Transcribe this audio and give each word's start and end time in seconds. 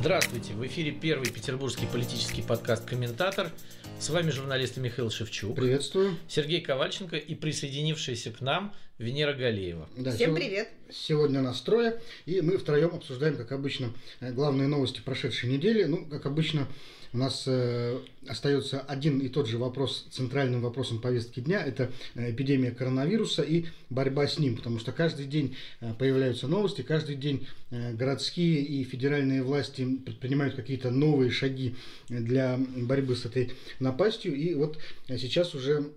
Здравствуйте! 0.00 0.52
В 0.52 0.64
эфире 0.64 0.92
первый 0.92 1.28
петербургский 1.28 1.86
политический 1.92 2.40
подкаст 2.40 2.84
«Комментатор». 2.84 3.50
С 3.98 4.08
вами 4.10 4.30
журналист 4.30 4.76
Михаил 4.76 5.10
Шевчук. 5.10 5.56
Приветствую. 5.56 6.16
Сергей 6.28 6.60
Ковальченко 6.60 7.16
и 7.16 7.34
присоединившаяся 7.34 8.30
к 8.30 8.40
нам 8.40 8.72
Венера 8.98 9.34
Галеева. 9.34 9.88
Да, 9.96 10.12
Всем 10.12 10.28
сегодня, 10.28 10.46
привет! 10.46 10.68
Сегодня 10.88 11.42
нас 11.42 11.60
трое, 11.62 12.00
и 12.26 12.40
мы 12.40 12.58
втроем 12.58 12.94
обсуждаем, 12.94 13.36
как 13.36 13.50
обычно, 13.50 13.92
э, 14.20 14.30
главные 14.30 14.68
новости 14.68 15.00
прошедшей 15.00 15.50
недели. 15.50 15.82
Ну, 15.82 16.06
как 16.06 16.26
обычно, 16.26 16.68
у 17.12 17.18
нас 17.18 17.44
э, 17.46 17.98
остается 18.28 18.80
один 18.80 19.18
и 19.20 19.28
тот 19.28 19.46
же 19.46 19.58
вопрос, 19.58 20.06
центральным 20.10 20.60
вопросом 20.60 21.00
повестки 21.00 21.40
дня, 21.40 21.62
это 21.62 21.90
э, 22.14 22.30
эпидемия 22.30 22.70
коронавируса 22.70 23.42
и 23.42 23.66
борьба 23.90 24.26
с 24.26 24.38
ним, 24.38 24.56
потому 24.56 24.78
что 24.78 24.92
каждый 24.92 25.26
день 25.26 25.56
э, 25.80 25.94
появляются 25.98 26.48
новости, 26.48 26.82
каждый 26.82 27.16
день 27.16 27.46
э, 27.70 27.94
городские 27.94 28.62
и 28.62 28.84
федеральные 28.84 29.42
власти 29.42 29.86
предпринимают 30.04 30.54
какие-то 30.54 30.90
новые 30.90 31.30
шаги 31.30 31.74
для 32.08 32.58
борьбы 32.58 33.16
с 33.16 33.24
этой 33.24 33.52
напастью, 33.80 34.34
и 34.34 34.54
вот 34.54 34.78
сейчас 35.08 35.54
уже 35.54 35.90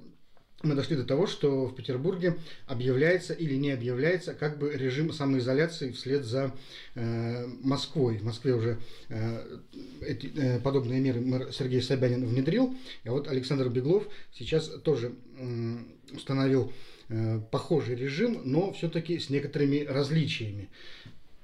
мы 0.63 0.75
дошли 0.75 0.95
до 0.95 1.03
того, 1.03 1.27
что 1.27 1.65
в 1.65 1.75
Петербурге 1.75 2.37
объявляется 2.67 3.33
или 3.33 3.55
не 3.55 3.71
объявляется 3.71 4.33
как 4.33 4.57
бы 4.57 4.71
режим 4.73 5.11
самоизоляции 5.11 5.91
вслед 5.91 6.23
за 6.25 6.51
э, 6.95 7.47
Москвой. 7.63 8.17
В 8.17 8.23
Москве 8.23 8.53
уже 8.53 8.77
э, 9.09 9.59
эти, 10.01 10.31
э, 10.35 10.59
подобные 10.59 10.99
меры 10.99 11.21
мэр 11.21 11.51
Сергей 11.51 11.81
Собянин 11.81 12.25
внедрил, 12.25 12.75
а 13.05 13.11
вот 13.11 13.27
Александр 13.27 13.69
Беглов 13.69 14.07
сейчас 14.33 14.67
тоже 14.83 15.13
э, 15.37 15.77
установил 16.13 16.71
э, 17.09 17.39
похожий 17.51 17.95
режим, 17.95 18.41
но 18.45 18.73
все-таки 18.73 19.19
с 19.19 19.29
некоторыми 19.29 19.85
различиями. 19.85 20.69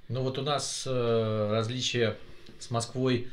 Ну 0.09 0.23
вот 0.23 0.37
у 0.37 0.41
нас 0.41 0.85
э, 0.87 1.49
различия 1.51 2.17
с 2.59 2.69
Москвой 2.71 3.27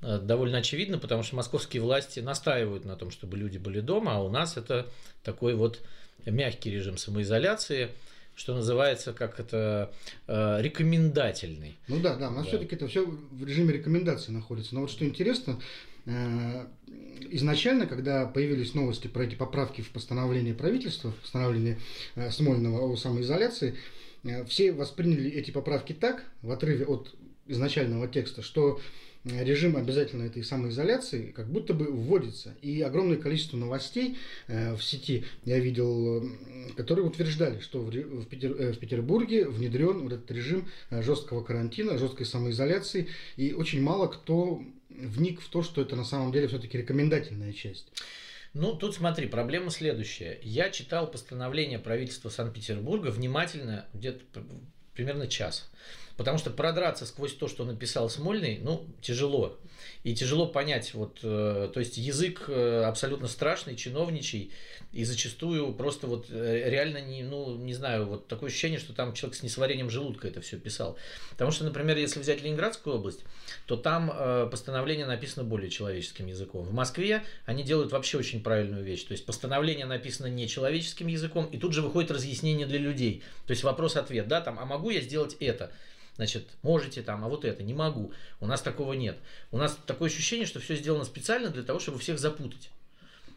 довольно 0.00 0.58
очевидно, 0.58 0.98
потому 0.98 1.22
что 1.22 1.36
московские 1.36 1.82
власти 1.82 2.20
настаивают 2.20 2.84
на 2.84 2.96
том, 2.96 3.10
чтобы 3.10 3.36
люди 3.36 3.58
были 3.58 3.80
дома, 3.80 4.16
а 4.16 4.22
у 4.22 4.30
нас 4.30 4.56
это 4.56 4.86
такой 5.22 5.54
вот 5.54 5.80
мягкий 6.26 6.70
режим 6.70 6.96
самоизоляции, 6.96 7.90
что 8.34 8.54
называется, 8.54 9.12
как 9.12 9.38
это 9.38 9.92
э, 10.26 10.62
рекомендательный. 10.62 11.76
Ну 11.88 12.00
да, 12.00 12.16
да, 12.16 12.28
у 12.28 12.32
нас 12.32 12.44
да. 12.44 12.48
все-таки 12.48 12.74
это 12.74 12.88
все 12.88 13.04
в 13.04 13.44
режиме 13.44 13.74
рекомендации 13.74 14.32
находится. 14.32 14.74
Но 14.74 14.82
вот 14.82 14.90
что 14.90 15.04
интересно, 15.04 15.60
э, 16.06 16.66
изначально, 17.30 17.86
когда 17.86 18.26
появились 18.26 18.74
новости 18.74 19.08
про 19.08 19.24
эти 19.24 19.34
поправки 19.34 19.82
в 19.82 19.90
постановление 19.90 20.54
правительства, 20.54 21.10
в 21.10 21.16
постановление 21.16 21.78
э, 22.14 22.30
Смольного 22.30 22.80
о 22.80 22.96
самоизоляции, 22.96 23.76
э, 24.24 24.44
все 24.46 24.72
восприняли 24.72 25.30
эти 25.30 25.50
поправки 25.50 25.92
так, 25.92 26.24
в 26.40 26.50
отрыве 26.50 26.86
от 26.86 27.14
изначального 27.46 28.08
текста, 28.08 28.42
что 28.42 28.80
режим 29.24 29.76
обязательно 29.76 30.24
этой 30.24 30.42
самоизоляции 30.42 31.30
как 31.30 31.48
будто 31.48 31.74
бы 31.74 31.86
вводится. 31.90 32.54
И 32.62 32.80
огромное 32.80 33.18
количество 33.18 33.56
новостей 33.56 34.16
э, 34.46 34.74
в 34.74 34.82
сети 34.82 35.24
я 35.44 35.58
видел, 35.58 36.28
которые 36.76 37.06
утверждали, 37.06 37.60
что 37.60 37.90
э, 37.92 38.02
в 38.02 38.78
Петербурге 38.78 39.46
внедрен 39.46 40.02
вот 40.02 40.12
этот 40.12 40.30
режим 40.30 40.68
э, 40.90 41.02
жесткого 41.02 41.42
карантина, 41.42 41.98
жесткой 41.98 42.26
самоизоляции. 42.26 43.08
И 43.36 43.52
очень 43.52 43.82
мало 43.82 44.06
кто 44.06 44.62
вник 44.88 45.40
в 45.40 45.48
то, 45.48 45.62
что 45.62 45.82
это 45.82 45.96
на 45.96 46.04
самом 46.04 46.32
деле 46.32 46.48
все-таки 46.48 46.78
рекомендательная 46.78 47.52
часть. 47.52 47.88
Ну, 48.52 48.74
тут 48.74 48.96
смотри, 48.96 49.28
проблема 49.28 49.70
следующая. 49.70 50.40
Я 50.42 50.70
читал 50.70 51.08
постановление 51.08 51.78
правительства 51.78 52.30
Санкт-Петербурга 52.30 53.08
внимательно, 53.08 53.86
где-то 53.94 54.42
примерно 54.94 55.28
час. 55.28 55.70
Потому 56.20 56.36
что 56.36 56.50
продраться 56.50 57.06
сквозь 57.06 57.32
то, 57.32 57.48
что 57.48 57.64
написал 57.64 58.10
Смольный, 58.10 58.60
ну, 58.62 58.84
тяжело. 59.00 59.58
И 60.04 60.14
тяжело 60.14 60.46
понять, 60.46 60.92
вот, 60.92 61.20
э, 61.22 61.70
то 61.72 61.80
есть 61.80 61.96
язык 61.96 62.44
э, 62.48 62.82
абсолютно 62.82 63.26
страшный, 63.26 63.74
чиновничий, 63.74 64.52
и 64.92 65.04
зачастую 65.04 65.72
просто 65.72 66.06
вот 66.06 66.26
э, 66.28 66.68
реально 66.68 67.00
не, 67.00 67.22
ну, 67.22 67.56
не 67.56 67.72
знаю, 67.72 68.04
вот 68.04 68.28
такое 68.28 68.50
ощущение, 68.50 68.78
что 68.78 68.92
там 68.92 69.14
человек 69.14 69.38
с 69.38 69.42
несварением 69.42 69.88
желудка 69.88 70.28
это 70.28 70.42
все 70.42 70.58
писал. 70.58 70.98
Потому 71.30 71.52
что, 71.52 71.64
например, 71.64 71.96
если 71.96 72.20
взять 72.20 72.42
Ленинградскую 72.42 72.96
область, 72.96 73.20
то 73.64 73.78
там 73.78 74.50
постановление 74.50 75.06
написано 75.06 75.44
более 75.44 75.70
человеческим 75.70 76.26
языком. 76.26 76.66
В 76.66 76.74
Москве 76.74 77.24
они 77.46 77.62
делают 77.62 77.92
вообще 77.92 78.18
очень 78.18 78.42
правильную 78.42 78.84
вещь. 78.84 79.04
То 79.04 79.12
есть 79.12 79.24
постановление 79.24 79.86
написано 79.86 80.26
не 80.26 80.46
человеческим 80.48 81.06
языком, 81.06 81.46
и 81.46 81.56
тут 81.56 81.72
же 81.72 81.80
выходит 81.80 82.10
разъяснение 82.10 82.66
для 82.66 82.78
людей. 82.78 83.22
То 83.46 83.52
есть 83.52 83.62
вопрос-ответ, 83.62 84.28
да, 84.28 84.42
там, 84.42 84.58
а 84.58 84.66
могу 84.66 84.90
я 84.90 85.00
сделать 85.00 85.34
это? 85.40 85.72
Значит, 86.20 86.48
можете 86.60 87.00
там, 87.00 87.24
а 87.24 87.28
вот 87.28 87.46
это, 87.46 87.62
не 87.62 87.72
могу. 87.72 88.12
У 88.40 88.46
нас 88.46 88.60
такого 88.60 88.92
нет. 88.92 89.16
У 89.50 89.56
нас 89.56 89.78
такое 89.86 90.10
ощущение, 90.10 90.44
что 90.44 90.60
все 90.60 90.76
сделано 90.76 91.04
специально 91.04 91.48
для 91.48 91.62
того, 91.62 91.78
чтобы 91.78 91.98
всех 91.98 92.18
запутать. 92.18 92.68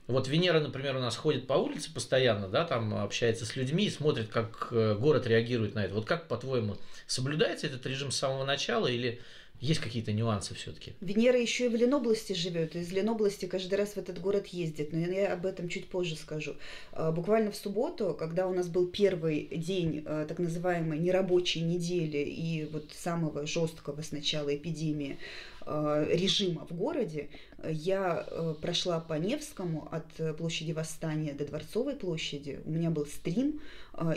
Вот 0.05 0.27
Венера, 0.27 0.59
например, 0.59 0.97
у 0.97 0.99
нас 0.99 1.15
ходит 1.15 1.47
по 1.47 1.53
улице 1.53 1.93
постоянно, 1.93 2.49
да, 2.49 2.65
там 2.65 2.93
общается 2.93 3.45
с 3.45 3.55
людьми 3.55 3.85
и 3.85 3.89
смотрит, 3.89 4.27
как 4.27 4.67
э, 4.71 4.97
город 4.99 5.27
реагирует 5.27 5.75
на 5.75 5.85
это. 5.85 5.93
Вот 5.93 6.05
как, 6.05 6.27
по-твоему, 6.27 6.75
соблюдается 7.07 7.67
этот 7.67 7.85
режим 7.85 8.11
с 8.11 8.17
самого 8.17 8.43
начала 8.43 8.87
или 8.87 9.21
есть 9.63 9.79
какие-то 9.79 10.11
нюансы 10.11 10.53
все-таки. 10.55 10.91
Венера 10.99 11.39
еще 11.39 11.67
и 11.67 11.69
в 11.69 11.75
Ленобласти 11.75 12.33
живет, 12.33 12.75
из 12.75 12.91
Ленобласти 12.91 13.45
каждый 13.45 13.75
раз 13.75 13.91
в 13.91 13.97
этот 13.97 14.19
город 14.19 14.47
ездит, 14.47 14.91
но 14.91 14.99
я 14.99 15.31
об 15.31 15.45
этом 15.45 15.69
чуть 15.69 15.87
позже 15.87 16.17
скажу. 16.17 16.55
А, 16.91 17.13
буквально 17.13 17.49
в 17.49 17.55
субботу, 17.55 18.13
когда 18.19 18.45
у 18.47 18.53
нас 18.53 18.67
был 18.67 18.87
первый 18.87 19.47
день 19.55 20.03
а, 20.05 20.25
так 20.25 20.39
называемой 20.39 20.99
нерабочей 20.99 21.61
недели 21.61 22.17
и 22.17 22.67
вот 22.73 22.91
самого 22.91 23.47
жесткого 23.47 24.01
сначала 24.01 24.53
эпидемии 24.53 25.17
а, 25.61 26.05
режима 26.11 26.67
в 26.69 26.75
городе, 26.75 27.29
я 27.65 28.27
прошла 28.61 28.99
по 28.99 29.13
Невскому 29.13 29.87
от 29.89 30.35
площади 30.35 30.73
Восстания 30.73 31.31
до 31.31 31.45
Дворцовой 31.45 31.95
площади. 31.95 32.59
У 32.65 32.71
меня 32.71 32.89
был 32.89 33.05
стрим, 33.05 33.61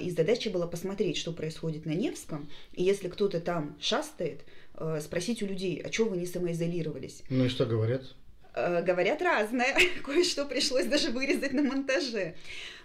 и 0.03 0.11
задача 0.11 0.51
была 0.51 0.67
посмотреть, 0.67 1.17
что 1.17 1.31
происходит 1.31 1.87
на 1.87 1.93
Невском. 1.93 2.51
И 2.73 2.83
если 2.83 3.07
кто-то 3.09 3.39
там 3.39 3.77
шастает, 3.79 4.41
спросить 4.77 5.01
спросить 5.01 5.43
у 5.43 5.47
людей, 5.47 5.81
а 5.85 5.91
чего 5.91 6.11
вы 6.11 6.17
не 6.19 6.27
самоизолировались? 6.27 7.23
Ну 7.31 7.45
и 7.45 7.49
что 7.49 7.67
говорят? 7.67 8.03
Э, 8.55 8.83
говорят 8.83 9.21
разное. 9.23 9.77
Кое-что 10.05 10.45
пришлось 10.47 10.87
даже 10.87 11.11
вырезать 11.11 11.53
на 11.53 11.63
монтаже. 11.63 12.35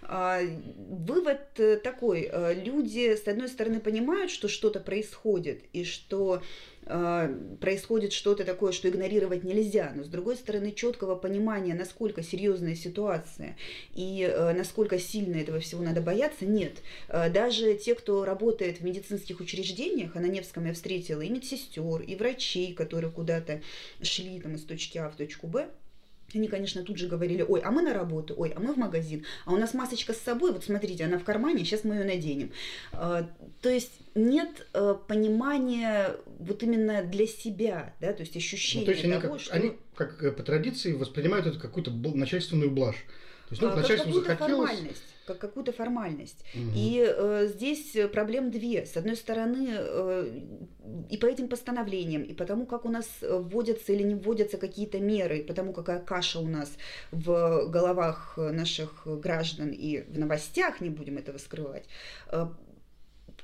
А, 0.04 0.40
вывод 0.88 1.40
э, 1.58 1.76
такой. 1.76 2.28
Э, 2.30 2.54
люди, 2.54 3.14
с 3.14 3.26
одной 3.28 3.48
стороны, 3.48 3.80
понимают, 3.80 4.30
что 4.30 4.48
что-то 4.48 4.80
происходит, 4.80 5.62
и 5.72 5.84
что 5.84 6.42
происходит 6.84 8.12
что-то 8.12 8.42
такое, 8.42 8.72
что 8.72 8.88
игнорировать 8.88 9.44
нельзя, 9.44 9.92
но 9.94 10.02
с 10.02 10.08
другой 10.08 10.34
стороны 10.34 10.72
четкого 10.72 11.14
понимания, 11.14 11.74
насколько 11.74 12.24
серьезная 12.24 12.74
ситуация 12.74 13.56
и 13.94 14.28
насколько 14.56 14.98
сильно 14.98 15.36
этого 15.36 15.60
всего 15.60 15.84
надо 15.84 16.00
бояться, 16.00 16.44
нет. 16.44 16.78
Даже 17.06 17.74
те, 17.74 17.94
кто 17.94 18.24
работает 18.24 18.78
в 18.78 18.84
медицинских 18.84 19.38
учреждениях, 19.38 20.16
а 20.16 20.20
на 20.20 20.26
Невском 20.26 20.66
я 20.66 20.72
встретила 20.72 21.20
и 21.20 21.28
медсестер, 21.28 22.02
и 22.02 22.16
врачей, 22.16 22.74
которые 22.74 23.12
куда-то 23.12 23.62
шли 24.02 24.40
там, 24.40 24.56
из 24.56 24.64
точки 24.64 24.98
А 24.98 25.08
в 25.08 25.14
точку 25.14 25.46
Б, 25.46 25.68
они, 26.34 26.48
конечно, 26.48 26.82
тут 26.82 26.98
же 26.98 27.08
говорили, 27.08 27.44
ой, 27.46 27.60
а 27.60 27.70
мы 27.70 27.82
на 27.82 27.92
работу, 27.92 28.34
ой, 28.36 28.52
а 28.54 28.60
мы 28.60 28.74
в 28.74 28.76
магазин, 28.76 29.24
а 29.44 29.52
у 29.52 29.56
нас 29.56 29.74
масочка 29.74 30.12
с 30.12 30.18
собой, 30.18 30.52
вот 30.52 30.64
смотрите, 30.64 31.04
она 31.04 31.18
в 31.18 31.24
кармане, 31.24 31.64
сейчас 31.64 31.84
мы 31.84 31.96
ее 31.96 32.04
наденем. 32.04 32.52
А, 32.92 33.28
то 33.60 33.68
есть 33.68 33.92
нет 34.14 34.66
э, 34.72 34.94
понимания 35.06 36.16
вот 36.38 36.62
именно 36.62 37.02
для 37.02 37.26
себя, 37.26 37.94
да, 38.00 38.12
то 38.12 38.22
есть 38.22 38.36
ощущения 38.36 38.86
ну, 38.86 38.86
то 38.86 38.92
есть 38.92 39.04
они 39.04 39.14
того, 39.14 39.34
как, 39.34 39.40
что... 39.42 39.54
Они, 39.54 39.72
как 39.94 40.22
э, 40.22 40.32
по 40.32 40.42
традиции, 40.42 40.92
воспринимают 40.92 41.46
это 41.46 41.58
какую-то 41.58 41.90
начальственную 41.90 42.70
блажь. 42.70 43.04
То 43.48 43.52
есть, 43.52 43.62
ну, 43.62 43.68
а, 43.68 43.76
как 43.76 43.86
захотелось... 43.86 44.38
формальность 44.38 45.11
как 45.26 45.38
какую-то 45.38 45.72
формальность. 45.72 46.44
Угу. 46.54 46.72
И 46.74 47.04
э, 47.06 47.48
здесь 47.48 47.96
проблем 48.12 48.50
две. 48.50 48.86
С 48.86 48.96
одной 48.96 49.16
стороны, 49.16 49.68
э, 49.70 50.40
и 51.10 51.16
по 51.16 51.26
этим 51.26 51.48
постановлениям, 51.48 52.22
и 52.22 52.34
потому, 52.34 52.66
как 52.66 52.84
у 52.84 52.90
нас 52.90 53.06
вводятся 53.22 53.92
или 53.92 54.02
не 54.02 54.14
вводятся 54.14 54.58
какие-то 54.58 54.98
меры, 54.98 55.38
и 55.38 55.42
потому, 55.42 55.72
какая 55.72 56.00
каша 56.00 56.40
у 56.40 56.48
нас 56.48 56.72
в 57.10 57.68
головах 57.68 58.34
наших 58.36 59.06
граждан 59.06 59.70
и 59.70 60.02
в 60.02 60.18
новостях, 60.18 60.80
не 60.80 60.90
будем 60.90 61.18
этого 61.18 61.38
скрывать, 61.38 61.84
э, 62.30 62.46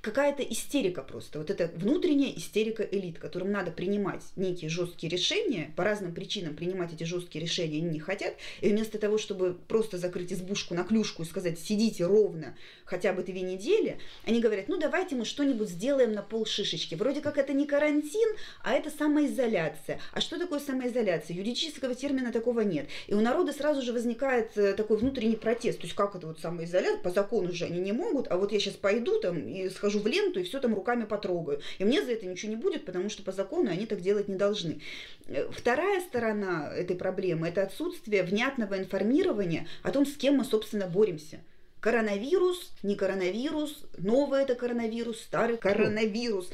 какая-то 0.01 0.43
истерика 0.43 1.03
просто. 1.03 1.39
Вот 1.39 1.51
это 1.51 1.71
внутренняя 1.75 2.33
истерика 2.33 2.83
элит, 2.83 3.19
которым 3.19 3.51
надо 3.51 3.71
принимать 3.71 4.23
некие 4.37 4.71
жесткие 4.71 5.11
решения, 5.11 5.73
по 5.77 5.85
разным 5.85 6.15
причинам 6.15 6.55
принимать 6.55 6.93
эти 6.93 7.05
жесткие 7.05 7.45
решения 7.45 7.79
они 7.79 7.91
не 7.91 8.01
хотят, 8.01 8.35
и 8.61 8.69
вместо 8.69 8.99
того, 8.99 9.19
чтобы 9.19 9.57
просто 9.69 9.99
закрыть 9.99 10.33
избушку 10.33 10.75
на 10.75 10.85
клюшку 10.85 11.23
и 11.23 11.27
сказать 11.27 11.59
«сидите 11.59 12.07
ровно 12.07 12.57
хотя 12.85 13.13
бы 13.13 13.23
две 13.23 13.41
недели», 13.41 13.99
они 14.25 14.41
говорят 14.41 14.69
«ну 14.69 14.79
давайте 14.79 15.17
мы 15.17 15.25
что-нибудь 15.25 15.69
сделаем 15.69 16.13
на 16.13 16.23
пол 16.23 16.47
шишечки». 16.47 16.95
Вроде 16.95 17.21
как 17.21 17.39
это 17.39 17.53
не 17.53 17.67
карантин, 17.67 18.29
а 18.63 18.73
это 18.73 18.91
самоизоляция. 18.91 20.01
А 20.13 20.21
что 20.21 20.39
такое 20.39 20.61
самоизоляция? 20.61 21.37
Юридического 21.37 21.95
термина 21.95 22.33
такого 22.33 22.61
нет. 22.61 22.89
И 23.07 23.15
у 23.15 23.21
народа 23.21 23.53
сразу 23.53 23.83
же 23.83 23.93
возникает 23.93 24.57
э, 24.57 24.75
такой 24.75 24.97
внутренний 24.97 25.37
протест. 25.37 25.79
То 25.79 25.85
есть 25.85 25.97
как 25.97 26.15
это 26.17 26.27
вот 26.27 26.41
самоизоляция? 26.41 27.03
По 27.03 27.11
закону 27.11 27.53
же 27.53 27.65
они 27.65 27.81
не 27.81 27.93
могут, 27.93 28.29
а 28.31 28.37
вот 28.37 28.53
я 28.53 28.61
сейчас 28.61 28.75
пойду 28.75 29.21
там 29.21 29.39
и 29.49 29.69
схожу 29.69 29.98
в 29.99 30.07
ленту 30.07 30.41
и 30.41 30.45
все 30.45 30.61
там 30.61 30.75
руками 30.75 31.05
потрогаю. 31.05 31.61
И 31.79 31.85
мне 31.85 32.03
за 32.03 32.13
это 32.13 32.27
ничего 32.27 32.51
не 32.51 32.57
будет, 32.57 32.85
потому 32.85 33.09
что 33.11 33.23
по 33.23 33.33
закону 33.33 33.71
они 33.71 33.87
так 33.87 34.01
делать 34.01 34.29
не 34.29 34.37
должны. 34.37 34.81
Э, 35.27 35.49
вторая 35.51 36.01
сторона 36.01 36.73
этой 36.75 36.97
проблемы– 36.97 37.49
это 37.49 37.63
отсутствие 37.63 38.23
внятного 38.23 38.79
информирования 38.79 39.67
о 39.83 39.91
том, 39.91 40.07
с 40.07 40.17
кем 40.17 40.37
мы, 40.37 40.45
собственно, 40.45 40.87
боремся. 40.87 41.41
Коронавирус, 41.81 42.73
не 42.83 42.97
коронавирус, 42.97 43.85
новый 43.99 44.43
это 44.43 44.55
коронавирус, 44.55 45.21
старый 45.21 45.57
коронавирус. 45.57 46.51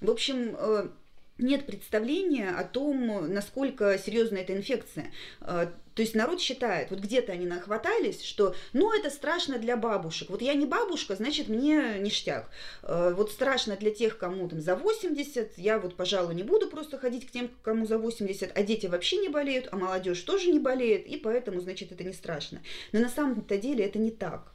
В 0.00 0.10
общем, 0.10 0.54
э, 0.58 0.88
нет 1.38 1.66
представления 1.66 2.50
о 2.50 2.64
том, 2.64 3.32
насколько 3.32 3.98
серьезна 3.98 4.38
эта 4.38 4.54
инфекция. 4.54 5.12
А, 5.40 5.72
то 5.94 6.02
есть 6.02 6.14
народ 6.14 6.40
считает, 6.40 6.90
вот 6.90 7.00
где-то 7.00 7.32
они 7.32 7.46
нахватались, 7.46 8.22
что 8.22 8.54
ну 8.72 8.92
это 8.92 9.10
страшно 9.10 9.58
для 9.58 9.76
бабушек. 9.76 10.30
Вот 10.30 10.42
я 10.42 10.54
не 10.54 10.66
бабушка, 10.66 11.14
значит 11.14 11.48
мне 11.48 11.98
ништяк. 11.98 12.50
А, 12.82 13.14
вот 13.14 13.30
страшно 13.30 13.76
для 13.76 13.90
тех, 13.90 14.18
кому 14.18 14.48
там 14.48 14.60
за 14.60 14.76
80, 14.76 15.58
я 15.58 15.78
вот, 15.78 15.96
пожалуй, 15.96 16.34
не 16.34 16.42
буду 16.42 16.68
просто 16.68 16.98
ходить 16.98 17.26
к 17.26 17.30
тем, 17.30 17.50
кому 17.62 17.86
за 17.86 17.98
80, 17.98 18.52
а 18.54 18.62
дети 18.62 18.86
вообще 18.86 19.18
не 19.18 19.28
болеют, 19.28 19.68
а 19.72 19.76
молодежь 19.76 20.20
тоже 20.22 20.50
не 20.50 20.58
болеет, 20.58 21.06
и 21.06 21.16
поэтому, 21.16 21.60
значит, 21.60 21.92
это 21.92 22.04
не 22.04 22.12
страшно. 22.12 22.62
Но 22.92 23.00
на 23.00 23.08
самом-то 23.08 23.56
деле 23.56 23.84
это 23.84 23.98
не 23.98 24.10
так. 24.10 24.52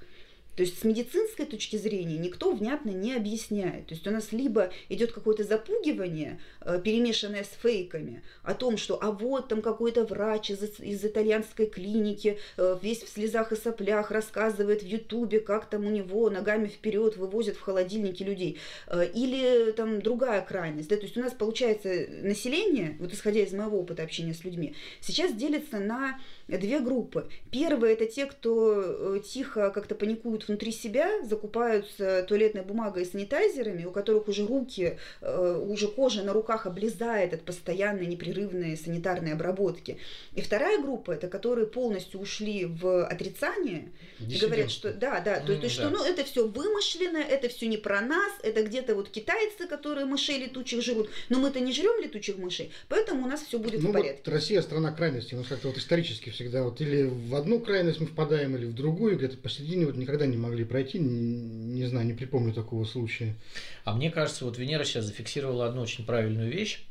То 0.56 0.63
есть 0.63 0.80
с 0.80 0.83
медицинской 0.83 1.45
точки 1.45 1.77
зрения 1.77 2.18
никто 2.18 2.51
внятно 2.51 2.89
не 2.89 3.15
объясняет. 3.15 3.88
То 3.88 3.94
есть 3.94 4.06
у 4.06 4.12
нас 4.12 4.31
либо 4.31 4.71
идет 4.89 5.12
какое-то 5.12 5.44
запугивание, 5.44 6.39
э, 6.62 6.80
перемешанное 6.83 7.44
с 7.44 7.51
фейками, 7.62 8.21
о 8.44 8.53
том, 8.53 8.77
что 8.77 9.01
а 9.01 9.12
вот 9.12 9.48
там 9.48 9.62
какой-то 9.62 10.03
врач 10.03 10.51
из, 10.51 10.80
из 10.80 11.06
итальянской 11.06 11.68
клиники 11.68 12.38
э, 12.57 12.77
весь 12.81 13.03
в 13.03 13.09
слезах 13.09 13.51
и 13.51 13.56
соплях 13.56 14.12
рассказывает 14.12 14.83
в 14.83 14.88
Ютубе, 14.88 15.39
как 15.39 15.69
там 15.69 15.86
у 15.86 15.89
него 15.89 16.30
ногами 16.30 16.68
вперед 16.68 17.15
вывозят 17.18 17.56
в 17.56 17.62
холодильнике 17.62 18.25
людей. 18.25 18.57
Э, 18.88 19.06
или 19.06 19.71
там 19.71 20.01
другая 20.01 20.42
крайность. 20.42 20.89
Да? 20.89 20.97
То 20.97 21.04
есть 21.04 21.18
у 21.18 21.21
нас 21.21 21.33
получается 21.33 22.07
население, 22.21 22.97
вот 23.00 23.13
исходя 23.13 23.39
из 23.42 23.54
моего 23.54 23.80
опыта 23.80 24.04
общения 24.04 24.33
с 24.33 24.44
людьми, 24.44 24.75
сейчас 25.00 25.33
делится 25.33 25.80
на 25.80 26.19
две 26.57 26.80
группы. 26.80 27.27
Первые 27.51 27.94
это 27.94 28.06
те, 28.06 28.25
кто 28.25 29.18
тихо 29.19 29.69
как-то 29.69 29.95
паникуют 29.95 30.48
внутри 30.48 30.71
себя, 30.71 31.24
закупаются 31.24 32.24
туалетной 32.27 32.63
бумагой 32.63 33.03
и 33.03 33.06
санитайзерами, 33.06 33.86
у 33.86 33.92
которых 33.92 34.27
уже 34.27 34.45
руки, 34.45 34.98
э, 35.21 35.65
уже 35.68 35.88
кожа 35.88 36.24
на 36.24 36.33
руках 36.33 36.65
облезает 36.65 37.33
от 37.33 37.44
постоянной 37.44 38.06
непрерывной 38.06 38.77
санитарной 38.77 39.33
обработки. 39.33 39.98
И 40.33 40.42
вторая 40.42 40.81
группа, 40.81 41.12
это 41.12 41.27
которые 41.27 41.68
полностью 41.68 42.19
ушли 42.19 42.65
в 42.65 43.06
отрицание, 43.06 43.92
и 44.19 44.38
говорят, 44.38 44.71
что 44.71 44.94
да, 44.94 45.19
да, 45.19 45.39
то, 45.39 45.54
mm, 45.54 45.57
то 45.57 45.63
есть, 45.63 45.77
да. 45.77 45.88
что 45.88 45.89
ну, 45.89 46.04
это 46.04 46.24
все 46.24 46.47
вымышленно, 46.47 47.18
это 47.18 47.50
все 47.50 47.68
не 47.68 47.77
про 47.77 48.01
нас, 48.01 48.31
это 48.44 48.63
где-то 48.63 48.95
вот 48.95 49.09
китайцы, 49.09 49.68
которые 49.68 50.06
мышей 50.06 50.38
летучих 50.38 50.81
жрут, 50.81 51.09
но 51.30 51.39
мы-то 51.39 51.59
не 51.59 51.74
жрем 51.74 52.01
летучих 52.01 52.38
мышей, 52.38 52.71
поэтому 52.88 53.25
у 53.25 53.27
нас 53.27 53.42
все 53.42 53.57
будет 53.57 53.81
ну, 53.81 53.89
в 53.89 53.94
порядке. 53.94 54.21
Вот 54.25 54.33
Россия 54.33 54.62
страна 54.62 54.92
крайностей, 54.92 55.36
у 55.36 55.42
нас 55.42 55.50
как-то 55.50 55.69
вот 55.69 55.77
исторически 55.77 56.30
всегда 56.42 56.64
вот 56.64 56.82
или 56.82 57.04
в 57.04 57.36
одну 57.36 57.60
крайность 57.60 58.00
мы 58.00 58.08
впадаем, 58.08 58.56
или 58.56 58.66
в 58.66 58.74
другую, 58.74 59.18
где-то 59.18 59.38
посередине 59.38 59.86
вот 59.86 59.96
никогда 59.96 60.26
не 60.26 60.38
могли 60.38 60.64
пройти, 60.64 61.00
не 61.00 61.86
знаю, 61.86 62.08
не 62.08 62.14
припомню 62.14 62.54
такого 62.54 62.84
случая. 62.84 63.36
А 63.84 63.94
мне 63.94 64.10
кажется, 64.12 64.46
вот 64.46 64.58
Венера 64.58 64.84
сейчас 64.84 65.06
зафиксировала 65.06 65.68
одну 65.68 65.82
очень 65.82 66.06
правильную 66.06 66.52
вещь. 66.52 66.84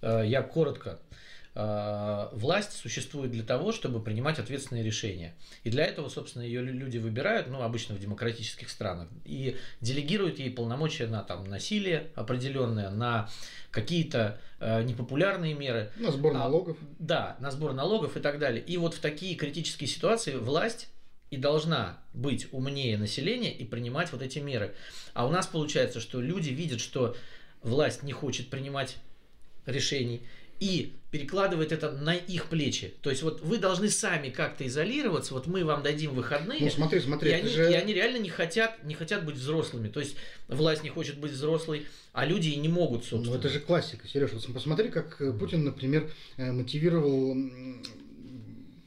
Э, 0.00 0.22
я 0.26 0.42
коротко 0.42 0.98
власть 1.54 2.72
существует 2.72 3.30
для 3.30 3.44
того, 3.44 3.70
чтобы 3.70 4.02
принимать 4.02 4.40
ответственные 4.40 4.82
решения. 4.82 5.34
И 5.62 5.70
для 5.70 5.84
этого, 5.84 6.08
собственно, 6.08 6.42
ее 6.42 6.62
люди 6.62 6.98
выбирают, 6.98 7.46
ну, 7.48 7.62
обычно 7.62 7.94
в 7.94 8.00
демократических 8.00 8.68
странах, 8.68 9.08
и 9.24 9.56
делегируют 9.80 10.40
ей 10.40 10.50
полномочия 10.50 11.06
на 11.06 11.22
там, 11.22 11.44
насилие 11.44 12.10
определенное, 12.16 12.90
на 12.90 13.28
какие-то 13.70 14.40
э, 14.60 14.82
непопулярные 14.82 15.54
меры. 15.54 15.92
На 15.96 16.10
сбор 16.10 16.34
а, 16.34 16.38
налогов. 16.38 16.76
А, 16.80 16.86
да, 16.98 17.36
на 17.40 17.50
сбор 17.50 17.72
налогов 17.72 18.16
и 18.16 18.20
так 18.20 18.38
далее. 18.38 18.62
И 18.62 18.76
вот 18.76 18.94
в 18.94 19.00
такие 19.00 19.34
критические 19.36 19.88
ситуации 19.88 20.36
власть 20.36 20.88
и 21.30 21.36
должна 21.36 21.98
быть 22.12 22.48
умнее 22.52 22.96
населения 22.96 23.52
и 23.52 23.64
принимать 23.64 24.12
вот 24.12 24.22
эти 24.22 24.38
меры. 24.38 24.74
А 25.12 25.26
у 25.26 25.30
нас 25.30 25.46
получается, 25.46 26.00
что 26.00 26.20
люди 26.20 26.50
видят, 26.50 26.80
что 26.80 27.16
власть 27.62 28.02
не 28.02 28.12
хочет 28.12 28.48
принимать 28.50 28.96
решений 29.66 30.22
и 30.64 30.94
перекладывает 31.10 31.72
это 31.72 31.92
на 31.92 32.14
их 32.14 32.46
плечи. 32.46 32.94
То 33.02 33.10
есть 33.10 33.22
вот 33.22 33.42
вы 33.42 33.58
должны 33.58 33.90
сами 33.90 34.30
как-то 34.30 34.66
изолироваться, 34.66 35.34
вот 35.34 35.46
мы 35.46 35.62
вам 35.62 35.82
дадим 35.82 36.14
выходные. 36.14 36.58
Ну 36.60 36.70
смотри, 36.70 37.00
смотри, 37.00 37.30
и, 37.30 37.34
они, 37.34 37.48
же... 37.48 37.70
и 37.70 37.74
они 37.74 37.92
реально 37.92 38.16
не 38.16 38.30
хотят, 38.30 38.82
не 38.82 38.94
хотят 38.94 39.26
быть 39.26 39.36
взрослыми. 39.36 39.88
То 39.88 40.00
есть 40.00 40.16
власть 40.48 40.82
не 40.82 40.88
хочет 40.88 41.18
быть 41.18 41.32
взрослой, 41.32 41.86
а 42.14 42.24
люди 42.24 42.48
и 42.48 42.56
не 42.56 42.68
могут, 42.68 43.02
ну, 43.02 43.08
собственно. 43.08 43.34
Ну 43.34 43.38
это 43.38 43.50
же 43.50 43.60
классика, 43.60 44.08
Сереж. 44.08 44.32
Вот 44.32 44.54
посмотри, 44.54 44.88
как 44.88 45.18
Путин, 45.38 45.64
например, 45.64 46.10
э, 46.38 46.50
мотивировал 46.50 47.36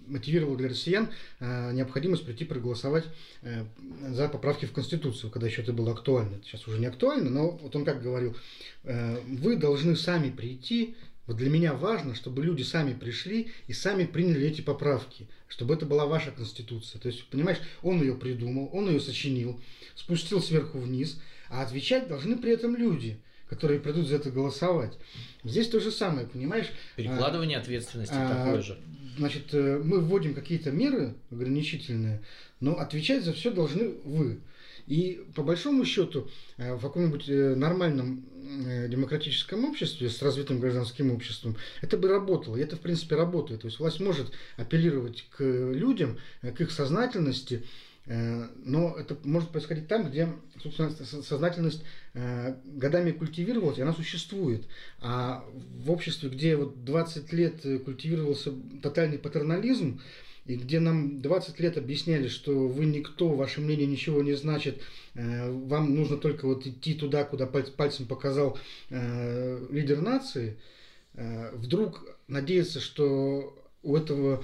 мотивировал 0.07 0.55
для 0.55 0.69
россиян 0.69 1.09
э, 1.39 1.73
необходимость 1.73 2.25
прийти 2.25 2.45
проголосовать 2.45 3.03
э, 3.41 3.65
за 4.09 4.29
поправки 4.29 4.65
в 4.65 4.71
Конституцию, 4.71 5.29
когда 5.29 5.47
еще 5.47 5.61
это 5.61 5.73
было 5.73 5.91
актуально. 5.91 6.39
Сейчас 6.43 6.67
уже 6.67 6.79
не 6.79 6.85
актуально, 6.85 7.29
но 7.29 7.51
вот 7.51 7.75
он 7.75 7.85
как 7.85 8.01
говорил, 8.01 8.35
э, 8.83 9.19
вы 9.27 9.57
должны 9.57 9.95
сами 9.95 10.29
прийти, 10.29 10.95
вот 11.27 11.37
для 11.37 11.49
меня 11.49 11.73
важно, 11.73 12.15
чтобы 12.15 12.43
люди 12.43 12.63
сами 12.63 12.93
пришли 12.93 13.51
и 13.67 13.73
сами 13.73 14.05
приняли 14.05 14.47
эти 14.47 14.61
поправки, 14.61 15.27
чтобы 15.47 15.73
это 15.73 15.85
была 15.85 16.05
ваша 16.05 16.31
конституция. 16.31 16.99
То 16.99 17.09
есть, 17.09 17.25
понимаешь, 17.25 17.59
он 17.83 18.01
ее 18.01 18.15
придумал, 18.15 18.69
он 18.73 18.89
ее 18.89 18.99
сочинил, 18.99 19.59
спустил 19.95 20.41
сверху 20.41 20.79
вниз, 20.79 21.19
а 21.49 21.61
отвечать 21.61 22.07
должны 22.07 22.37
при 22.37 22.53
этом 22.53 22.75
люди 22.75 23.19
которые 23.49 23.79
придут 23.79 24.07
за 24.07 24.17
это 24.17 24.29
голосовать. 24.29 24.97
Здесь 25.43 25.69
то 25.69 25.79
же 25.79 25.91
самое, 25.91 26.27
понимаешь? 26.27 26.67
Перекладывание 26.95 27.57
а, 27.57 27.61
ответственности 27.61 28.13
а, 28.13 28.45
такое 28.45 28.61
же. 28.61 28.77
Значит, 29.17 29.53
э, 29.53 29.81
мы 29.83 29.99
вводим 29.99 30.33
какие-то 30.33 30.71
меры 30.71 31.15
ограничительные, 31.31 32.21
но 32.59 32.73
отвечать 32.77 33.23
за 33.23 33.33
все 33.33 33.51
должны 33.51 33.89
вы. 34.03 34.41
И 34.87 35.23
по 35.35 35.43
большому 35.43 35.85
счету 35.85 36.29
э, 36.57 36.73
в 36.75 36.81
каком-нибудь 36.81 37.29
э, 37.29 37.55
нормальном 37.55 38.25
демократическом 38.87 39.65
обществе 39.65 40.09
с 40.09 40.21
развитым 40.21 40.61
гражданским 40.61 41.11
обществом 41.11 41.57
это 41.81 41.97
бы 41.97 42.07
работало. 42.07 42.55
И 42.55 42.61
это, 42.61 42.77
в 42.77 42.79
принципе, 42.79 43.15
работает. 43.15 43.61
То 43.61 43.67
есть 43.67 43.77
власть 43.77 43.99
может 43.99 44.31
апеллировать 44.55 45.27
к 45.31 45.43
людям, 45.43 46.17
к 46.41 46.61
их 46.61 46.71
сознательности, 46.71 47.63
Э, 48.07 48.47
но 48.63 48.95
это 48.97 49.17
может 49.23 49.49
происходить 49.49 49.87
там, 49.87 50.09
где, 50.09 50.29
собственно, 50.63 50.91
сознательность 50.91 51.83
э, 52.13 52.55
годами 52.65 53.11
культивировалась, 53.11 53.77
и 53.77 53.81
она 53.81 53.93
существует. 53.93 54.65
А 55.01 55.45
в 55.53 55.91
обществе, 55.91 56.29
где 56.29 56.55
вот 56.55 56.85
20 56.85 57.33
лет 57.33 57.61
культивировался 57.83 58.53
тотальный 58.81 59.19
патернализм, 59.19 60.01
и 60.47 60.55
где 60.55 60.79
нам 60.79 61.21
20 61.21 61.59
лет 61.59 61.77
объясняли, 61.77 62.27
что 62.27 62.67
вы 62.67 62.85
никто, 62.85 63.29
ваше 63.29 63.61
мнение 63.61 63.87
ничего 63.87 64.23
не 64.23 64.33
значит, 64.33 64.81
э, 65.13 65.51
вам 65.51 65.95
нужно 65.95 66.17
только 66.17 66.45
вот 66.45 66.65
идти 66.65 66.93
туда, 66.93 67.23
куда 67.23 67.45
пальцем 67.45 68.05
показал 68.05 68.57
лидер 68.89 70.01
нации, 70.01 70.57
вдруг 71.13 72.05
надеяться, 72.27 72.79
что 72.79 73.57
у 73.83 73.95
этого 73.95 74.43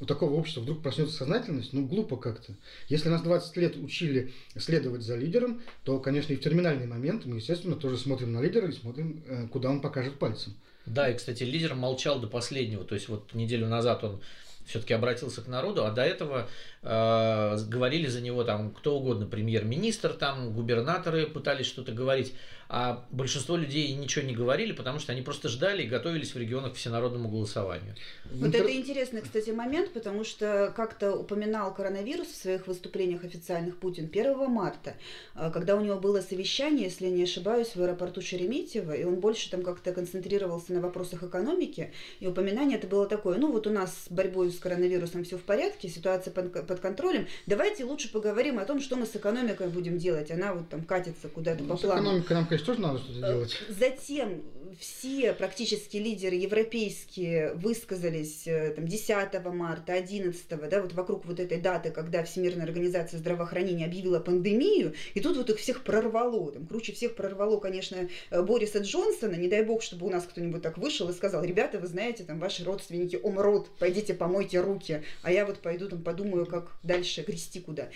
у 0.00 0.06
такого 0.06 0.34
общества 0.34 0.60
вдруг 0.60 0.82
проснется 0.82 1.16
сознательность, 1.16 1.72
ну, 1.72 1.86
глупо 1.86 2.16
как-то. 2.16 2.54
Если 2.88 3.08
нас 3.08 3.22
20 3.22 3.56
лет 3.56 3.76
учили 3.76 4.32
следовать 4.56 5.02
за 5.02 5.16
лидером, 5.16 5.62
то, 5.84 5.98
конечно, 5.98 6.32
и 6.32 6.36
в 6.36 6.40
терминальный 6.40 6.86
момент 6.86 7.24
мы, 7.24 7.36
естественно, 7.36 7.76
тоже 7.76 7.96
смотрим 7.96 8.32
на 8.32 8.40
лидера 8.40 8.68
и 8.68 8.72
смотрим, 8.72 9.22
э, 9.26 9.48
куда 9.48 9.70
он 9.70 9.80
покажет 9.80 10.18
пальцем. 10.18 10.54
Да, 10.86 11.08
и, 11.08 11.16
кстати, 11.16 11.42
лидер 11.42 11.74
молчал 11.74 12.20
до 12.20 12.26
последнего. 12.26 12.84
То 12.84 12.94
есть, 12.94 13.08
вот 13.08 13.32
неделю 13.34 13.66
назад 13.68 14.04
он 14.04 14.20
все-таки 14.66 14.94
обратился 14.94 15.42
к 15.42 15.46
народу, 15.46 15.84
а 15.84 15.90
до 15.90 16.02
этого 16.02 16.48
э, 16.84 17.56
говорили 17.68 18.06
за 18.06 18.20
него 18.20 18.44
там 18.44 18.70
кто 18.70 18.98
угодно, 18.98 19.26
премьер-министр, 19.26 20.12
там 20.12 20.52
губернаторы 20.52 21.26
пытались 21.26 21.66
что-то 21.66 21.92
говорить 21.92 22.34
а 22.68 23.04
большинство 23.10 23.56
людей 23.56 23.94
ничего 23.94 24.24
не 24.24 24.34
говорили, 24.34 24.72
потому 24.72 24.98
что 24.98 25.12
они 25.12 25.22
просто 25.22 25.48
ждали 25.48 25.82
и 25.82 25.86
готовились 25.86 26.34
в 26.34 26.38
регионах 26.38 26.72
к 26.72 26.76
всенародному 26.76 27.28
голосованию. 27.28 27.94
Вот 28.32 28.48
Интер... 28.48 28.62
это 28.62 28.76
интересный, 28.76 29.22
кстати, 29.22 29.50
момент, 29.50 29.92
потому 29.92 30.24
что 30.24 30.72
как-то 30.74 31.14
упоминал 31.14 31.74
коронавирус 31.74 32.28
в 32.28 32.36
своих 32.36 32.66
выступлениях 32.66 33.24
официальных 33.24 33.78
Путин 33.78 34.06
1 34.06 34.50
марта, 34.50 34.94
а, 35.34 35.50
когда 35.50 35.76
у 35.76 35.80
него 35.80 36.00
было 36.00 36.20
совещание, 36.20 36.84
если 36.84 37.06
не 37.06 37.24
ошибаюсь, 37.24 37.76
в 37.76 37.82
аэропорту 37.82 38.22
Шереметьево, 38.22 38.92
и 38.92 39.04
он 39.04 39.16
больше 39.16 39.50
там 39.50 39.62
как-то 39.62 39.92
концентрировался 39.92 40.72
на 40.72 40.80
вопросах 40.80 41.22
экономики, 41.22 41.92
и 42.20 42.26
упоминание 42.26 42.78
это 42.78 42.86
было 42.86 43.06
такое, 43.06 43.38
ну 43.38 43.52
вот 43.52 43.66
у 43.66 43.70
нас 43.70 44.04
с 44.06 44.10
борьбой 44.10 44.50
с 44.50 44.58
коронавирусом 44.58 45.24
все 45.24 45.36
в 45.36 45.42
порядке, 45.42 45.88
ситуация 45.88 46.32
под, 46.32 46.66
под 46.74 46.80
контролем, 46.80 47.26
давайте 47.46 47.84
лучше 47.84 48.10
поговорим 48.10 48.58
о 48.58 48.64
том, 48.64 48.80
что 48.80 48.96
мы 48.96 49.06
с 49.06 49.14
экономикой 49.14 49.68
будем 49.68 49.98
делать, 49.98 50.30
она 50.30 50.54
вот 50.54 50.68
там 50.68 50.82
катится 50.82 51.28
куда-то 51.28 51.62
ну, 51.62 51.68
по 51.68 51.76
плану. 51.76 52.02
Экономика 52.02 52.34
нам, 52.34 52.46
конечно, 52.46 52.66
тоже 52.66 52.80
надо 52.80 52.98
что-то 52.98 53.20
делать. 53.20 53.62
Затем 53.68 54.42
все 54.78 55.32
практически 55.32 55.96
лидеры 55.96 56.36
европейские 56.36 57.54
высказались 57.54 58.46
э, 58.46 58.70
там, 58.70 58.86
10 58.86 59.44
марта, 59.52 59.92
11, 59.92 60.68
да, 60.68 60.82
вот 60.82 60.92
вокруг 60.92 61.24
вот 61.26 61.40
этой 61.40 61.60
даты, 61.60 61.90
когда 61.90 62.24
Всемирная 62.24 62.64
организация 62.64 63.18
здравоохранения 63.18 63.86
объявила 63.86 64.20
пандемию, 64.20 64.94
и 65.14 65.20
тут 65.20 65.36
вот 65.36 65.50
их 65.50 65.58
всех 65.58 65.84
прорвало. 65.84 66.52
Там, 66.52 66.66
круче 66.66 66.92
всех 66.92 67.14
прорвало, 67.14 67.58
конечно, 67.58 68.08
э, 68.30 68.42
Бориса 68.42 68.78
Джонсона. 68.78 69.34
Не 69.34 69.48
дай 69.48 69.64
бог, 69.64 69.82
чтобы 69.82 70.06
у 70.06 70.10
нас 70.10 70.24
кто-нибудь 70.24 70.62
так 70.62 70.78
вышел 70.78 71.08
и 71.08 71.12
сказал, 71.12 71.44
ребята, 71.44 71.78
вы 71.78 71.86
знаете, 71.86 72.24
там 72.24 72.38
ваши 72.38 72.64
родственники 72.64 73.16
умрут, 73.16 73.68
пойдите 73.78 74.14
помойте 74.14 74.60
руки, 74.60 75.02
а 75.22 75.32
я 75.32 75.46
вот 75.46 75.58
пойду 75.60 75.88
там 75.88 76.02
подумаю, 76.02 76.46
как 76.46 76.72
дальше 76.82 77.22
грести 77.22 77.60
куда. 77.60 77.88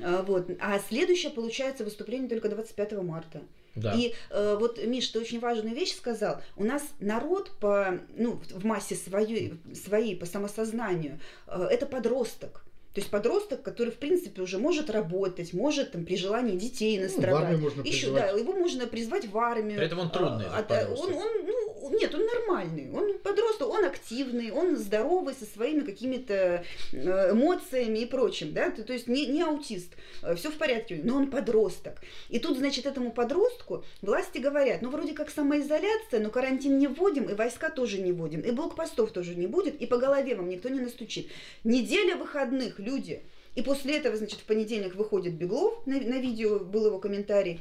А, 0.00 0.22
вот. 0.22 0.50
А 0.60 0.78
следующее, 0.78 1.32
получается, 1.32 1.84
выступление 1.84 2.28
только 2.28 2.48
25 2.48 2.92
марта. 3.02 3.42
Да. 3.74 3.94
И 3.94 4.14
э, 4.30 4.56
вот, 4.58 4.84
Миш, 4.84 5.08
ты 5.08 5.20
очень 5.20 5.40
важную 5.40 5.74
вещь 5.74 5.96
сказал. 5.96 6.40
У 6.56 6.64
нас 6.64 6.82
народ 7.00 7.52
по, 7.58 7.98
ну, 8.16 8.40
в 8.50 8.64
массе 8.64 8.94
своей, 8.94 9.54
своей 9.74 10.16
по 10.16 10.26
самосознанию, 10.26 11.20
э, 11.46 11.68
это 11.70 11.86
подросток. 11.86 12.64
То 12.94 13.00
есть 13.00 13.10
подросток, 13.10 13.62
который, 13.62 13.90
в 13.90 13.96
принципе, 13.96 14.42
уже 14.42 14.58
может 14.58 14.90
работать, 14.90 15.54
может 15.54 15.92
там, 15.92 16.04
при 16.04 16.16
желании 16.16 16.56
детей 16.56 16.98
настрадать. 17.00 17.52
Ну, 17.52 17.58
можно 17.58 17.82
Еще, 17.82 18.12
да, 18.12 18.30
его 18.30 18.52
можно 18.52 18.86
призвать 18.86 19.26
в 19.26 19.38
армию. 19.38 19.78
При 19.78 19.86
этом 19.86 19.98
он 19.98 20.10
трудный. 20.10 20.46
А, 20.46 20.64
а, 20.68 20.94
он, 20.94 21.14
он, 21.14 21.28
ну, 21.46 21.98
нет, 21.98 22.14
он 22.14 22.26
нормальный. 22.26 22.90
Он 22.92 23.18
подросток, 23.18 23.68
он 23.68 23.84
активный, 23.84 24.50
он 24.50 24.76
здоровый, 24.76 25.34
со 25.34 25.46
своими 25.46 25.80
какими-то 25.80 26.64
э, 26.92 27.32
эмоциями 27.32 28.00
и 28.00 28.06
прочим. 28.06 28.52
Да? 28.52 28.70
То, 28.70 28.82
то 28.82 28.92
есть 28.92 29.08
не, 29.08 29.26
не 29.26 29.42
аутист. 29.42 29.92
Э, 30.22 30.34
Все 30.34 30.50
в 30.50 30.58
порядке, 30.58 31.00
но 31.02 31.16
он 31.16 31.30
подросток. 31.30 31.94
И 32.28 32.38
тут, 32.38 32.58
значит, 32.58 32.86
этому 32.86 33.10
подростку 33.12 33.84
власти 34.02 34.38
говорят, 34.38 34.82
ну, 34.82 34.90
вроде 34.90 35.14
как 35.14 35.30
самоизоляция, 35.30 36.20
но 36.20 36.30
карантин 36.30 36.78
не 36.78 36.88
вводим, 36.88 37.24
и 37.24 37.34
войска 37.34 37.70
тоже 37.70 38.00
не 38.02 38.12
вводим, 38.12 38.40
и 38.40 38.50
блокпостов 38.50 39.12
тоже 39.12 39.34
не 39.34 39.46
будет, 39.46 39.80
и 39.80 39.86
по 39.86 39.96
голове 39.96 40.34
вам 40.34 40.48
никто 40.48 40.68
не 40.68 40.80
настучит. 40.80 41.28
Неделя 41.64 42.16
выходных, 42.16 42.78
люди. 42.82 43.22
И 43.54 43.62
после 43.62 43.96
этого, 43.96 44.16
значит, 44.16 44.40
в 44.40 44.44
понедельник 44.44 44.94
выходит 44.94 45.34
Беглов, 45.34 45.86
на, 45.86 46.00
на 46.00 46.18
видео 46.18 46.58
был 46.58 46.86
его 46.86 46.98
комментарий, 46.98 47.60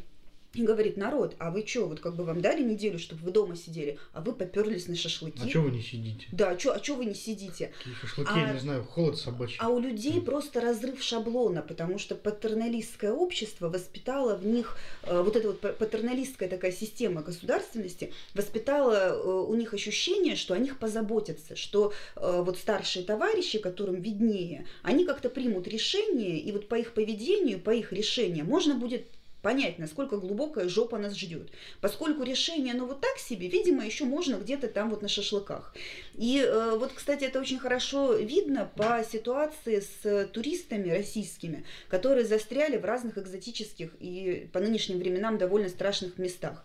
и 0.53 0.63
говорит, 0.63 0.97
народ, 0.97 1.35
а 1.39 1.49
вы 1.49 1.65
что, 1.65 1.87
вот 1.87 2.01
как 2.01 2.15
бы 2.15 2.25
вам 2.25 2.41
дали 2.41 2.61
неделю, 2.61 2.99
чтобы 2.99 3.23
вы 3.23 3.31
дома 3.31 3.55
сидели, 3.55 3.97
а 4.11 4.21
вы 4.21 4.33
поперлись 4.33 4.87
на 4.87 4.95
шашлыки. 4.95 5.41
А 5.43 5.49
что 5.49 5.61
вы 5.61 5.71
не 5.71 5.81
сидите? 5.81 6.27
Да, 6.31 6.51
а 6.51 6.59
что 6.59 6.73
а 6.73 6.79
чё 6.79 6.95
вы 6.95 7.05
не 7.05 7.13
сидите? 7.13 7.71
Какие 7.77 7.93
шашлыки, 7.93 8.31
а, 8.33 8.39
я 8.39 8.53
не 8.53 8.59
знаю, 8.59 8.83
холод 8.83 9.17
собачий. 9.17 9.57
А 9.59 9.69
у 9.69 9.79
людей 9.79 10.17
mm. 10.17 10.25
просто 10.25 10.59
разрыв 10.59 11.01
шаблона, 11.01 11.61
потому 11.61 11.97
что 11.97 12.15
патерналистское 12.15 13.13
общество 13.13 13.69
воспитало 13.69 14.35
в 14.35 14.45
них, 14.45 14.77
э, 15.03 15.21
вот 15.21 15.35
эта 15.35 15.47
вот 15.47 15.61
патерналистская 15.77 16.49
такая 16.49 16.73
система 16.73 17.21
государственности, 17.21 18.11
воспитала 18.33 18.93
э, 18.93 19.23
у 19.23 19.55
них 19.55 19.73
ощущение, 19.73 20.35
что 20.35 20.53
о 20.53 20.57
них 20.57 20.79
позаботятся, 20.79 21.55
что 21.55 21.93
э, 22.15 22.41
вот 22.45 22.57
старшие 22.57 23.05
товарищи, 23.05 23.59
которым 23.59 24.01
виднее, 24.01 24.67
они 24.83 25.05
как-то 25.05 25.29
примут 25.29 25.67
решение, 25.67 26.39
и 26.39 26.51
вот 26.51 26.67
по 26.67 26.75
их 26.75 26.93
поведению, 26.93 27.59
по 27.59 27.71
их 27.71 27.93
решениям 27.93 28.47
можно 28.47 28.75
будет 28.75 29.05
понять, 29.41 29.79
насколько 29.79 30.17
глубокая 30.17 30.69
жопа 30.69 30.97
нас 30.97 31.15
ждет. 31.15 31.49
Поскольку 31.79 32.23
решение, 32.23 32.73
ну 32.73 32.85
вот 32.85 33.01
так 33.01 33.17
себе, 33.17 33.47
видимо, 33.47 33.85
еще 33.85 34.05
можно 34.05 34.35
где-то 34.35 34.67
там 34.67 34.89
вот 34.89 35.01
на 35.01 35.07
шашлыках. 35.07 35.73
И 36.15 36.43
э, 36.45 36.75
вот, 36.77 36.93
кстати, 36.93 37.25
это 37.25 37.39
очень 37.39 37.59
хорошо 37.59 38.13
видно 38.13 38.69
по 38.75 39.03
ситуации 39.09 39.79
с 39.79 40.27
туристами 40.27 40.89
российскими, 40.89 41.65
которые 41.89 42.25
застряли 42.25 42.77
в 42.77 42.85
разных 42.85 43.17
экзотических 43.17 43.91
и 43.99 44.49
по 44.53 44.59
нынешним 44.59 44.99
временам 44.99 45.37
довольно 45.37 45.69
страшных 45.69 46.17
местах. 46.17 46.63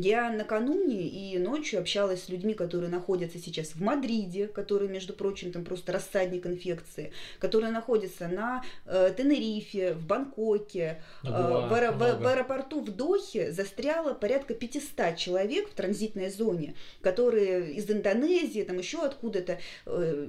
Я 0.00 0.30
накануне 0.30 1.08
и 1.08 1.38
ночью 1.38 1.80
общалась 1.80 2.24
с 2.24 2.28
людьми, 2.28 2.54
которые 2.54 2.90
находятся 2.90 3.38
сейчас 3.38 3.68
в 3.68 3.80
Мадриде, 3.80 4.46
которые, 4.46 4.88
между 4.88 5.12
прочим, 5.12 5.52
там 5.52 5.64
просто 5.64 5.92
рассадник 5.92 6.46
инфекции, 6.46 7.12
которые 7.38 7.72
находятся 7.72 8.28
на 8.28 8.62
э, 8.86 9.12
Тенерифе, 9.16 9.94
в 9.94 10.06
Бангкоке, 10.06 11.02
э, 11.24 11.28
в, 11.28 11.68
в, 11.68 12.20
в 12.22 12.26
аэропорту 12.26 12.80
в 12.80 12.94
Дохе 12.94 13.52
застряло 13.52 14.14
порядка 14.14 14.54
500 14.54 15.16
человек 15.16 15.68
в 15.68 15.74
транзитной 15.74 16.30
зоне, 16.30 16.74
которые 17.00 17.72
из 17.72 17.90
Индонезии, 17.90 18.62
там 18.62 18.78
еще 18.78 19.04
откуда-то 19.04 19.58
э, 19.86 20.28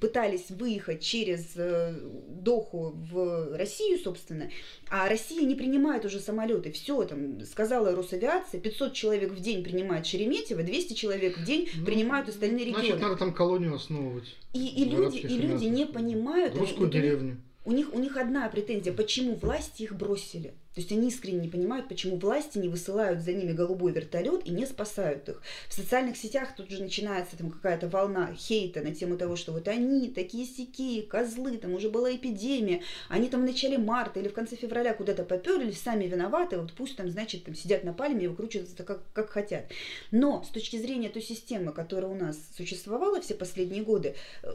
пытались 0.00 0.50
выехать 0.50 1.00
через 1.00 1.56
э, 1.56 1.94
Доху 2.28 2.94
в 2.94 3.56
Россию, 3.56 3.98
собственно, 3.98 4.50
а 4.90 5.08
Россия 5.08 5.46
не 5.46 5.54
принимает 5.54 6.04
уже 6.04 6.20
самолеты. 6.20 6.70
Все, 6.72 7.02
там, 7.04 7.44
сказала 7.44 7.94
Росавиация, 7.94 8.60
500 8.60 8.92
человек 8.92 9.05
в 9.32 9.40
день 9.40 9.62
принимает 9.62 10.06
Шереметьево, 10.06 10.62
200 10.62 10.94
человек 10.94 11.38
в 11.38 11.44
день 11.44 11.68
ну, 11.74 11.84
принимают 11.84 12.28
остальные 12.28 12.66
регионы. 12.66 12.86
Значит, 12.86 13.02
надо 13.02 13.16
там 13.16 13.32
колонию 13.32 13.74
основывать. 13.74 14.34
И, 14.52 14.66
и 14.66 14.84
люди, 14.84 15.18
и 15.18 15.36
люди 15.38 15.64
не 15.64 15.86
понимают. 15.86 16.56
Русскую 16.56 16.90
деревню. 16.90 17.38
У 17.64 17.72
них, 17.72 17.92
у 17.92 17.98
них 17.98 18.16
одна 18.16 18.48
претензия, 18.48 18.92
почему 18.92 19.34
власти 19.34 19.82
их 19.82 19.96
бросили. 19.96 20.54
То 20.76 20.82
есть 20.82 20.92
они 20.92 21.08
искренне 21.08 21.38
не 21.38 21.48
понимают, 21.48 21.88
почему 21.88 22.18
власти 22.18 22.58
не 22.58 22.68
высылают 22.68 23.22
за 23.22 23.32
ними 23.32 23.52
голубой 23.52 23.92
вертолет 23.92 24.46
и 24.46 24.50
не 24.50 24.66
спасают 24.66 25.26
их. 25.26 25.40
В 25.70 25.72
социальных 25.72 26.18
сетях 26.18 26.54
тут 26.54 26.70
же 26.70 26.82
начинается 26.82 27.38
там 27.38 27.50
какая-то 27.50 27.88
волна 27.88 28.34
хейта 28.34 28.82
на 28.82 28.94
тему 28.94 29.16
того, 29.16 29.36
что 29.36 29.52
вот 29.52 29.68
они 29.68 30.10
такие 30.10 30.44
сякие, 30.44 31.02
козлы, 31.02 31.56
там 31.56 31.72
уже 31.72 31.88
была 31.88 32.14
эпидемия, 32.14 32.82
они 33.08 33.30
там 33.30 33.40
в 33.40 33.44
начале 33.44 33.78
марта 33.78 34.20
или 34.20 34.28
в 34.28 34.34
конце 34.34 34.54
февраля 34.54 34.92
куда-то 34.92 35.24
поперлись, 35.24 35.80
сами 35.80 36.04
виноваты, 36.04 36.58
вот 36.58 36.74
пусть 36.74 36.94
там, 36.98 37.08
значит, 37.08 37.44
там 37.44 37.54
сидят 37.54 37.82
на 37.82 37.94
пальме 37.94 38.26
и 38.26 38.28
выкручиваются 38.28 38.84
как, 38.84 39.00
как 39.14 39.30
хотят. 39.30 39.70
Но 40.10 40.44
с 40.44 40.48
точки 40.48 40.76
зрения 40.76 41.08
той 41.08 41.22
системы, 41.22 41.72
которая 41.72 42.10
у 42.10 42.14
нас 42.14 42.38
существовала 42.54 43.22
все 43.22 43.34
последние 43.34 43.82
годы, 43.82 44.14
э, 44.42 44.50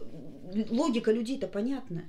логика 0.70 1.12
людей-то 1.12 1.48
понятна. 1.48 2.04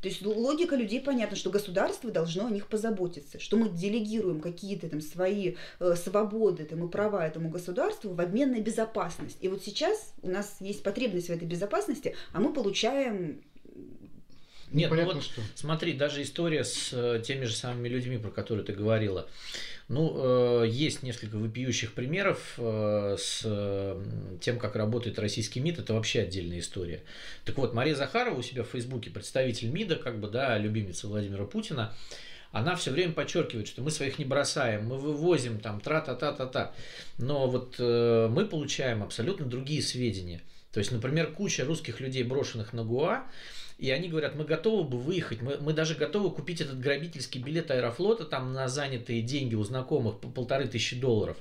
То 0.00 0.08
есть 0.08 0.24
логика 0.24 0.76
людей 0.76 1.00
понятна, 1.00 1.36
что 1.36 1.50
государство 1.50 2.10
должно 2.10 2.46
о 2.46 2.50
них 2.50 2.68
позаботиться, 2.68 3.38
что 3.38 3.56
мы 3.56 3.68
делегируем 3.68 4.40
какие-то 4.40 4.88
там 4.88 5.00
свои 5.00 5.56
э, 5.78 5.94
свободы 5.96 6.64
там, 6.64 6.86
и 6.86 6.90
права 6.90 7.26
этому 7.26 7.50
государству 7.50 8.14
в 8.14 8.20
обмен 8.20 8.52
на 8.52 8.60
безопасность. 8.60 9.36
И 9.40 9.48
вот 9.48 9.62
сейчас 9.62 10.14
у 10.22 10.28
нас 10.28 10.56
есть 10.60 10.82
потребность 10.82 11.28
в 11.28 11.32
этой 11.32 11.46
безопасности, 11.46 12.16
а 12.32 12.40
мы 12.40 12.52
получаем 12.52 13.42
нет, 14.72 14.90
ну 14.90 15.04
вот 15.04 15.22
что. 15.22 15.42
смотри, 15.54 15.92
даже 15.94 16.22
история 16.22 16.64
с 16.64 16.90
э, 16.92 17.20
теми 17.24 17.44
же 17.44 17.54
самыми 17.54 17.88
людьми, 17.88 18.18
про 18.18 18.30
которые 18.30 18.64
ты 18.64 18.72
говорила. 18.72 19.28
Ну, 19.88 20.62
э, 20.62 20.68
есть 20.68 21.02
несколько 21.02 21.36
вопиющих 21.36 21.92
примеров 21.92 22.54
э, 22.58 23.16
с 23.18 23.42
тем, 24.40 24.58
как 24.58 24.76
работает 24.76 25.18
российский 25.18 25.58
МИД. 25.60 25.80
Это 25.80 25.94
вообще 25.94 26.20
отдельная 26.20 26.60
история. 26.60 27.02
Так 27.44 27.58
вот, 27.58 27.74
Мария 27.74 27.96
Захарова 27.96 28.38
у 28.38 28.42
себя 28.42 28.62
в 28.62 28.68
Фейсбуке, 28.68 29.10
представитель 29.10 29.70
МИДа, 29.70 29.96
как 29.96 30.20
бы, 30.20 30.28
да, 30.28 30.56
любимица 30.56 31.08
Владимира 31.08 31.44
Путина, 31.44 31.92
она 32.52 32.76
все 32.76 32.92
время 32.92 33.12
подчеркивает, 33.12 33.66
что 33.66 33.82
мы 33.82 33.90
своих 33.90 34.18
не 34.18 34.24
бросаем, 34.24 34.86
мы 34.86 34.98
вывозим 34.98 35.58
там 35.58 35.80
тра-та-та-та-та. 35.80 36.72
Но 37.18 37.48
вот 37.48 37.78
мы 37.78 38.46
получаем 38.46 39.04
абсолютно 39.04 39.46
другие 39.46 39.82
сведения. 39.82 40.42
То 40.72 40.78
есть, 40.78 40.92
например, 40.92 41.32
куча 41.32 41.64
русских 41.64 42.00
людей, 42.00 42.22
брошенных 42.24 42.72
на 42.72 42.84
Гуа, 42.84 43.24
и 43.80 43.90
они 43.90 44.08
говорят, 44.08 44.34
мы 44.34 44.44
готовы 44.44 44.84
бы 44.84 44.98
выехать, 44.98 45.40
мы, 45.40 45.56
мы 45.56 45.72
даже 45.72 45.94
готовы 45.94 46.30
купить 46.30 46.60
этот 46.60 46.78
грабительский 46.78 47.40
билет 47.40 47.70
Аэрофлота 47.70 48.26
там 48.26 48.52
на 48.52 48.68
занятые 48.68 49.22
деньги 49.22 49.54
у 49.54 49.64
знакомых 49.64 50.20
по 50.20 50.28
полторы 50.28 50.68
тысячи 50.68 51.00
долларов. 51.00 51.38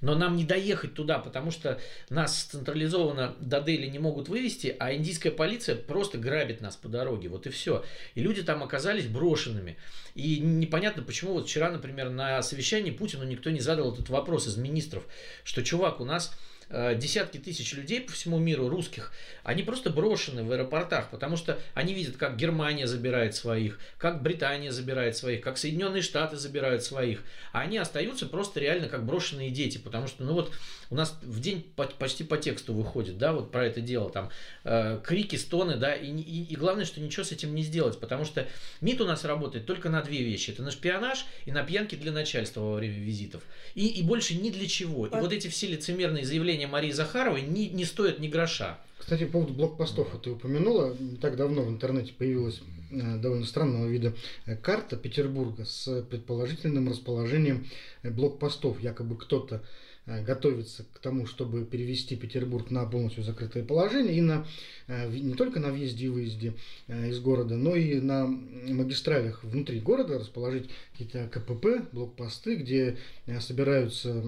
Но 0.00 0.16
нам 0.16 0.36
не 0.36 0.44
доехать 0.44 0.94
туда, 0.94 1.20
потому 1.20 1.52
что 1.52 1.78
нас 2.10 2.42
централизованно 2.50 3.36
до 3.40 3.60
Дели 3.60 3.86
не 3.86 4.00
могут 4.00 4.28
вывести, 4.28 4.74
а 4.80 4.92
индийская 4.94 5.30
полиция 5.30 5.76
просто 5.76 6.18
грабит 6.18 6.60
нас 6.60 6.74
по 6.74 6.88
дороге. 6.88 7.28
Вот 7.28 7.46
и 7.46 7.50
все. 7.50 7.84
И 8.16 8.20
люди 8.20 8.42
там 8.42 8.64
оказались 8.64 9.06
брошенными. 9.06 9.76
И 10.16 10.40
непонятно, 10.40 11.04
почему 11.04 11.34
вот 11.34 11.46
вчера, 11.46 11.70
например, 11.70 12.10
на 12.10 12.42
совещании 12.42 12.90
Путину 12.90 13.22
никто 13.22 13.50
не 13.50 13.60
задал 13.60 13.92
этот 13.92 14.08
вопрос 14.08 14.48
из 14.48 14.56
министров, 14.56 15.04
что, 15.44 15.62
чувак, 15.62 16.00
у 16.00 16.04
нас 16.04 16.36
десятки 16.68 17.38
тысяч 17.38 17.74
людей 17.74 18.00
по 18.00 18.12
всему 18.12 18.38
миру, 18.38 18.68
русских, 18.68 19.12
они 19.44 19.62
просто 19.62 19.90
брошены 19.90 20.42
в 20.42 20.50
аэропортах, 20.50 21.10
потому 21.10 21.36
что 21.36 21.60
они 21.74 21.94
видят, 21.94 22.16
как 22.16 22.36
Германия 22.36 22.88
забирает 22.88 23.36
своих, 23.36 23.78
как 23.98 24.22
Британия 24.22 24.72
забирает 24.72 25.16
своих, 25.16 25.42
как 25.42 25.58
Соединенные 25.58 26.02
Штаты 26.02 26.36
забирают 26.36 26.82
своих, 26.82 27.22
а 27.52 27.60
они 27.60 27.78
остаются 27.78 28.26
просто 28.26 28.58
реально 28.58 28.88
как 28.88 29.06
брошенные 29.06 29.50
дети, 29.50 29.78
потому 29.78 30.08
что, 30.08 30.24
ну 30.24 30.32
вот, 30.32 30.52
у 30.90 30.96
нас 30.96 31.16
в 31.22 31.40
день 31.40 31.64
почти 31.98 32.24
по 32.24 32.36
тексту 32.36 32.74
выходит, 32.74 33.18
да, 33.18 33.32
вот 33.32 33.52
про 33.52 33.66
это 33.66 33.80
дело, 33.80 34.10
там, 34.10 34.30
э, 34.64 35.00
крики, 35.04 35.36
стоны, 35.36 35.76
да, 35.76 35.94
и, 35.94 36.10
и, 36.10 36.44
и 36.44 36.56
главное, 36.56 36.84
что 36.84 37.00
ничего 37.00 37.22
с 37.22 37.30
этим 37.30 37.54
не 37.54 37.62
сделать, 37.62 38.00
потому 38.00 38.24
что 38.24 38.46
МИД 38.80 39.02
у 39.02 39.06
нас 39.06 39.24
работает 39.24 39.66
только 39.66 39.88
на 39.88 40.02
две 40.02 40.22
вещи, 40.22 40.50
это 40.50 40.64
на 40.64 40.72
шпионаж 40.72 41.26
и 41.44 41.52
на 41.52 41.62
пьянки 41.62 41.94
для 41.94 42.10
начальства 42.10 42.60
во 42.60 42.74
время 42.74 42.98
визитов, 42.98 43.42
и, 43.76 43.86
и 43.86 44.02
больше 44.02 44.34
ни 44.34 44.50
для 44.50 44.66
чего, 44.66 45.06
и 45.06 45.10
вот 45.10 45.32
эти 45.32 45.46
все 45.46 45.68
лицемерные 45.68 46.24
заявления 46.24 46.55
заявления 46.56 46.66
Марии 46.66 46.90
Захаровой 46.90 47.42
не, 47.42 47.68
не 47.68 47.84
стоят 47.84 48.18
ни 48.18 48.28
гроша. 48.28 48.78
Кстати, 48.98 49.24
по 49.24 49.32
поводу 49.32 49.52
блокпостов, 49.52 50.08
ты 50.22 50.30
упомянула, 50.30 50.96
не 50.98 51.16
так 51.16 51.36
давно 51.36 51.62
в 51.62 51.68
интернете 51.68 52.12
появилась 52.12 52.60
довольно 52.90 53.44
странного 53.44 53.86
вида 53.86 54.14
карта 54.62 54.96
Петербурга 54.96 55.64
с 55.64 56.02
предположительным 56.02 56.88
расположением 56.88 57.66
блокпостов. 58.02 58.80
Якобы 58.80 59.16
кто-то 59.16 59.62
готовится 60.06 60.84
к 60.92 61.00
тому, 61.00 61.26
чтобы 61.26 61.64
перевести 61.64 62.16
Петербург 62.16 62.70
на 62.70 62.86
полностью 62.86 63.24
закрытое 63.24 63.64
положение 63.64 64.14
и 64.16 64.20
на, 64.20 64.46
не 64.88 65.34
только 65.34 65.60
на 65.60 65.70
въезде 65.70 66.06
и 66.06 66.08
выезде 66.08 66.54
из 66.88 67.18
города, 67.20 67.56
но 67.56 67.74
и 67.74 68.00
на 68.00 68.26
магистралях 68.26 69.42
внутри 69.44 69.80
города 69.80 70.18
расположить 70.18 70.70
какие-то 70.92 71.28
КПП, 71.28 71.92
блокпосты, 71.92 72.54
где 72.56 72.96
собираются 73.40 74.08
Э, 74.14 74.22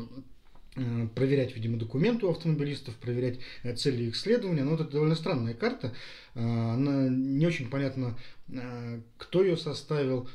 проверять, 1.15 1.55
видимо, 1.55 1.79
документы 1.79 2.27
у 2.27 2.31
автомобилистов, 2.31 2.95
проверять 2.97 3.39
э, 3.63 3.75
цели 3.75 4.05
их 4.05 4.17
следования. 4.17 4.65
Но 4.65 4.75
это 4.75 4.85
довольно 4.85 5.15
странная 5.15 5.55
карта. 5.55 5.93
Э, 6.35 6.41
она 6.41 7.09
не 7.09 7.47
очень 7.47 7.69
понятно, 7.69 8.17
кто 9.19 9.43
ее 9.43 9.59
составил, 9.59 10.27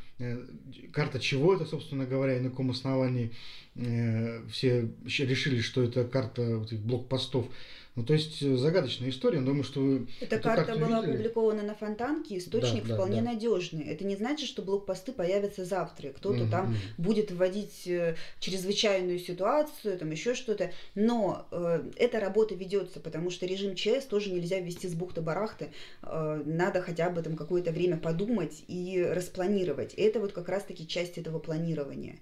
карта 0.92 1.20
чего 1.20 1.56
это, 1.56 1.66
собственно 1.66 2.06
говоря, 2.06 2.38
и 2.38 2.42
на 2.42 2.52
каком 2.52 2.70
основании 2.70 3.32
все 3.74 4.88
решили, 5.08 5.62
что 5.62 5.82
это 5.82 6.04
карта 6.04 6.58
вот 6.58 6.72
этих 6.72 6.82
блокпостов. 6.82 7.48
Ну, 7.96 8.04
то 8.04 8.14
есть 8.14 8.42
э, 8.42 8.56
загадочная 8.56 9.10
история, 9.10 9.40
думаю, 9.40 9.64
что 9.64 9.80
вы 9.80 10.08
Эта 10.20 10.40
карта 10.40 10.74
была 10.76 11.00
видели. 11.00 11.12
опубликована 11.12 11.62
на 11.62 11.76
Фонтанке, 11.76 12.40
источник 12.40 12.88
да, 12.88 12.96
вполне 12.96 13.22
да. 13.22 13.34
надежный. 13.34 13.84
Это 13.84 14.04
не 14.04 14.16
значит, 14.16 14.50
что 14.50 14.64
блокпосты 14.64 15.12
появятся 15.12 15.64
завтра, 15.64 16.10
кто-то 16.10 16.44
угу, 16.44 16.50
там 16.52 16.76
будет 16.98 17.30
вводить 17.30 17.86
э, 17.86 18.16
чрезвычайную 18.40 19.20
ситуацию, 19.20 20.00
там 20.00 20.10
еще 20.10 20.34
что-то. 20.34 20.72
Но 20.96 21.48
э, 21.52 21.84
эта 21.98 22.20
работа 22.20 22.56
ведется, 22.56 23.00
потому 23.00 23.30
что 23.30 23.46
режим 23.46 23.76
ЧС 23.76 24.06
тоже 24.06 24.32
нельзя 24.32 24.60
ввести 24.60 24.88
с 24.88 24.96
бухты-барахты. 24.96 25.70
Э, 26.02 26.42
надо 26.44 26.82
хотя 26.82 27.12
бы 27.12 27.22
там 27.22 27.36
какое-то 27.36 27.72
время 27.72 27.98
подумать 27.98 28.64
и 28.68 29.04
распланировать. 29.04 29.94
И 29.94 30.02
это 30.02 30.20
вот 30.20 30.32
как 30.32 30.50
раз-таки 30.50 30.88
часть 30.88 31.20
этого 31.20 31.38
планирования. 31.38 32.18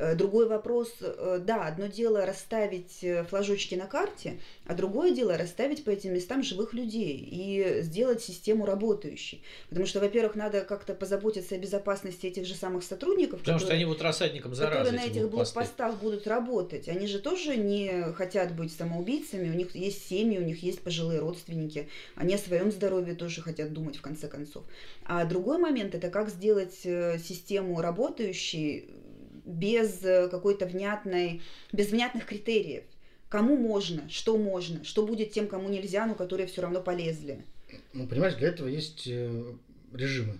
Э, 0.00 0.14
другой 0.14 0.48
вопрос, 0.48 0.94
э, 1.02 1.40
да, 1.44 1.66
одно 1.66 1.86
дело 1.86 2.24
расставить 2.24 3.04
э, 3.04 3.22
флажочки 3.24 3.74
на 3.74 3.86
карте, 3.86 4.40
а 4.64 4.72
другое 4.72 5.10
дело 5.10 5.36
расставить 5.36 5.84
по 5.84 5.90
этим 5.90 6.14
местам 6.14 6.42
живых 6.42 6.72
людей 6.72 7.18
и 7.18 7.82
сделать 7.82 8.22
систему 8.22 8.64
работающей. 8.64 9.42
Потому 9.68 9.86
что, 9.86 10.00
во-первых, 10.00 10.36
надо 10.36 10.62
как-то 10.62 10.94
позаботиться 10.94 11.54
о 11.54 11.58
безопасности 11.58 12.26
этих 12.26 12.46
же 12.46 12.54
самых 12.54 12.82
сотрудников. 12.82 13.40
Потому 13.40 13.58
которые, 13.58 13.66
что 13.66 13.74
они 13.74 13.84
вот 13.84 14.00
рассадником 14.00 14.54
заразы. 14.54 14.78
Которые 14.78 15.00
на 15.02 15.10
этих 15.10 15.28
блокпостах 15.28 15.96
будут 16.00 16.26
работать. 16.26 16.88
Они 16.88 17.06
же 17.06 17.18
тоже 17.18 17.58
не 17.58 18.10
хотят 18.14 18.56
быть 18.56 18.72
самоубийцами, 18.72 19.50
у 19.50 19.54
них 19.54 19.74
есть 19.74 20.08
семьи, 20.08 20.38
у 20.38 20.44
них 20.44 20.62
есть 20.62 20.80
пожилые 20.80 21.20
родственники. 21.20 21.90
Они 22.14 22.34
о 22.34 22.38
своем 22.38 22.72
здоровье 22.72 23.14
тоже 23.14 23.42
хотят 23.42 23.74
думать 23.74 23.96
в 23.96 24.00
конце 24.00 24.28
концов. 24.28 24.64
А 25.04 25.26
другой 25.26 25.58
момент 25.58 25.94
это 25.94 26.08
как 26.08 26.30
сделать 26.30 26.72
систему 26.72 27.82
работающей 27.82 28.88
без 29.50 30.02
э, 30.04 30.28
какой-то 30.28 30.66
внятной, 30.66 31.42
без 31.72 31.90
внятных 31.90 32.26
критериев. 32.26 32.84
Кому 33.28 33.56
можно, 33.56 34.08
что 34.08 34.36
можно, 34.36 34.82
что 34.84 35.06
будет 35.06 35.30
тем, 35.30 35.46
кому 35.46 35.68
нельзя, 35.68 36.06
но 36.06 36.14
которые 36.14 36.46
все 36.46 36.62
равно 36.62 36.80
полезли. 36.80 37.44
Ну, 37.92 38.06
понимаешь, 38.06 38.34
для 38.34 38.48
этого 38.48 38.68
есть 38.68 39.04
э, 39.06 39.44
режимы. 39.92 40.38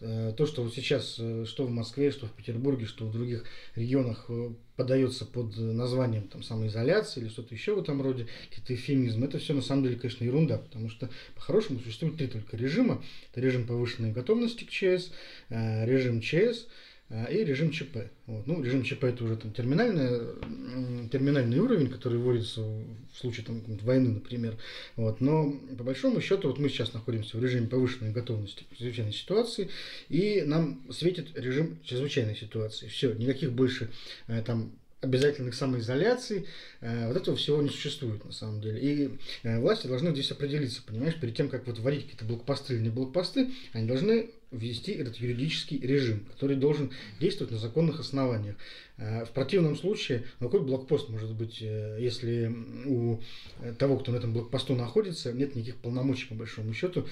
Э, 0.00 0.32
то, 0.36 0.46
что 0.46 0.62
вот 0.62 0.74
сейчас, 0.74 1.12
что 1.12 1.66
в 1.66 1.70
Москве, 1.70 2.10
что 2.10 2.26
в 2.26 2.32
Петербурге, 2.32 2.86
что 2.86 3.04
в 3.04 3.12
других 3.12 3.44
регионах 3.74 4.30
подается 4.76 5.26
под 5.26 5.56
названием 5.56 6.26
там, 6.28 6.42
самоизоляции 6.42 7.20
или 7.20 7.28
что-то 7.28 7.54
еще 7.54 7.74
в 7.74 7.80
этом 7.80 8.00
роде, 8.00 8.26
какие-то 8.48 8.74
эфемизмы, 8.74 9.26
это 9.26 9.38
все 9.38 9.52
на 9.52 9.62
самом 9.62 9.84
деле, 9.84 9.96
конечно, 9.96 10.24
ерунда, 10.24 10.58
потому 10.58 10.88
что 10.88 11.10
по-хорошему 11.34 11.80
существует 11.80 12.16
три 12.16 12.28
только 12.28 12.56
режима. 12.56 13.02
Это 13.30 13.40
режим 13.40 13.66
повышенной 13.66 14.12
готовности 14.12 14.64
к 14.64 14.70
ЧС, 14.70 15.12
режим 15.50 16.20
ЧС, 16.20 16.66
и 17.30 17.44
режим 17.44 17.70
ЧП. 17.70 17.98
Вот. 18.26 18.46
Ну, 18.46 18.62
режим 18.62 18.82
ЧП 18.82 19.04
это 19.04 19.24
уже 19.24 19.36
там 19.36 19.52
терминальный, 19.52 21.08
терминальный 21.10 21.58
уровень, 21.58 21.90
который 21.90 22.18
вводится 22.18 22.62
в 22.62 23.18
случае 23.18 23.44
там, 23.44 23.62
войны, 23.82 24.10
например. 24.10 24.56
Вот. 24.96 25.20
Но 25.20 25.52
по 25.76 25.84
большому 25.84 26.20
счету 26.20 26.48
вот 26.48 26.58
мы 26.58 26.68
сейчас 26.68 26.94
находимся 26.94 27.36
в 27.36 27.42
режиме 27.42 27.66
повышенной 27.66 28.12
готовности 28.12 28.64
к 28.64 28.76
чрезвычайной 28.76 29.12
ситуации, 29.12 29.68
и 30.08 30.42
нам 30.42 30.82
светит 30.90 31.38
режим 31.38 31.78
чрезвычайной 31.84 32.36
ситуации. 32.36 32.88
Все, 32.88 33.12
никаких 33.12 33.52
больше 33.52 33.90
э, 34.28 34.42
там 34.42 34.72
обязательных 35.02 35.54
самоизоляций, 35.54 36.46
э, 36.80 37.08
вот 37.08 37.16
этого 37.16 37.36
всего 37.36 37.60
не 37.60 37.68
существует 37.68 38.24
на 38.24 38.32
самом 38.32 38.60
деле. 38.62 38.80
И 38.80 39.10
э, 39.42 39.58
власти 39.58 39.86
должны 39.86 40.12
здесь 40.12 40.30
определиться, 40.30 40.82
понимаешь, 40.82 41.16
перед 41.20 41.36
тем, 41.36 41.48
как 41.48 41.66
вот 41.66 41.78
вводить 41.80 42.04
какие-то 42.04 42.24
блокпосты 42.24 42.74
или 42.74 42.82
не 42.82 42.90
блокпосты, 42.90 43.50
они 43.72 43.86
должны 43.86 44.30
ввести 44.52 44.92
этот 44.92 45.16
юридический 45.16 45.78
режим, 45.78 46.26
который 46.30 46.56
должен 46.56 46.92
действовать 47.20 47.52
на 47.52 47.58
законных 47.58 48.00
основаниях. 48.00 48.56
Э, 48.98 49.24
в 49.24 49.30
противном 49.30 49.76
случае, 49.76 50.24
ну, 50.40 50.48
какой 50.48 50.64
блокпост 50.64 51.08
может 51.08 51.34
быть, 51.34 51.60
если 51.60 52.54
у 52.86 53.20
того, 53.78 53.98
кто 53.98 54.12
на 54.12 54.16
этом 54.16 54.32
блокпосту 54.32 54.74
находится, 54.74 55.32
нет 55.32 55.54
никаких 55.56 55.76
полномочий, 55.76 56.26
по 56.26 56.34
большому 56.34 56.72
счету, 56.74 57.06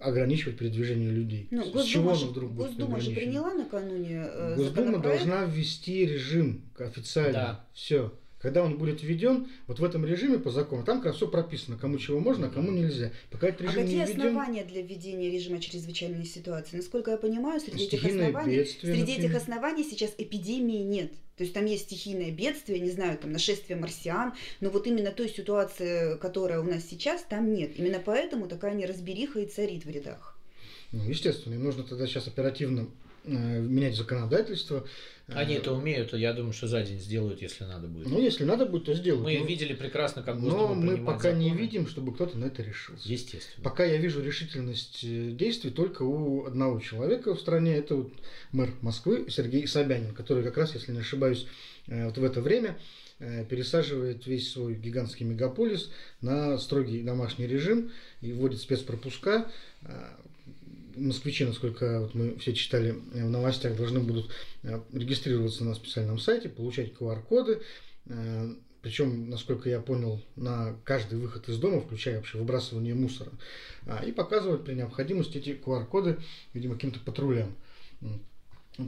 ограничивать 0.00 0.56
передвижение 0.56 1.10
людей. 1.10 1.46
Ну, 1.50 1.62
С 1.78 1.84
чего 1.84 2.14
же, 2.14 2.26
вдруг 2.26 2.54
Госдума 2.54 3.00
же 3.00 3.12
приняла 3.12 3.52
накануне 3.52 4.26
э, 4.26 4.56
Госдума 4.56 4.98
должна 4.98 5.44
ввести 5.44 6.06
режим 6.06 6.62
официально. 6.78 7.32
Да. 7.32 7.66
Все. 7.74 8.12
Когда 8.40 8.62
он 8.62 8.78
будет 8.78 9.02
введен, 9.02 9.48
вот 9.66 9.80
в 9.80 9.84
этом 9.84 10.06
режиме 10.06 10.38
по 10.38 10.50
закону, 10.50 10.82
там 10.82 10.98
как 10.98 11.06
раз 11.06 11.16
все 11.16 11.28
прописано, 11.28 11.76
кому 11.76 11.98
чего 11.98 12.20
можно, 12.20 12.46
а 12.46 12.50
кому 12.50 12.70
нельзя. 12.70 13.12
Пока 13.30 13.48
этот 13.48 13.60
режим 13.60 13.80
а 13.80 13.82
какие 13.82 13.98
не 13.98 14.04
введен, 14.04 14.20
основания 14.20 14.64
для 14.64 14.82
введения 14.82 15.30
режима 15.30 15.60
чрезвычайной 15.60 16.24
ситуации? 16.24 16.76
Насколько 16.76 17.10
я 17.10 17.16
понимаю, 17.18 17.60
среди 17.60 17.84
этих 17.84 18.04
оснований, 18.04 18.64
среди 18.64 19.12
этих 19.12 19.34
оснований 19.34 19.84
сейчас 19.84 20.14
эпидемии 20.16 20.82
нет. 20.82 21.12
То 21.36 21.44
есть 21.44 21.52
там 21.54 21.66
есть 21.66 21.84
стихийное 21.84 22.30
бедствие, 22.30 22.80
не 22.80 22.90
знаю, 22.90 23.18
там 23.18 23.32
нашествие 23.32 23.78
марсиан, 23.78 24.32
но 24.60 24.70
вот 24.70 24.86
именно 24.86 25.10
той 25.10 25.28
ситуации, 25.28 26.16
которая 26.18 26.60
у 26.60 26.64
нас 26.64 26.84
сейчас, 26.88 27.22
там 27.22 27.52
нет. 27.52 27.78
Именно 27.78 28.00
поэтому 28.02 28.46
такая 28.46 28.74
неразбериха 28.74 29.40
и 29.40 29.46
царит 29.46 29.84
в 29.84 29.90
рядах. 29.90 30.38
Ну, 30.92 31.04
естественно, 31.04 31.54
им 31.54 31.64
нужно 31.64 31.84
тогда 31.84 32.06
сейчас 32.06 32.26
оперативно 32.26 32.88
менять 33.24 33.96
законодательство, 33.96 34.86
они 35.34 35.54
это 35.54 35.72
умеют, 35.72 36.12
я 36.12 36.32
думаю, 36.32 36.52
что 36.52 36.66
за 36.66 36.82
день 36.82 36.98
сделают, 36.98 37.42
если 37.42 37.64
надо 37.64 37.86
будет. 37.86 38.08
Ну, 38.08 38.20
если 38.20 38.44
надо 38.44 38.66
будет, 38.66 38.84
то 38.84 38.94
сделают. 38.94 39.24
Мы 39.24 39.38
ну, 39.38 39.46
видели 39.46 39.74
прекрасно, 39.74 40.22
как 40.22 40.38
Но 40.38 40.74
мы 40.74 40.96
пока 40.98 41.30
законы. 41.30 41.42
не 41.42 41.50
видим, 41.50 41.86
чтобы 41.86 42.12
кто-то 42.14 42.36
на 42.38 42.46
это 42.46 42.62
решился. 42.62 43.08
Естественно. 43.08 43.62
Пока 43.62 43.84
я 43.84 43.96
вижу 43.98 44.22
решительность 44.22 45.00
э, 45.04 45.30
действий 45.30 45.70
только 45.70 46.02
у 46.02 46.46
одного 46.46 46.80
человека 46.80 47.34
в 47.34 47.40
стране, 47.40 47.76
это 47.76 47.96
вот 47.96 48.12
мэр 48.52 48.70
Москвы 48.80 49.26
Сергей 49.28 49.66
Собянин, 49.66 50.14
который 50.14 50.42
как 50.42 50.56
раз, 50.56 50.74
если 50.74 50.92
не 50.92 51.00
ошибаюсь, 51.00 51.46
э, 51.86 52.06
вот 52.06 52.18
в 52.18 52.24
это 52.24 52.40
время 52.40 52.78
э, 53.18 53.44
пересаживает 53.44 54.26
весь 54.26 54.50
свой 54.52 54.74
гигантский 54.74 55.26
мегаполис 55.26 55.90
на 56.20 56.58
строгий 56.58 57.02
домашний 57.02 57.46
режим 57.46 57.92
и 58.20 58.32
вводит 58.32 58.60
спецпропуска 58.60 59.50
москвичи, 60.96 61.44
насколько 61.44 62.00
вот 62.00 62.14
мы 62.14 62.36
все 62.38 62.52
читали 62.52 62.92
в 62.92 63.30
новостях, 63.30 63.76
должны 63.76 64.00
будут 64.00 64.30
э, 64.62 64.80
регистрироваться 64.92 65.64
на 65.64 65.74
специальном 65.74 66.18
сайте, 66.18 66.48
получать 66.48 66.92
QR-коды. 66.92 67.60
Э, 68.06 68.54
Причем, 68.82 69.28
насколько 69.28 69.68
я 69.68 69.80
понял, 69.80 70.22
на 70.36 70.76
каждый 70.84 71.18
выход 71.18 71.48
из 71.48 71.58
дома, 71.58 71.80
включая 71.80 72.16
вообще 72.16 72.38
выбрасывание 72.38 72.94
мусора. 72.94 73.30
И 74.06 74.12
показывать 74.12 74.64
при 74.64 74.74
необходимости 74.74 75.38
эти 75.38 75.50
QR-коды, 75.50 76.18
видимо, 76.54 76.74
каким-то 76.74 77.00
патрулям. 77.00 77.54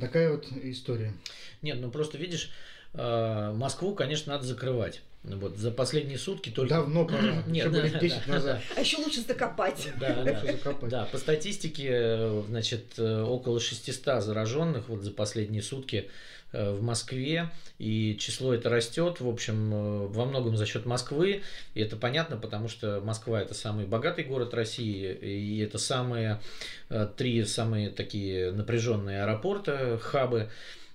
Такая 0.01 0.33
вот 0.33 0.47
история. 0.63 1.13
Нет, 1.61 1.79
ну 1.81 1.91
просто 1.91 2.17
видишь, 2.17 2.51
э, 2.95 3.53
Москву, 3.55 3.95
конечно, 3.95 4.33
надо 4.33 4.47
закрывать. 4.47 5.03
Вот, 5.25 5.57
за 5.57 5.71
последние 5.71 6.19
сутки 6.19 6.51
только... 6.51 6.75
Давно 6.75 7.05
пора. 7.07 7.43
Нет, 7.47 7.71
да, 7.71 7.83
лет 7.83 7.99
10 7.99 8.17
да, 8.27 8.33
назад. 8.33 8.63
А 8.77 8.81
еще 8.81 8.97
лучше 8.97 9.21
закопать. 9.21 9.89
Да, 10.01 10.23
да, 10.25 10.41
закопать. 10.41 10.91
да, 10.91 11.05
по 11.05 11.19
статистике, 11.19 12.43
значит, 12.49 12.99
около 12.99 13.61
600 13.61 14.23
зараженных 14.23 14.89
вот 14.89 15.03
за 15.03 15.13
последние 15.13 15.63
сутки 15.63 16.11
э, 16.53 16.73
в 16.73 16.83
Москве, 16.83 17.51
и 17.79 18.17
число 18.19 18.53
это 18.53 18.69
растет, 18.69 19.21
в 19.21 19.29
общем, 19.29 19.73
э, 19.73 20.07
во 20.09 20.25
многом 20.25 20.57
за 20.57 20.67
счет 20.67 20.87
Москвы, 20.87 21.43
и 21.75 21.81
это 21.81 21.97
понятно, 21.97 22.37
потому 22.37 22.67
что 22.69 23.01
Москва 23.01 23.41
это 23.41 23.55
самый 23.55 23.87
богатый 23.87 24.25
город 24.25 24.55
России, 24.55 25.13
и 25.13 25.61
это 25.61 25.79
самые 25.79 26.41
э, 26.91 27.07
три 27.17 27.45
самые 27.45 27.91
такие 27.91 28.51
напряженные 28.51 29.23
аэропорта, 29.23 29.99
хабы, 30.03 30.51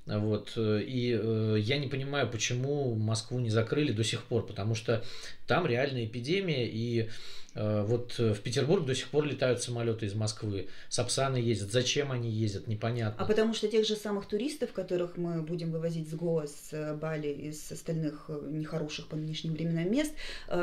вот. 0.08 0.54
Э, 0.56 0.82
и 0.82 1.20
э, 1.22 1.58
я 1.60 1.78
не 1.78 1.88
понимаю, 1.88 2.30
почему 2.30 2.96
Москву 2.96 3.40
не 3.40 3.50
закрыли 3.50 3.92
до 3.92 4.04
сих 4.04 4.24
пор, 4.24 4.46
потому 4.46 4.74
что 4.74 5.04
там 5.48 5.68
реальная 5.68 6.06
эпидемия, 6.06 6.66
и 6.66 7.10
э, 7.56 7.84
вот 7.86 8.18
в 8.18 8.40
Петербург 8.40 8.86
до 8.86 8.96
сих 8.96 9.10
пор 9.10 9.26
летают 9.26 9.62
самолеты 9.62 10.06
из 10.06 10.14
Москвы, 10.14 10.68
Сапсаны 10.88 11.38
ездят. 11.38 11.72
Зачем 11.72 12.12
они 12.14 12.30
ездят, 12.30 12.68
непонятно. 12.68 13.22
А 13.22 13.28
потому 13.28 13.54
что 13.54 13.68
тех 13.68 13.86
же 13.86 13.96
самых 13.96 14.28
туристов, 14.28 14.72
которых 14.72 15.18
мы 15.18 15.42
будем 15.42 15.72
вывозить 15.72 16.10
с 16.10 16.14
Гоа, 16.14 16.48
с 16.48 16.96
Бали, 16.96 17.28
из 17.28 17.70
остальных 17.70 18.30
нехороших 18.30 19.08
по 19.08 19.18
нынешним 19.18 19.54
временам 19.54 19.92
мест, 19.92 20.14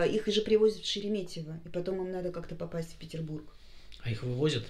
их 0.09 0.27
же 0.27 0.41
привозят 0.41 0.83
в 0.83 0.91
Шереметьево, 0.91 1.61
и 1.65 1.69
потом 1.69 2.03
им 2.03 2.11
надо 2.11 2.33
как-то 2.33 2.55
попасть 2.55 2.93
в 2.93 2.97
Петербург. 2.97 3.45
А 4.03 4.11
их 4.11 4.23
вывозят? 4.23 4.65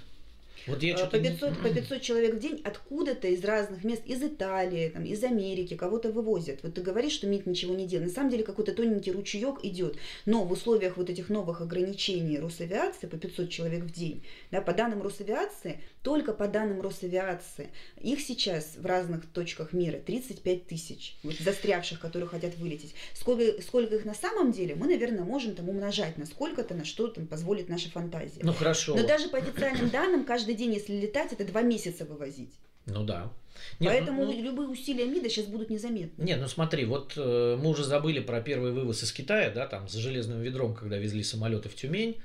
Вот 0.66 0.82
я 0.82 0.96
по, 1.06 1.18
500, 1.18 1.58
по 1.58 1.68
500 1.68 2.00
человек 2.00 2.34
в 2.34 2.38
день 2.38 2.60
откуда-то 2.64 3.28
из 3.28 3.44
разных 3.44 3.84
мест, 3.84 4.02
из 4.06 4.22
Италии, 4.22 4.88
там, 4.88 5.04
из 5.04 5.22
Америки, 5.22 5.76
кого-то 5.76 6.10
вывозят. 6.10 6.60
Вот 6.62 6.74
ты 6.74 6.80
говоришь, 6.80 7.12
что 7.12 7.26
МИД 7.26 7.46
ничего 7.46 7.74
не 7.74 7.86
делает. 7.86 8.08
На 8.08 8.14
самом 8.14 8.30
деле 8.30 8.44
какой-то 8.44 8.72
тоненький 8.72 9.12
ручеек 9.12 9.60
идет. 9.62 9.96
Но 10.26 10.44
в 10.44 10.52
условиях 10.52 10.96
вот 10.96 11.10
этих 11.10 11.28
новых 11.28 11.60
ограничений 11.60 12.38
Росавиации 12.38 13.06
по 13.06 13.16
500 13.16 13.50
человек 13.50 13.84
в 13.84 13.92
день, 13.92 14.24
да, 14.50 14.60
по 14.60 14.72
данным 14.72 15.02
Росавиации, 15.02 15.80
только 16.02 16.32
по 16.32 16.48
данным 16.48 16.80
Росавиации, 16.80 17.70
их 18.00 18.20
сейчас 18.20 18.76
в 18.76 18.86
разных 18.86 19.26
точках 19.26 19.72
мира 19.72 19.98
35 19.98 20.66
тысяч 20.66 21.16
вот, 21.22 21.34
застрявших, 21.34 22.00
которые 22.00 22.28
хотят 22.28 22.56
вылететь. 22.56 22.94
Сколько, 23.14 23.60
сколько 23.62 23.96
их 23.96 24.04
на 24.04 24.14
самом 24.14 24.52
деле, 24.52 24.74
мы, 24.74 24.86
наверное, 24.86 25.24
можем 25.24 25.54
там 25.54 25.68
умножать 25.68 26.18
на 26.18 26.26
сколько-то, 26.26 26.74
на 26.74 26.84
что 26.84 27.08
там 27.08 27.26
позволит 27.26 27.68
наша 27.68 27.90
фантазия. 27.90 28.40
Ну 28.42 28.52
хорошо. 28.52 28.94
Но 28.94 29.06
даже 29.06 29.28
по 29.28 29.38
официальным 29.38 29.88
данным, 29.90 30.24
каждый 30.24 30.43
день, 30.52 30.74
если 30.74 30.94
летать, 30.94 31.32
это 31.32 31.44
два 31.44 31.62
месяца 31.62 32.04
вывозить. 32.04 32.52
Ну 32.86 33.04
да. 33.04 33.32
Нет, 33.80 33.92
Поэтому 33.92 34.24
ну, 34.24 34.32
ну, 34.32 34.42
любые 34.42 34.68
усилия 34.68 35.06
МИДа 35.06 35.30
сейчас 35.30 35.46
будут 35.46 35.70
незаметны. 35.70 36.22
Не, 36.22 36.36
ну 36.36 36.48
смотри, 36.48 36.84
вот 36.84 37.14
э, 37.16 37.56
мы 37.58 37.70
уже 37.70 37.84
забыли 37.84 38.20
про 38.20 38.40
первый 38.40 38.72
вывоз 38.72 39.02
из 39.02 39.12
Китая, 39.12 39.50
да, 39.50 39.66
там 39.66 39.88
с 39.88 39.94
железным 39.94 40.40
ведром, 40.42 40.74
когда 40.74 40.98
везли 40.98 41.22
самолеты 41.22 41.68
в 41.68 41.74
Тюмень, 41.74 42.16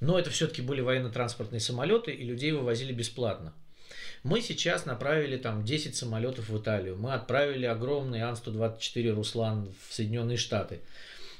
но 0.00 0.18
это 0.18 0.30
все-таки 0.30 0.62
были 0.62 0.80
военно-транспортные 0.80 1.60
самолеты, 1.60 2.10
и 2.10 2.24
людей 2.24 2.52
вывозили 2.52 2.92
бесплатно. 2.92 3.52
Мы 4.24 4.40
сейчас 4.40 4.86
направили 4.86 5.36
там 5.36 5.64
10 5.64 5.94
самолетов 5.94 6.48
в 6.48 6.58
Италию. 6.58 6.96
Мы 6.96 7.12
отправили 7.14 7.66
огромный 7.66 8.20
Ан-124 8.22 9.12
Руслан 9.12 9.72
в 9.88 9.94
Соединенные 9.94 10.36
Штаты. 10.36 10.80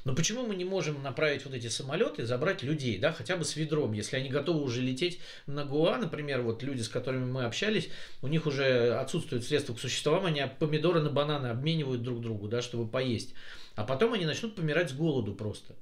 Но 0.05 0.15
почему 0.15 0.45
мы 0.45 0.55
не 0.55 0.65
можем 0.65 1.03
направить 1.03 1.45
вот 1.45 1.53
эти 1.53 1.67
самолеты, 1.67 2.25
забрать 2.25 2.63
людей, 2.63 2.97
да, 2.97 3.11
хотя 3.11 3.35
бы 3.35 3.45
с 3.45 3.55
ведром, 3.55 3.93
если 3.93 4.15
они 4.15 4.29
готовы 4.29 4.61
уже 4.61 4.81
лететь 4.81 5.19
на 5.45 5.65
Гуа, 5.65 5.97
например, 5.97 6.41
вот 6.41 6.63
люди, 6.63 6.81
с 6.81 6.89
которыми 6.89 7.25
мы 7.25 7.43
общались, 7.43 7.89
у 8.21 8.27
них 8.27 8.45
уже 8.45 8.95
отсутствуют 8.95 9.45
средства 9.45 9.73
к 9.73 9.79
существованию, 9.79 10.45
они 10.45 10.51
помидоры 10.59 11.01
на 11.01 11.09
бананы 11.09 11.47
обменивают 11.47 12.01
друг 12.01 12.21
другу, 12.21 12.47
да, 12.47 12.61
чтобы 12.61 12.87
поесть. 12.87 13.33
А 13.75 13.83
потом 13.83 14.13
они 14.13 14.25
начнут 14.25 14.55
помирать 14.55 14.89
с 14.89 14.93
голоду 14.93 15.33
просто. 15.33 15.75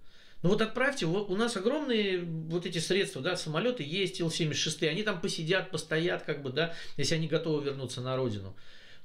Ну 0.44 0.50
вот 0.50 0.62
отправьте, 0.62 1.08
у 1.08 1.36
нас 1.36 1.58
огромные 1.58 2.22
вот 2.22 2.68
эти 2.68 2.78
средства, 2.78 3.24
да, 3.24 3.36
самолеты 3.36 3.84
есть, 3.84 4.20
Ил-76, 4.20 4.88
они 4.88 5.02
там 5.02 5.20
посидят, 5.20 5.72
постоят, 5.72 6.24
как 6.24 6.44
бы, 6.44 6.52
да, 6.52 6.76
если 6.96 7.16
они 7.16 7.28
готовы 7.28 7.64
вернуться 7.64 8.02
на 8.02 8.16
родину. 8.16 8.56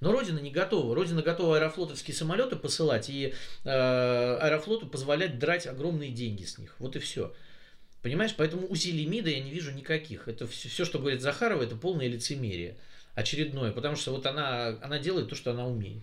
Но 0.03 0.11
Родина 0.11 0.41
не 0.41 0.51
готова. 0.51 0.97
Родина 0.97 1.23
готова 1.23 1.59
аэрофлотовские 1.59 2.13
самолеты 2.17 2.57
посылать 2.57 3.09
и 3.09 3.35
э, 3.63 3.71
аэрофлоту 3.71 4.89
позволять 4.89 5.39
драть 5.39 5.69
огромные 5.69 6.11
деньги 6.11 6.43
с 6.43 6.59
них. 6.59 6.75
Вот 6.81 6.97
и 6.97 6.99
все. 6.99 7.33
Понимаешь, 8.03 8.35
поэтому 8.37 8.67
усилий 8.67 9.07
МИДа 9.07 9.31
я 9.31 9.39
не 9.39 9.53
вижу 9.53 9.71
никаких. 9.71 10.27
Это 10.27 10.49
все, 10.49 10.69
все 10.69 10.85
что 10.85 10.99
говорит 10.99 11.21
Захарова, 11.23 11.63
это 11.63 11.77
полное 11.77 12.09
лицемерие 12.09 12.75
очередное, 13.15 13.71
потому 13.71 13.95
что 13.95 14.11
вот 14.11 14.27
она, 14.27 14.77
она 14.83 14.99
делает 14.99 15.29
то, 15.29 15.37
что 15.37 15.53
она 15.53 15.69
умеет. 15.69 16.03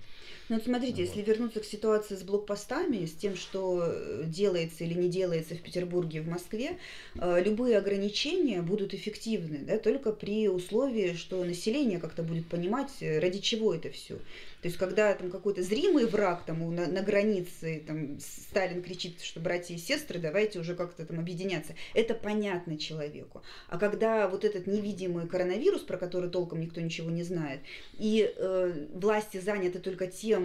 Ну 0.49 0.55
вот 0.55 0.65
смотрите, 0.65 1.03
вот. 1.03 1.15
если 1.15 1.21
вернуться 1.21 1.59
к 1.59 1.65
ситуации 1.65 2.15
с 2.15 2.23
блокпостами, 2.23 3.05
с 3.05 3.13
тем, 3.13 3.35
что 3.35 3.83
э, 3.85 4.23
делается 4.25 4.83
или 4.83 4.95
не 4.95 5.07
делается 5.07 5.53
в 5.53 5.61
Петербурге, 5.61 6.21
в 6.21 6.27
Москве, 6.27 6.79
э, 7.15 7.43
любые 7.43 7.77
ограничения 7.77 8.63
будут 8.63 8.95
эффективны, 8.95 9.59
да, 9.59 9.77
только 9.77 10.11
при 10.11 10.49
условии, 10.49 11.13
что 11.13 11.43
население 11.43 11.99
как-то 11.99 12.23
будет 12.23 12.47
понимать, 12.47 12.89
э, 13.01 13.19
ради 13.19 13.39
чего 13.39 13.75
это 13.75 13.91
все. 13.91 14.17
То 14.61 14.67
есть, 14.67 14.77
когда 14.77 15.13
там 15.13 15.29
какой-то 15.29 15.63
зримый 15.63 16.05
враг 16.05 16.43
там 16.45 16.75
на, 16.75 16.87
на 16.87 17.01
границе, 17.01 17.81
там 17.87 18.19
Сталин 18.19 18.81
кричит, 18.81 19.21
что 19.21 19.39
братья 19.39 19.73
и 19.73 19.77
сестры, 19.77 20.19
давайте 20.19 20.59
уже 20.59 20.75
как-то 20.75 21.05
там 21.05 21.19
объединяться, 21.19 21.75
это 21.93 22.13
понятно 22.13 22.77
человеку. 22.77 23.41
А 23.69 23.77
когда 23.77 24.27
вот 24.27 24.43
этот 24.43 24.67
невидимый 24.67 25.27
коронавирус, 25.27 25.81
про 25.81 25.97
который 25.97 26.29
толком 26.29 26.59
никто 26.59 26.81
ничего 26.81 27.09
не 27.09 27.23
знает, 27.23 27.61
и 27.97 28.33
э, 28.35 28.87
власти 28.93 29.39
заняты 29.39 29.79
только 29.79 30.07
тем, 30.07 30.38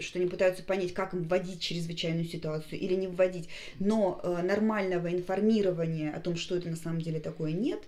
что 0.00 0.18
они 0.18 0.28
пытаются 0.28 0.62
понять, 0.62 0.94
как 0.94 1.14
им 1.14 1.24
вводить 1.24 1.60
чрезвычайную 1.60 2.26
ситуацию 2.26 2.78
или 2.80 2.94
не 2.94 3.06
вводить, 3.06 3.48
но 3.78 4.20
э, 4.22 4.42
нормального 4.42 5.12
информирования 5.12 6.12
о 6.12 6.20
том, 6.20 6.36
что 6.36 6.56
это 6.56 6.68
на 6.68 6.76
самом 6.76 7.00
деле 7.00 7.20
такое, 7.20 7.52
нет, 7.52 7.80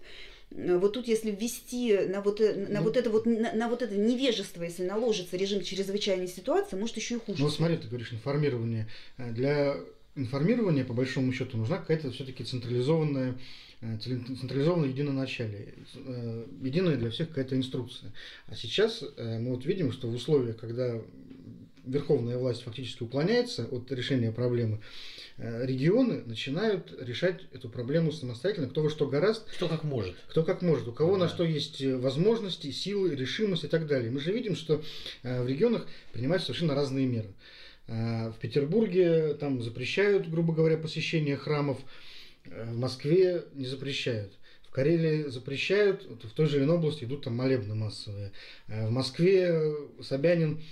Э, 0.54 0.78
вот 0.78 0.92
тут, 0.92 1.08
если 1.08 1.30
ввести 1.30 1.96
на 2.08 2.20
вот, 2.20 2.40
э, 2.40 2.66
на 2.68 2.80
ну, 2.80 2.84
вот 2.84 2.96
это 2.96 3.10
вот 3.10 3.26
на, 3.26 3.52
на 3.52 3.68
вот 3.68 3.82
это 3.82 3.96
невежество, 3.96 4.62
если 4.62 4.84
наложится 4.84 5.36
режим 5.36 5.62
чрезвычайной 5.62 6.28
ситуации, 6.28 6.76
может 6.76 6.96
еще 6.96 7.16
и 7.16 7.18
хуже. 7.18 7.42
Ну, 7.42 7.48
смотри, 7.48 7.76
ты 7.76 7.88
говоришь 7.88 8.12
информирование. 8.12 8.88
Э, 9.16 9.32
для 9.32 9.76
информирования, 10.14 10.84
по 10.84 10.94
большому 10.94 11.32
счету, 11.32 11.56
нужна 11.56 11.78
какая-то 11.78 12.10
все-таки 12.10 12.44
централизованная 12.44 13.38
централизованное 14.00 14.90
единоначалие, 14.90 15.74
единая 16.62 16.94
для 16.94 17.10
всех 17.10 17.30
какая-то 17.30 17.56
инструкция. 17.56 18.12
А 18.46 18.54
сейчас 18.54 19.02
мы 19.18 19.50
вот 19.50 19.66
видим, 19.66 19.90
что 19.90 20.06
в 20.06 20.14
условиях, 20.14 20.58
когда 20.58 21.02
верховная 21.84 22.38
власть 22.38 22.62
фактически 22.62 23.02
уклоняется 23.02 23.66
от 23.66 23.90
решения 23.92 24.32
проблемы, 24.32 24.80
Э, 25.38 25.64
регионы 25.66 26.22
начинают 26.26 26.94
решать 27.00 27.40
эту 27.52 27.68
проблему 27.68 28.12
самостоятельно, 28.12 28.68
кто 28.68 28.82
во 28.82 28.90
что 28.90 29.08
гораст. 29.08 29.44
Кто 29.54 29.68
как 29.68 29.82
может. 29.82 30.14
Кто 30.28 30.44
как 30.44 30.62
может, 30.62 30.86
у 30.88 30.92
кого 30.92 31.14
да. 31.14 31.24
на 31.24 31.28
что 31.28 31.44
есть 31.44 31.80
э, 31.80 31.96
возможности, 31.96 32.70
силы, 32.70 33.14
решимость 33.14 33.64
и 33.64 33.68
так 33.68 33.86
далее. 33.86 34.10
Мы 34.10 34.20
же 34.20 34.32
видим, 34.32 34.54
что 34.54 34.82
э, 35.22 35.42
в 35.42 35.48
регионах 35.48 35.86
принимают 36.12 36.42
совершенно 36.42 36.74
разные 36.74 37.06
меры. 37.06 37.34
В 37.88 38.34
Петербурге 38.40 39.34
там 39.34 39.60
запрещают, 39.60 40.30
грубо 40.30 40.54
говоря, 40.54 40.78
посещение 40.78 41.36
храмов, 41.36 41.78
в 42.44 42.78
Москве 42.78 43.44
не 43.54 43.66
запрещают. 43.66 44.32
В 44.68 44.70
Карелии 44.70 45.24
запрещают, 45.28 46.04
в 46.04 46.30
той 46.30 46.46
же 46.46 46.60
Ленобласти 46.60 47.04
идут 47.04 47.24
там 47.24 47.36
молебны 47.36 47.74
массовые. 47.74 48.30
В 48.68 48.88
Москве 48.90 49.74
Собянин 50.00 50.62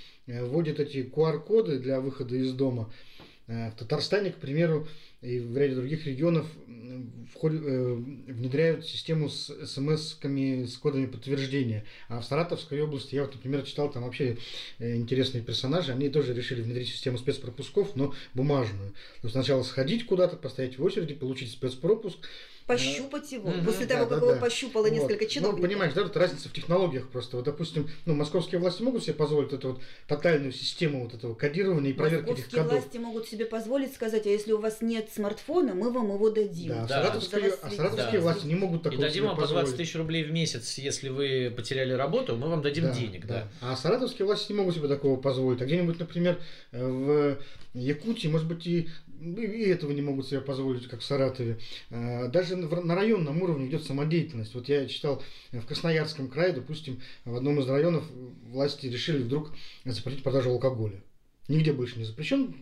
вводит 0.42 0.80
эти 0.80 0.98
QR-коды 0.98 1.78
для 1.78 2.00
выхода 2.00 2.36
из 2.36 2.52
дома– 2.52 2.92
Э, 3.50 3.70
в 3.70 3.74
Татарстане, 3.74 4.30
к 4.30 4.36
примеру, 4.36 4.86
и 5.22 5.40
в 5.40 5.58
ряде 5.58 5.74
других 5.74 6.06
регионов 6.06 6.46
э, 6.56 7.94
внедряют 8.28 8.86
систему 8.86 9.28
с 9.28 9.50
смс-ками, 9.66 10.66
с 10.66 10.76
кодами 10.76 11.06
подтверждения. 11.06 11.84
А 12.08 12.20
в 12.20 12.24
Саратовской 12.24 12.80
области, 12.80 13.16
я 13.16 13.22
вот, 13.22 13.34
например, 13.34 13.62
читал 13.62 13.90
там 13.90 14.04
вообще 14.04 14.38
э, 14.78 14.94
интересные 14.94 15.42
персонажи, 15.42 15.90
они 15.90 16.10
тоже 16.10 16.32
решили 16.32 16.62
внедрить 16.62 16.90
систему 16.90 17.18
спецпропусков, 17.18 17.96
но 17.96 18.14
бумажную. 18.34 18.90
То 19.20 19.26
есть 19.26 19.32
сначала 19.32 19.64
сходить 19.64 20.06
куда-то, 20.06 20.36
постоять 20.36 20.78
в 20.78 20.84
очереди, 20.84 21.14
получить 21.14 21.50
спецпропуск, 21.50 22.18
пощупать 22.70 23.32
его. 23.32 23.50
Угу, 23.50 23.64
После 23.64 23.86
того, 23.86 24.04
да, 24.04 24.10
как 24.10 24.20
да, 24.20 24.26
его 24.26 24.34
да. 24.34 24.40
пощупало 24.40 24.84
вот. 24.84 24.92
несколько 24.92 25.24
ну, 25.24 25.30
чиновников. 25.30 25.60
Ну, 25.60 25.68
понимаешь, 25.68 25.92
да, 25.92 26.02
это 26.02 26.18
разница 26.18 26.48
в 26.48 26.52
технологиях 26.52 27.08
просто. 27.08 27.36
Вот, 27.36 27.44
допустим, 27.44 27.88
ну, 28.06 28.14
московские 28.14 28.60
власти 28.60 28.82
могут 28.82 29.02
себе 29.02 29.14
позволить 29.14 29.52
эту 29.52 29.70
вот 29.70 29.80
тотальную 30.06 30.52
систему 30.52 31.04
вот 31.04 31.14
этого 31.14 31.34
кодирования 31.34 31.90
и 31.90 31.94
проверки 31.94 32.30
этих 32.30 32.50
кодов. 32.50 32.72
власти 32.72 32.98
могут 32.98 33.28
себе 33.28 33.46
позволить 33.46 33.94
сказать, 33.94 34.26
а 34.26 34.28
если 34.28 34.52
у 34.52 34.60
вас 34.60 34.80
нет 34.80 35.10
смартфона, 35.12 35.74
мы 35.74 35.90
вам 35.90 36.12
его 36.12 36.30
дадим. 36.30 36.68
Да, 36.68 36.86
да. 36.86 37.02
Саратовские, 37.02 37.52
а 37.62 37.70
саратовские 37.70 38.20
да. 38.20 38.20
власти 38.20 38.46
не 38.46 38.54
могут 38.54 38.82
такого 38.82 39.00
И 39.00 39.02
дадим 39.02 39.26
вам 39.26 39.36
по 39.36 39.46
20 39.46 39.76
тысяч 39.76 39.94
рублей 39.96 40.24
в 40.24 40.30
месяц, 40.30 40.78
если 40.78 41.08
вы 41.08 41.52
потеряли 41.54 41.92
работу, 41.92 42.36
мы 42.36 42.48
вам 42.48 42.62
дадим 42.62 42.84
да, 42.84 42.92
денег. 42.92 43.26
Да. 43.26 43.48
да. 43.60 43.72
А 43.72 43.76
саратовские 43.76 44.26
власти 44.26 44.52
не 44.52 44.58
могут 44.58 44.74
себе 44.74 44.88
такого 44.88 45.16
позволить. 45.18 45.60
А 45.60 45.66
где-нибудь, 45.66 45.98
например, 45.98 46.38
в 46.72 47.38
Якутии, 47.74 48.28
может 48.28 48.48
быть, 48.48 48.66
и 48.66 48.88
и 49.20 49.68
этого 49.68 49.92
не 49.92 50.02
могут 50.02 50.28
себе 50.28 50.40
позволить, 50.40 50.86
как 50.86 51.00
в 51.00 51.04
Саратове. 51.04 51.58
А, 51.90 52.28
даже 52.28 52.56
на 52.56 52.94
районном 52.94 53.42
уровне 53.42 53.66
идет 53.68 53.84
самодеятельность. 53.84 54.54
Вот 54.54 54.68
я 54.68 54.86
читал 54.86 55.22
в 55.52 55.64
Красноярском 55.66 56.28
крае, 56.28 56.52
допустим, 56.52 57.00
в 57.24 57.36
одном 57.36 57.60
из 57.60 57.68
районов 57.68 58.04
власти 58.44 58.86
решили 58.86 59.22
вдруг 59.22 59.52
запретить 59.84 60.22
продажу 60.22 60.50
алкоголя. 60.50 61.02
Нигде 61.48 61.72
больше 61.72 61.98
не 61.98 62.04
запрещен 62.04 62.54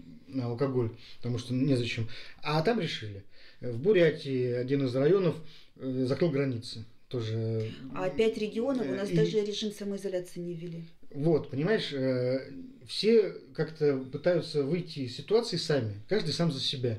алкоголь, 0.43 0.91
потому 1.19 1.39
что 1.39 1.55
незачем. 1.55 2.09
А 2.43 2.63
там 2.63 2.81
решили. 2.81 3.25
В 3.61 3.79
Бурятии 3.79 4.53
один 4.53 4.85
из 4.85 4.95
районов 4.95 5.37
э, 5.77 6.05
закрыл 6.07 6.31
границы. 6.31 6.85
Тоже... 7.09 7.71
А 7.95 8.11
пять 8.11 8.37
регионов 8.39 8.87
у 8.87 8.95
нас 8.95 9.11
и... 9.11 9.17
даже 9.17 9.45
режим 9.45 9.73
самоизоляции 9.73 10.41
не 10.41 10.55
ввели. 10.55 10.85
Вот, 11.11 11.51
понимаешь, 11.51 11.93
э, 11.93 12.51
все 12.89 13.35
как-то 13.55 13.99
пытаются 13.99 14.65
выйти 14.65 15.01
из 15.01 15.17
ситуации 15.17 15.59
сами, 15.59 16.03
каждый 16.09 16.33
сам 16.33 16.51
за 16.51 16.61
себя. 16.61 16.99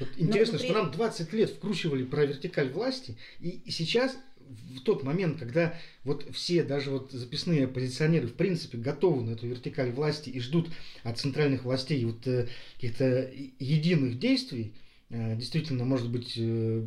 Вот 0.00 0.08
интересно, 0.16 0.58
при... 0.58 0.64
что 0.64 0.74
нам 0.74 0.90
20 0.90 1.32
лет 1.32 1.50
вкручивали 1.50 2.04
про 2.04 2.24
вертикаль 2.24 2.70
власти, 2.70 3.16
и, 3.38 3.50
и 3.64 3.70
сейчас 3.70 4.16
в 4.74 4.80
тот 4.80 5.02
момент, 5.02 5.38
когда 5.38 5.74
вот 6.04 6.26
все, 6.32 6.62
даже 6.62 6.90
вот 6.90 7.12
записные 7.12 7.66
оппозиционеры, 7.66 8.28
в 8.28 8.34
принципе, 8.34 8.78
готовы 8.78 9.22
на 9.22 9.30
эту 9.30 9.46
вертикаль 9.46 9.90
власти 9.90 10.30
и 10.30 10.40
ждут 10.40 10.70
от 11.02 11.18
центральных 11.18 11.64
властей 11.64 12.04
вот 12.04 12.26
э, 12.26 12.48
каких-то 12.74 13.30
единых 13.58 14.18
действий, 14.18 14.72
э, 15.10 15.36
действительно, 15.36 15.84
может 15.84 16.10
быть, 16.10 16.34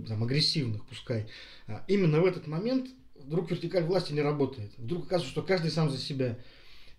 там, 0.07 0.23
агрессивных, 0.23 0.85
пускай, 0.85 1.27
а 1.67 1.83
именно 1.87 2.21
в 2.21 2.25
этот 2.25 2.47
момент 2.47 2.89
вдруг 3.15 3.51
вертикаль 3.51 3.83
власти 3.83 4.13
не 4.13 4.21
работает. 4.21 4.71
Вдруг 4.77 5.05
оказывается, 5.05 5.31
что 5.31 5.41
каждый 5.43 5.71
сам 5.71 5.91
за 5.91 5.97
себя. 5.97 6.37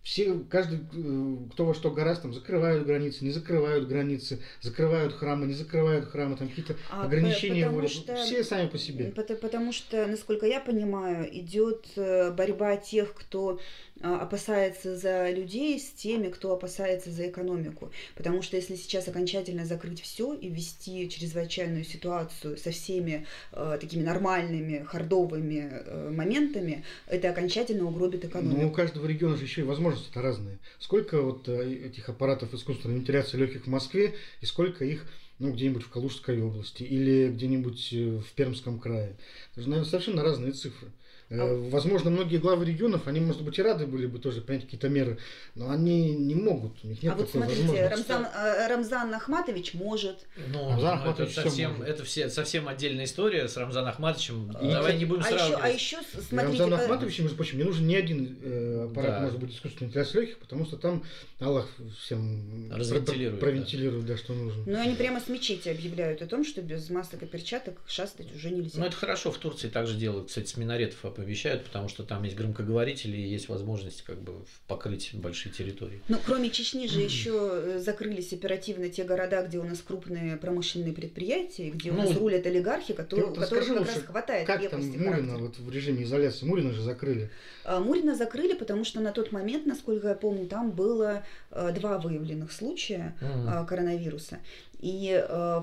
Все, 0.02 0.40
каждый, 0.48 0.78
э, 0.78 1.36
кто 1.52 1.66
во 1.66 1.74
что 1.74 1.90
гораздо, 1.90 2.22
там 2.22 2.32
закрывают 2.34 2.86
границы, 2.86 3.22
не 3.24 3.30
закрывают 3.32 3.86
границы, 3.86 4.40
закрывают 4.62 5.12
храмы, 5.12 5.46
не 5.46 5.52
закрывают 5.52 6.06
храмы, 6.06 6.36
там 6.36 6.48
какие-то 6.48 6.76
а 6.90 7.04
ограничения 7.04 7.68
вводят. 7.68 7.90
Что, 7.90 8.16
все 8.16 8.42
сами 8.42 8.68
по 8.68 8.78
себе. 8.78 9.12
Потому, 9.14 9.38
потому 9.38 9.72
что, 9.72 10.06
насколько 10.06 10.46
я 10.46 10.60
понимаю, 10.60 11.28
идет 11.38 11.86
э, 11.96 12.30
борьба 12.30 12.76
тех, 12.76 13.12
кто 13.14 13.60
опасается 14.00 14.96
за 14.96 15.30
людей 15.30 15.78
с 15.78 15.90
теми, 15.90 16.28
кто 16.28 16.52
опасается 16.52 17.10
за 17.10 17.28
экономику. 17.28 17.90
Потому 18.16 18.42
что 18.42 18.56
если 18.56 18.76
сейчас 18.76 19.08
окончательно 19.08 19.64
закрыть 19.64 20.00
все 20.00 20.32
и 20.34 20.48
ввести 20.48 21.08
чрезвычайную 21.08 21.84
ситуацию 21.84 22.56
со 22.56 22.70
всеми 22.70 23.26
э, 23.52 23.78
такими 23.80 24.02
нормальными, 24.02 24.84
хардовыми 24.84 25.70
э, 25.70 26.10
моментами, 26.10 26.84
это 27.06 27.30
окончательно 27.30 27.86
угробит 27.86 28.24
экономику. 28.24 28.60
Ну, 28.60 28.68
у 28.68 28.72
каждого 28.72 29.06
региона 29.06 29.36
же 29.36 29.44
еще 29.44 29.62
и 29.62 29.64
возможности-то 29.64 30.22
разные. 30.22 30.58
Сколько 30.78 31.20
вот 31.20 31.48
э, 31.48 31.74
этих 31.86 32.08
аппаратов 32.08 32.54
искусственной 32.54 32.96
вентиляции 32.96 33.36
легких 33.36 33.64
в 33.64 33.68
Москве 33.68 34.14
и 34.40 34.46
сколько 34.46 34.84
их 34.84 35.06
ну, 35.40 35.52
где-нибудь 35.52 35.82
в 35.82 35.88
Калужской 35.88 36.40
области 36.40 36.82
или 36.82 37.28
где-нибудь 37.28 37.92
э, 37.92 38.18
в 38.18 38.32
Пермском 38.32 38.78
крае. 38.78 39.16
Это 39.52 39.62
же, 39.62 39.68
наверное, 39.70 39.90
совершенно 39.90 40.22
разные 40.22 40.52
цифры. 40.52 40.88
Э, 41.31 41.69
возможно, 41.71 42.11
многие 42.11 42.38
главы 42.38 42.64
регионов, 42.64 43.07
они, 43.07 43.21
может 43.21 43.43
быть, 43.43 43.57
и 43.59 43.62
рады 43.62 43.87
были 43.87 44.07
бы 44.07 44.19
тоже 44.19 44.40
принять 44.40 44.64
какие-то 44.64 44.88
меры, 44.88 45.19
но 45.55 45.71
они 45.71 46.11
не 46.11 46.35
могут, 46.35 46.73
у 46.83 46.88
них 46.88 47.01
нет 47.05 47.12
а 47.12 47.16
вот 47.16 47.31
смотрите, 47.31 47.87
Рамзан, 47.87 48.27
э, 48.35 48.66
Рамзан 48.66 49.14
Ахматович 49.14 49.75
может. 49.75 50.27
Ну, 50.53 50.71
Рамзан 50.71 50.99
Ахматович 50.99 51.31
это, 51.31 51.43
совсем, 51.43 51.71
может. 51.77 51.88
это 51.88 52.05
все, 52.05 52.29
совсем 52.31 52.66
отдельная 52.66 53.05
история 53.05 53.47
с 53.47 53.57
Рамзаном 53.57 53.90
Ахматовичем. 53.90 54.51
И, 54.61 54.73
Давай 54.73 54.99
не 54.99 55.05
будем 55.05 55.23
а 55.23 55.27
сравнивать. 55.27 55.75
Еще, 55.75 55.97
а 55.97 56.01
еще, 56.01 56.09
смотрите... 56.29 56.64
Рамзан 56.64 56.75
Ахматович, 56.75 57.19
между 57.21 57.37
прочим, 57.37 57.59
не 57.59 57.64
нужен 57.64 57.87
ни 57.87 57.95
один 57.95 58.37
э, 58.43 58.88
аппарат, 58.90 59.11
да. 59.11 59.21
может 59.21 59.38
быть, 59.38 59.55
искусственный 59.55 59.88
интеллект 59.88 60.12
легких, 60.14 60.38
потому 60.38 60.64
что 60.64 60.79
там 60.79 61.05
Аллах 61.38 61.69
всем 62.03 62.71
провентилирует, 62.71 63.38
провентилирует 63.38 64.05
да. 64.05 64.14
да, 64.14 64.19
что 64.19 64.33
нужно. 64.33 64.64
Ну, 64.66 64.81
они 64.81 64.97
прямо 64.97 65.21
с 65.21 65.29
мечети 65.29 65.69
объявляют 65.69 66.23
о 66.23 66.27
том, 66.27 66.45
что 66.45 66.61
без 66.61 66.90
масок 66.90 67.23
и 67.23 67.27
перчаток 67.27 67.79
шастать 67.87 68.35
уже 68.35 68.51
нельзя. 68.51 68.81
Ну, 68.81 68.87
это 68.87 68.97
хорошо, 68.97 69.31
в 69.31 69.38
Турции 69.38 69.69
также 69.69 69.97
делают, 69.97 70.27
кстати, 70.27 70.49
с 70.49 70.57
минаретов 70.57 71.05
оповещают, 71.20 71.64
потому 71.64 71.88
что 71.88 72.02
там 72.02 72.22
есть 72.24 72.37
громкоговорители 72.37 73.16
и 73.16 73.28
есть 73.28 73.48
возможность 73.48 74.02
как 74.02 74.20
бы 74.20 74.33
покрыть 74.66 75.11
большие 75.14 75.52
территории. 75.52 76.00
Ну, 76.09 76.18
кроме 76.24 76.50
Чечни 76.50 76.87
же 76.87 77.00
еще 77.00 77.33
э, 77.35 77.78
закрылись 77.78 78.33
оперативно 78.33 78.88
те 78.88 79.04
города, 79.04 79.42
где 79.46 79.59
у 79.59 79.64
нас 79.64 79.80
крупные 79.80 80.37
промышленные 80.37 80.92
предприятия, 80.92 81.70
где 81.70 81.90
у 81.90 81.94
ну, 81.94 82.02
нас 82.02 82.16
рулят 82.16 82.46
олигархи, 82.46 82.94
которые, 82.94 83.28
вот 83.28 83.38
которых 83.38 83.68
как 83.68 83.87
раз 83.87 84.02
хватает 84.02 84.46
как 84.46 84.68
там 84.70 84.80
Мурина 84.80 85.38
вот 85.38 85.59
в 85.59 85.70
режиме 85.70 86.04
изоляции? 86.04 86.46
Мурина 86.46 86.72
же 86.72 86.83
закрыли. 86.83 87.30
А, 87.64 87.80
Мурина 87.80 88.14
закрыли, 88.14 88.54
потому 88.54 88.85
что 88.85 89.00
на 89.00 89.12
тот 89.12 89.33
момент, 89.33 89.66
насколько 89.66 90.09
я 90.09 90.14
помню, 90.14 90.46
там 90.46 90.70
было 90.70 91.24
два 91.50 91.98
выявленных 91.98 92.52
случая 92.52 93.16
mm. 93.20 93.66
коронавируса. 93.66 94.38
И 94.80 95.22
э, 95.28 95.62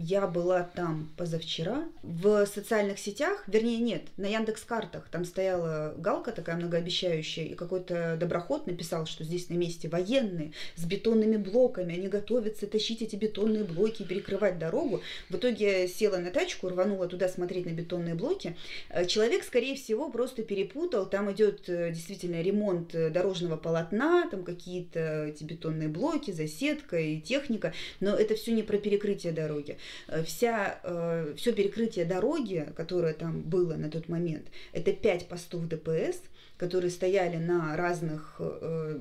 я 0.00 0.26
была 0.26 0.64
там 0.64 1.08
позавчера 1.16 1.84
в 2.02 2.46
социальных 2.46 2.98
сетях, 2.98 3.44
вернее 3.46 3.78
нет, 3.78 4.02
на 4.16 4.26
Яндекс 4.26 4.64
Картах 4.64 5.08
там 5.08 5.24
стояла 5.24 5.94
галка 5.96 6.32
такая 6.32 6.56
многообещающая, 6.56 7.44
и 7.44 7.54
какой-то 7.54 8.16
доброход 8.18 8.66
написал, 8.66 9.06
что 9.06 9.22
здесь 9.22 9.50
на 9.50 9.54
месте 9.54 9.88
военные 9.88 10.52
с 10.74 10.84
бетонными 10.84 11.36
блоками, 11.36 11.96
они 11.96 12.08
готовятся 12.08 12.66
тащить 12.66 13.02
эти 13.02 13.14
бетонные 13.14 13.62
блоки 13.62 14.02
и 14.02 14.04
перекрывать 14.04 14.58
дорогу. 14.58 15.00
В 15.30 15.36
итоге 15.36 15.86
села 15.86 16.16
на 16.16 16.30
тачку, 16.30 16.68
рванула 16.68 17.06
туда 17.06 17.28
смотреть 17.28 17.66
на 17.66 17.70
бетонные 17.70 18.16
блоки. 18.16 18.56
Э, 18.88 19.06
человек, 19.06 19.44
скорее 19.44 19.76
всего, 19.76 20.10
просто 20.10 20.42
перепутал, 20.42 21.06
там 21.06 21.30
идет 21.30 21.68
э, 21.68 21.92
действительно 21.92 22.42
ремонт 22.42 22.96
э, 22.96 23.10
дорожного 23.10 23.56
полотна, 23.56 24.28
там 24.28 24.42
какие-то 24.42 25.25
эти 25.26 25.44
бетонные 25.44 25.88
блоки, 25.88 26.30
засетка 26.30 26.98
и 26.98 27.20
техника, 27.20 27.72
но 28.00 28.14
это 28.14 28.34
все 28.34 28.52
не 28.52 28.62
про 28.62 28.78
перекрытие 28.78 29.32
дороги. 29.32 29.78
Э, 30.08 30.22
вся, 30.22 30.80
э, 30.82 31.34
все 31.36 31.52
перекрытие 31.52 32.04
дороги, 32.04 32.68
которое 32.76 33.14
там 33.14 33.42
было 33.42 33.74
на 33.74 33.90
тот 33.90 34.08
момент, 34.08 34.46
это 34.72 34.92
пять 34.92 35.28
постов 35.28 35.66
ДПС, 35.68 36.20
которые 36.56 36.90
стояли 36.90 37.36
на 37.36 37.76
разных 37.76 38.36
э, 38.38 38.98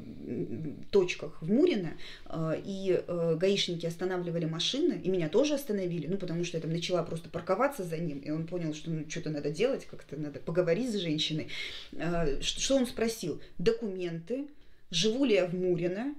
точках 0.91 1.41
в 1.41 1.49
Мурино, 1.49 1.93
э, 2.25 2.61
и 2.63 3.01
э, 3.07 3.37
гаишники 3.39 3.85
останавливали 3.85 4.45
машины, 4.45 4.99
и 5.01 5.09
меня 5.09 5.29
тоже 5.29 5.53
остановили, 5.53 6.07
ну, 6.07 6.17
потому 6.17 6.43
что 6.43 6.57
я 6.57 6.61
там 6.61 6.71
начала 6.71 7.03
просто 7.03 7.29
парковаться 7.29 7.83
за 7.83 7.97
ним, 7.97 8.19
и 8.19 8.29
он 8.29 8.45
понял, 8.45 8.73
что 8.73 8.89
ну, 8.89 9.09
что-то 9.09 9.29
надо 9.29 9.51
делать, 9.51 9.85
как-то 9.85 10.17
надо 10.17 10.39
поговорить 10.39 10.91
с 10.91 10.95
женщиной. 10.95 11.47
Э, 11.93 12.41
что 12.41 12.75
он 12.75 12.87
спросил? 12.87 13.41
Документы, 13.57 14.47
живу 14.91 15.25
ли 15.25 15.35
я 15.35 15.45
в 15.45 15.53
Мурино, 15.53 16.15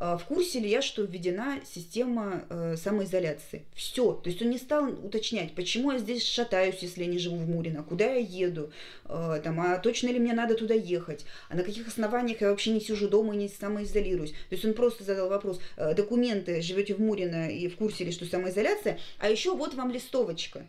а, 0.00 0.16
в 0.16 0.26
курсе 0.26 0.60
ли 0.60 0.70
я, 0.70 0.80
что 0.80 1.02
введена 1.02 1.60
система 1.64 2.44
э, 2.48 2.76
самоизоляции. 2.76 3.64
Все. 3.74 4.12
То 4.12 4.30
есть 4.30 4.40
он 4.40 4.50
не 4.50 4.58
стал 4.58 4.90
уточнять, 4.90 5.56
почему 5.56 5.90
я 5.90 5.98
здесь 5.98 6.24
шатаюсь, 6.24 6.78
если 6.82 7.02
я 7.02 7.08
не 7.08 7.18
живу 7.18 7.36
в 7.36 7.48
Мурино, 7.48 7.82
куда 7.82 8.04
я 8.04 8.18
еду, 8.20 8.70
э, 9.06 9.40
там, 9.42 9.60
а 9.60 9.76
точно 9.78 10.10
ли 10.10 10.20
мне 10.20 10.34
надо 10.34 10.54
туда 10.54 10.72
ехать, 10.72 11.24
а 11.48 11.56
на 11.56 11.64
каких 11.64 11.88
основаниях 11.88 12.42
я 12.42 12.50
вообще 12.50 12.70
не 12.70 12.80
сижу 12.80 13.08
дома 13.08 13.34
и 13.34 13.38
не 13.38 13.48
самоизолируюсь. 13.48 14.30
То 14.30 14.52
есть 14.52 14.64
он 14.64 14.74
просто 14.74 15.02
задал 15.02 15.28
вопрос, 15.28 15.58
э, 15.76 15.94
документы, 15.94 16.62
живете 16.62 16.94
в 16.94 17.00
Мурино 17.00 17.50
и 17.50 17.66
в 17.66 17.74
курсе 17.74 18.04
ли, 18.04 18.12
что 18.12 18.24
самоизоляция, 18.24 19.00
а 19.18 19.28
еще 19.28 19.56
вот 19.56 19.74
вам 19.74 19.90
листовочка. 19.90 20.64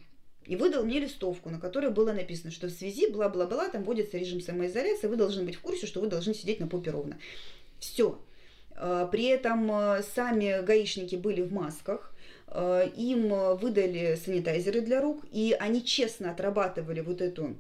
И 0.50 0.56
выдал 0.56 0.84
мне 0.84 1.00
листовку, 1.00 1.52
на 1.52 1.60
которой 1.60 1.92
было 1.92 2.12
написано, 2.12 2.50
что 2.50 2.68
в 2.68 2.72
связи 2.72 3.08
бла-бла-бла, 3.12 3.70
там 3.70 3.84
вводится 3.84 4.18
режим 4.18 4.42
самоизоляции, 4.42 5.06
вы 5.06 5.16
должны 5.16 5.44
быть 5.44 5.54
в 5.54 5.62
курсе, 5.62 5.86
что 5.86 6.02
вы 6.02 6.08
должны 6.08 6.34
сидеть 6.34 6.60
на 6.60 6.66
попе 6.66 6.90
ровно. 6.90 7.20
Все. 7.80 8.20
А, 8.76 9.06
при 9.06 9.26
этом 9.26 9.72
а, 9.72 10.02
сами 10.02 10.66
гаишники 10.66 11.16
были 11.16 11.44
в 11.44 11.54
масках, 11.54 12.16
а, 12.48 12.84
им 12.84 13.30
выдали 13.58 14.16
санитайзеры 14.16 14.82
для 14.82 15.02
рук, 15.02 15.24
и 15.32 15.56
они 15.60 15.86
честно 15.86 16.32
отрабатывали 16.32 17.02
вот 17.02 17.22
эту 17.22 17.56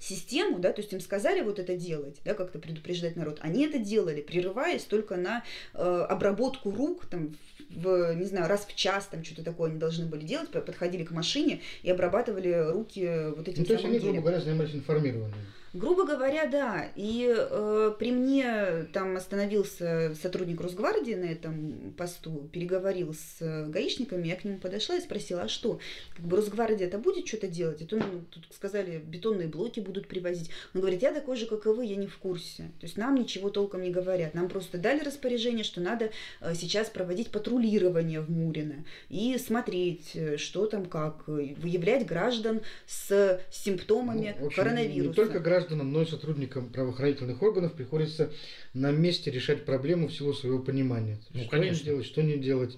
систему, 0.00 0.58
да, 0.58 0.72
то 0.72 0.80
есть 0.80 0.92
им 0.94 1.00
сказали 1.00 1.42
вот 1.42 1.58
это 1.58 1.76
делать, 1.76 2.16
да, 2.24 2.32
как-то 2.32 2.58
предупреждать 2.58 3.14
народ, 3.14 3.40
они 3.42 3.66
это 3.66 3.78
делали, 3.78 4.22
прерываясь 4.22 4.84
только 4.84 5.16
на 5.16 5.44
э, 5.74 5.78
обработку 5.78 6.70
рук, 6.70 7.04
там, 7.06 7.36
в, 7.74 8.14
не 8.14 8.24
знаю, 8.24 8.48
раз 8.48 8.66
в 8.66 8.74
час, 8.74 9.08
там, 9.10 9.24
что-то 9.24 9.44
такое 9.44 9.70
они 9.70 9.78
должны 9.78 10.06
были 10.06 10.24
делать, 10.24 10.50
подходили 10.50 11.04
к 11.04 11.10
машине 11.10 11.60
и 11.82 11.90
обрабатывали 11.90 12.70
руки 12.70 13.08
вот 13.36 13.48
этим 13.48 13.62
ну, 13.62 13.66
то 13.66 13.72
есть 13.74 13.84
они, 13.84 13.98
грубо 13.98 14.20
говоря, 14.20 14.40
занимались 14.40 14.74
информированием. 14.74 15.34
Грубо 15.72 16.04
говоря, 16.04 16.46
да. 16.46 16.90
И 16.96 17.34
э, 17.34 17.94
при 17.98 18.12
мне 18.12 18.86
там 18.92 19.16
остановился 19.16 20.14
сотрудник 20.20 20.60
Росгвардии 20.60 21.14
на 21.14 21.24
этом 21.24 21.94
посту, 21.96 22.50
переговорил 22.52 23.14
с 23.14 23.68
гаишниками, 23.68 24.28
я 24.28 24.36
к 24.36 24.44
нему 24.44 24.58
подошла 24.58 24.96
и 24.96 25.00
спросила, 25.00 25.42
а 25.42 25.48
что, 25.48 25.80
как 26.14 26.26
бы 26.26 26.36
Росгвардия 26.36 26.86
это 26.86 26.98
будет 26.98 27.26
что-то 27.26 27.48
делать? 27.48 27.80
И 27.80 27.86
то 27.86 27.96
ну, 27.96 28.22
тут 28.28 28.46
сказали, 28.54 28.98
бетонные 28.98 29.48
блоки 29.48 29.80
будут 29.80 30.08
привозить. 30.08 30.50
Он 30.74 30.82
говорит, 30.82 31.00
я 31.00 31.14
такой 31.14 31.36
же, 31.36 31.46
как 31.46 31.64
и 31.64 31.70
вы, 31.70 31.86
я 31.86 31.96
не 31.96 32.06
в 32.06 32.18
курсе. 32.18 32.64
То 32.80 32.86
есть 32.86 32.98
нам 32.98 33.14
ничего 33.14 33.48
толком 33.48 33.80
не 33.80 33.90
говорят. 33.90 34.34
Нам 34.34 34.50
просто 34.50 34.76
дали 34.76 35.02
распоряжение, 35.02 35.64
что 35.64 35.80
надо 35.80 36.10
э, 36.42 36.54
сейчас 36.54 36.90
проводить 36.90 37.30
патрулирование 37.30 38.20
в 38.20 38.30
Мурино 38.30 38.84
и 39.08 39.38
смотреть, 39.38 40.10
э, 40.14 40.36
что 40.36 40.66
там 40.66 40.84
как, 40.84 41.26
выявлять 41.26 42.04
граждан 42.04 42.60
с 42.86 43.40
симптомами 43.50 44.36
ну, 44.38 44.48
общем, 44.48 44.62
коронавируса. 44.62 45.08
Не 45.08 45.14
только 45.14 45.38
граждан 45.38 45.61
гражданам, 45.62 45.92
но 45.92 46.02
и 46.02 46.06
сотрудникам 46.06 46.68
правоохранительных 46.68 47.42
органов 47.42 47.72
приходится 47.72 48.30
на 48.74 48.90
месте 48.90 49.30
решать 49.30 49.64
проблему 49.64 50.08
в 50.08 50.14
силу 50.14 50.34
своего 50.34 50.58
понимания. 50.58 51.18
Ну, 51.30 51.42
что 51.42 51.50
конечно. 51.50 51.80
им 51.80 51.84
делать, 51.86 52.06
что 52.06 52.22
не 52.22 52.36
делать, 52.36 52.76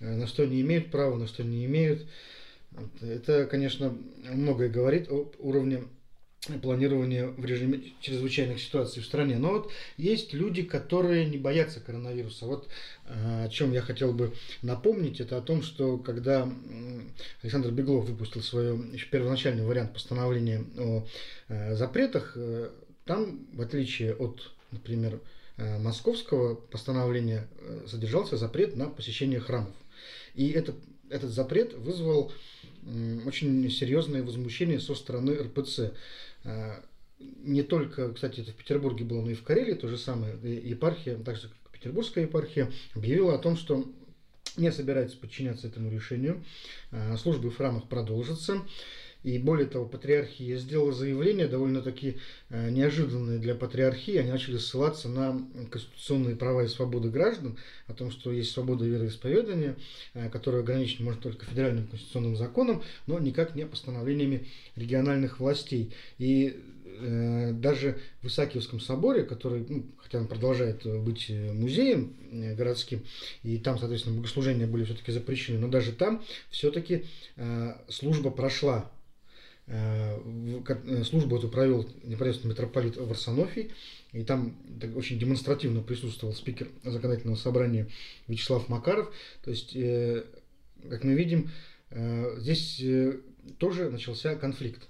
э, 0.00 0.14
на 0.14 0.26
что 0.26 0.42
они 0.42 0.60
имеют 0.60 0.90
право, 0.90 1.16
на 1.16 1.26
что 1.26 1.42
не 1.42 1.64
имеют. 1.64 2.06
Это, 3.00 3.46
конечно, 3.46 3.96
многое 4.32 4.68
говорит 4.68 5.08
о 5.08 5.30
уровне 5.38 5.84
планирования 6.60 7.26
в 7.26 7.44
режиме 7.44 7.80
чрезвычайных 8.00 8.60
ситуаций 8.60 9.02
в 9.02 9.06
стране. 9.06 9.38
Но 9.38 9.50
вот 9.50 9.72
есть 9.96 10.32
люди, 10.32 10.62
которые 10.62 11.26
не 11.26 11.38
боятся 11.38 11.80
коронавируса. 11.80 12.46
Вот 12.46 12.68
э, 13.06 13.44
о 13.46 13.48
чем 13.48 13.72
я 13.72 13.80
хотел 13.80 14.12
бы 14.12 14.32
напомнить, 14.62 15.20
это 15.20 15.38
о 15.38 15.42
том, 15.42 15.62
что 15.62 15.98
когда 15.98 16.48
Александр 17.42 17.70
Беглов 17.70 18.06
выпустил 18.06 18.42
свой 18.42 18.76
еще 18.92 19.06
первоначальный 19.06 19.64
вариант 19.64 19.92
постановления 19.94 20.64
о 20.78 21.06
э, 21.48 21.74
запретах, 21.74 22.32
э, 22.36 22.70
там, 23.04 23.46
в 23.52 23.60
отличие 23.60 24.14
от, 24.14 24.50
например, 24.70 25.20
московского 25.56 26.54
постановления, 26.56 27.46
содержался 27.86 28.36
запрет 28.36 28.76
на 28.76 28.86
посещение 28.86 29.38
храмов. 29.38 29.74
И 30.34 30.48
этот, 30.48 30.74
этот 31.10 31.30
запрет 31.30 31.74
вызвал 31.74 32.32
очень 33.24 33.70
серьезное 33.70 34.22
возмущение 34.22 34.80
со 34.80 34.94
стороны 34.94 35.34
РПЦ. 35.34 35.92
А, 36.44 36.84
не 37.18 37.62
только, 37.62 38.12
кстати, 38.12 38.40
это 38.40 38.52
в 38.52 38.56
Петербурге 38.56 39.04
было, 39.04 39.22
но 39.22 39.30
и 39.30 39.34
в 39.34 39.42
Карелии 39.42 39.74
то 39.74 39.88
же 39.88 39.98
самое. 39.98 40.34
Епархия, 40.42 41.16
так 41.16 41.36
же 41.36 41.48
как 41.48 41.72
Петербургская 41.72 42.24
епархия, 42.24 42.70
объявила 42.94 43.34
о 43.34 43.38
том, 43.38 43.56
что 43.56 43.90
не 44.56 44.70
собирается 44.70 45.16
подчиняться 45.16 45.66
этому 45.66 45.90
решению. 45.90 46.44
А, 46.90 47.16
службы 47.16 47.50
в 47.50 47.56
храмах 47.56 47.88
продолжатся. 47.88 48.62
И 49.24 49.38
более 49.38 49.66
того, 49.66 49.86
патриархия 49.86 50.58
сделала 50.58 50.92
заявление 50.92 51.48
довольно-таки 51.48 52.18
э, 52.50 52.70
неожиданное 52.70 53.38
для 53.38 53.54
патриархии. 53.54 54.18
Они 54.18 54.30
начали 54.30 54.58
ссылаться 54.58 55.08
на 55.08 55.40
конституционные 55.70 56.36
права 56.36 56.64
и 56.64 56.68
свободы 56.68 57.08
граждан, 57.08 57.56
о 57.86 57.94
том, 57.94 58.10
что 58.10 58.30
есть 58.30 58.52
свобода 58.52 58.84
вероисповедания, 58.84 59.76
э, 60.12 60.28
которая 60.28 60.60
ограничена 60.60 61.06
может 61.06 61.22
только 61.22 61.46
федеральным 61.46 61.86
конституционным 61.86 62.36
законом, 62.36 62.82
но 63.06 63.18
никак 63.18 63.54
не 63.54 63.64
постановлениями 63.64 64.46
региональных 64.76 65.40
властей. 65.40 65.94
И 66.18 66.60
э, 66.84 67.52
даже 67.54 67.98
в 68.20 68.26
Исаакиевском 68.26 68.78
соборе, 68.78 69.22
который, 69.22 69.64
ну, 69.66 69.86
хотя 69.96 70.18
он 70.18 70.28
продолжает 70.28 70.84
быть 71.02 71.30
музеем 71.30 72.14
городским, 72.56 73.02
и 73.42 73.56
там, 73.56 73.78
соответственно, 73.78 74.16
богослужения 74.16 74.66
были 74.66 74.84
все-таки 74.84 75.12
запрещены, 75.12 75.58
но 75.60 75.68
даже 75.68 75.92
там 75.92 76.22
все-таки 76.50 77.06
э, 77.36 77.72
служба 77.88 78.30
прошла 78.30 78.90
службу 81.04 81.36
эту 81.36 81.48
провел 81.48 81.88
непосредственно 82.02 82.52
митрополит 82.52 82.96
Варсонофий, 82.96 83.72
и 84.12 84.22
там 84.22 84.56
очень 84.94 85.18
демонстративно 85.18 85.80
присутствовал 85.82 86.34
спикер 86.34 86.68
законодательного 86.84 87.36
собрания 87.36 87.88
Вячеслав 88.28 88.68
Макаров. 88.68 89.12
То 89.42 89.50
есть, 89.50 89.74
э, 89.74 90.24
как 90.88 91.02
мы 91.04 91.14
видим, 91.14 91.50
здесь 92.36 92.82
тоже 93.58 93.90
начался 93.90 94.36
конфликт. 94.36 94.82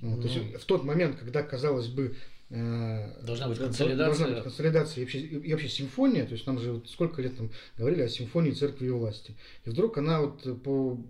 Mm. 0.00 0.20
То 0.20 0.28
есть 0.28 0.62
в 0.62 0.64
тот 0.64 0.84
момент, 0.84 1.16
когда, 1.18 1.42
казалось 1.42 1.88
бы, 1.88 2.16
Должна 2.50 3.48
быть 3.48 3.58
консолидация. 3.58 3.96
Должна 3.96 4.26
быть 4.28 4.42
консолидация 4.42 5.02
и 5.02 5.04
вообще, 5.04 5.20
и 5.20 5.52
вообще 5.52 5.68
симфония. 5.68 6.26
То 6.26 6.32
есть 6.32 6.46
нам 6.48 6.58
же 6.58 6.72
вот 6.72 6.88
сколько 6.88 7.22
лет 7.22 7.36
там 7.36 7.50
говорили 7.78 8.02
о 8.02 8.08
симфонии 8.08 8.50
церкви 8.50 8.86
и 8.86 8.90
власти. 8.90 9.36
И 9.64 9.70
вдруг 9.70 9.98
она 9.98 10.20
вот 10.20 10.62
по 10.64 11.00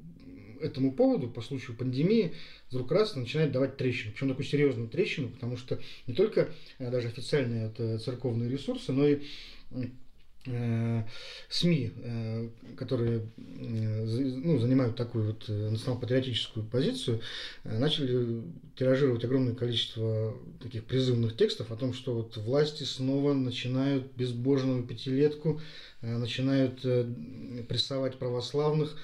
этому 0.61 0.93
поводу, 0.93 1.29
по 1.29 1.41
случаю 1.43 1.77
пандемии, 1.77 2.35
вдруг 2.71 2.93
раз 2.93 3.17
начинает 3.17 3.53
давать 3.53 3.77
трещину. 3.77 4.13
Причем 4.13 4.29
такую 4.29 4.47
серьезную 4.47 4.89
трещину, 4.89 5.29
потому 5.29 5.57
что 5.57 5.79
не 6.07 6.15
только 6.15 6.51
э, 6.79 6.91
даже 6.91 7.09
официальные 7.09 7.67
это 7.67 7.99
церковные 7.99 8.49
ресурсы, 8.49 8.93
но 8.93 9.07
и 9.09 9.21
э, 10.47 11.03
СМИ, 11.49 11.93
э, 11.97 12.49
которые 12.77 13.27
ну, 13.37 14.59
занимают 14.59 14.97
такую 14.97 15.27
вот 15.33 15.49
национал-патриотическую 15.49 16.65
позицию, 16.65 17.21
начали 17.65 18.43
тиражировать 18.77 19.25
огромное 19.25 19.55
количество 19.55 20.37
таких 20.63 20.85
призывных 20.85 21.37
текстов 21.37 21.71
о 21.73 21.77
том, 21.77 21.93
что 21.93 22.15
вот 22.15 22.37
власти 22.37 22.85
снова 22.85 23.35
начинают 23.35 24.13
безбожную 24.17 24.85
пятилетку, 24.85 25.61
начинают 26.01 26.81
прессовать 27.67 28.19
православных, 28.19 28.97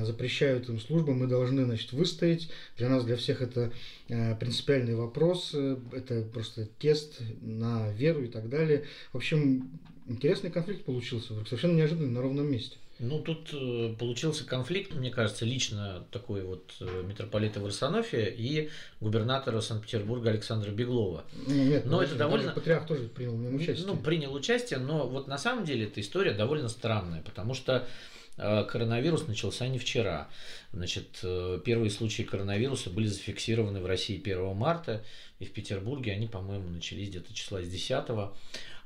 запрещают 0.00 0.68
им 0.68 0.80
службы, 0.80 1.14
мы 1.14 1.26
должны 1.26 1.64
значит, 1.64 1.92
выстоять. 1.92 2.48
Для 2.76 2.88
нас, 2.88 3.04
для 3.04 3.16
всех 3.16 3.42
это 3.42 3.72
э, 4.08 4.36
принципиальный 4.36 4.94
вопрос, 4.94 5.52
э, 5.54 5.76
это 5.92 6.22
просто 6.22 6.66
тест 6.78 7.20
на 7.40 7.90
веру 7.92 8.24
и 8.24 8.28
так 8.28 8.48
далее. 8.48 8.84
В 9.12 9.16
общем, 9.16 9.70
интересный 10.06 10.50
конфликт 10.50 10.84
получился, 10.84 11.34
совершенно 11.44 11.76
неожиданный 11.76 12.10
на 12.10 12.22
ровном 12.22 12.50
месте. 12.50 12.76
Ну, 12.98 13.18
тут 13.18 13.50
э, 13.52 13.94
получился 13.98 14.44
конфликт, 14.44 14.94
мне 14.94 15.10
кажется, 15.10 15.44
лично 15.44 16.04
такой 16.12 16.42
вот 16.42 16.72
э, 16.80 17.02
митрополита 17.04 17.58
Варсонофия 17.58 18.26
и 18.26 18.68
губернатора 19.00 19.60
Санкт-Петербурга 19.60 20.30
Александра 20.30 20.70
Беглова. 20.70 21.24
Ну, 21.46 21.54
нет, 21.54 21.84
но 21.84 22.00
это 22.00 22.14
довольно... 22.14 22.52
Патриарх 22.52 22.86
тоже 22.86 23.08
принял 23.08 23.34
в 23.34 23.40
нем 23.40 23.56
участие. 23.56 23.86
Ну, 23.86 23.96
принял 23.96 24.32
участие, 24.32 24.78
но 24.78 25.08
вот 25.08 25.26
на 25.26 25.36
самом 25.36 25.64
деле 25.64 25.86
эта 25.86 26.00
история 26.00 26.32
довольно 26.32 26.68
странная, 26.68 27.22
потому 27.22 27.54
что 27.54 27.88
коронавирус 28.36 29.26
начался 29.26 29.68
не 29.68 29.78
вчера. 29.78 30.28
Значит, 30.72 31.20
э, 31.22 31.60
первые 31.64 31.90
случаи 31.90 32.22
коронавируса 32.22 32.90
были 32.90 33.06
зафиксированы 33.06 33.80
в 33.80 33.86
России 33.86 34.20
1 34.20 34.54
марта, 34.54 35.04
и 35.38 35.44
в 35.44 35.52
Петербурге 35.52 36.12
они, 36.12 36.26
по-моему, 36.26 36.68
начались 36.70 37.08
где-то 37.08 37.34
числа 37.34 37.62
с 37.62 37.68
10 37.68 38.32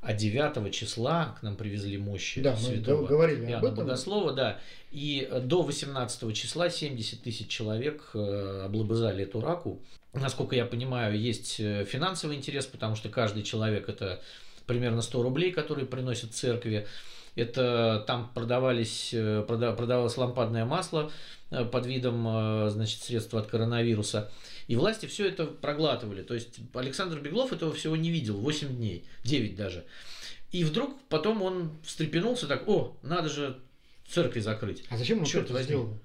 а 0.03 0.13
9 0.13 0.73
числа 0.73 1.37
к 1.39 1.43
нам 1.43 1.57
привезли 1.57 1.99
мощи 1.99 2.41
да, 2.41 2.57
святого 2.57 3.03
мы 3.03 3.09
говорили 3.09 3.41
Иоанна 3.41 3.59
об 3.59 3.65
этом. 3.65 3.77
Богослова, 3.87 4.33
да, 4.33 4.61
и 4.93 5.29
до 5.43 5.63
18 5.63 6.37
числа 6.37 6.71
70 6.71 7.23
тысяч 7.23 7.49
человек 7.49 8.11
э, 8.15 8.63
облобызали 8.67 9.25
эту 9.25 9.41
раку. 9.41 9.83
Насколько 10.13 10.55
я 10.55 10.65
понимаю, 10.65 11.19
есть 11.19 11.59
э, 11.59 11.85
финансовый 11.85 12.37
интерес, 12.37 12.67
потому 12.67 12.95
что 12.95 13.09
каждый 13.09 13.43
человек 13.43 13.89
это 13.89 14.23
примерно 14.67 15.03
100 15.03 15.23
рублей, 15.23 15.51
которые 15.51 15.87
приносят 15.87 16.35
церкви. 16.35 16.87
Это 17.37 18.03
там 18.07 18.33
продавались, 18.35 19.11
э, 19.13 19.45
продавалось 19.47 20.17
лампадное 20.17 20.65
масло 20.65 21.13
э, 21.51 21.65
под 21.65 21.87
видом 21.87 22.27
э, 22.27 22.71
значит, 22.71 23.03
средства 23.03 23.41
от 23.41 23.47
коронавируса. 23.47 24.33
И 24.67 24.75
власти 24.75 25.07
все 25.07 25.29
это 25.29 25.45
проглатывали. 25.47 26.23
То 26.23 26.35
есть 26.35 26.59
Александр 26.75 27.21
Беглов 27.21 27.53
этого 27.53 27.73
всего 27.73 27.95
не 27.95 28.11
видел 28.11 28.39
8 28.39 28.75
дней, 28.77 29.05
9 29.25 29.55
даже. 29.55 29.85
И 30.51 30.65
вдруг 30.65 30.99
потом 31.09 31.43
он 31.43 31.79
встрепенулся 31.85 32.47
так, 32.47 32.67
о, 32.67 32.97
надо 33.03 33.29
же 33.29 33.59
церкви 34.09 34.41
закрыть. 34.41 34.85
А 34.89 34.97
зачем 34.97 35.19
он 35.19 35.27
Черт 35.27 35.51
это 35.51 35.63
сделал? 35.63 35.99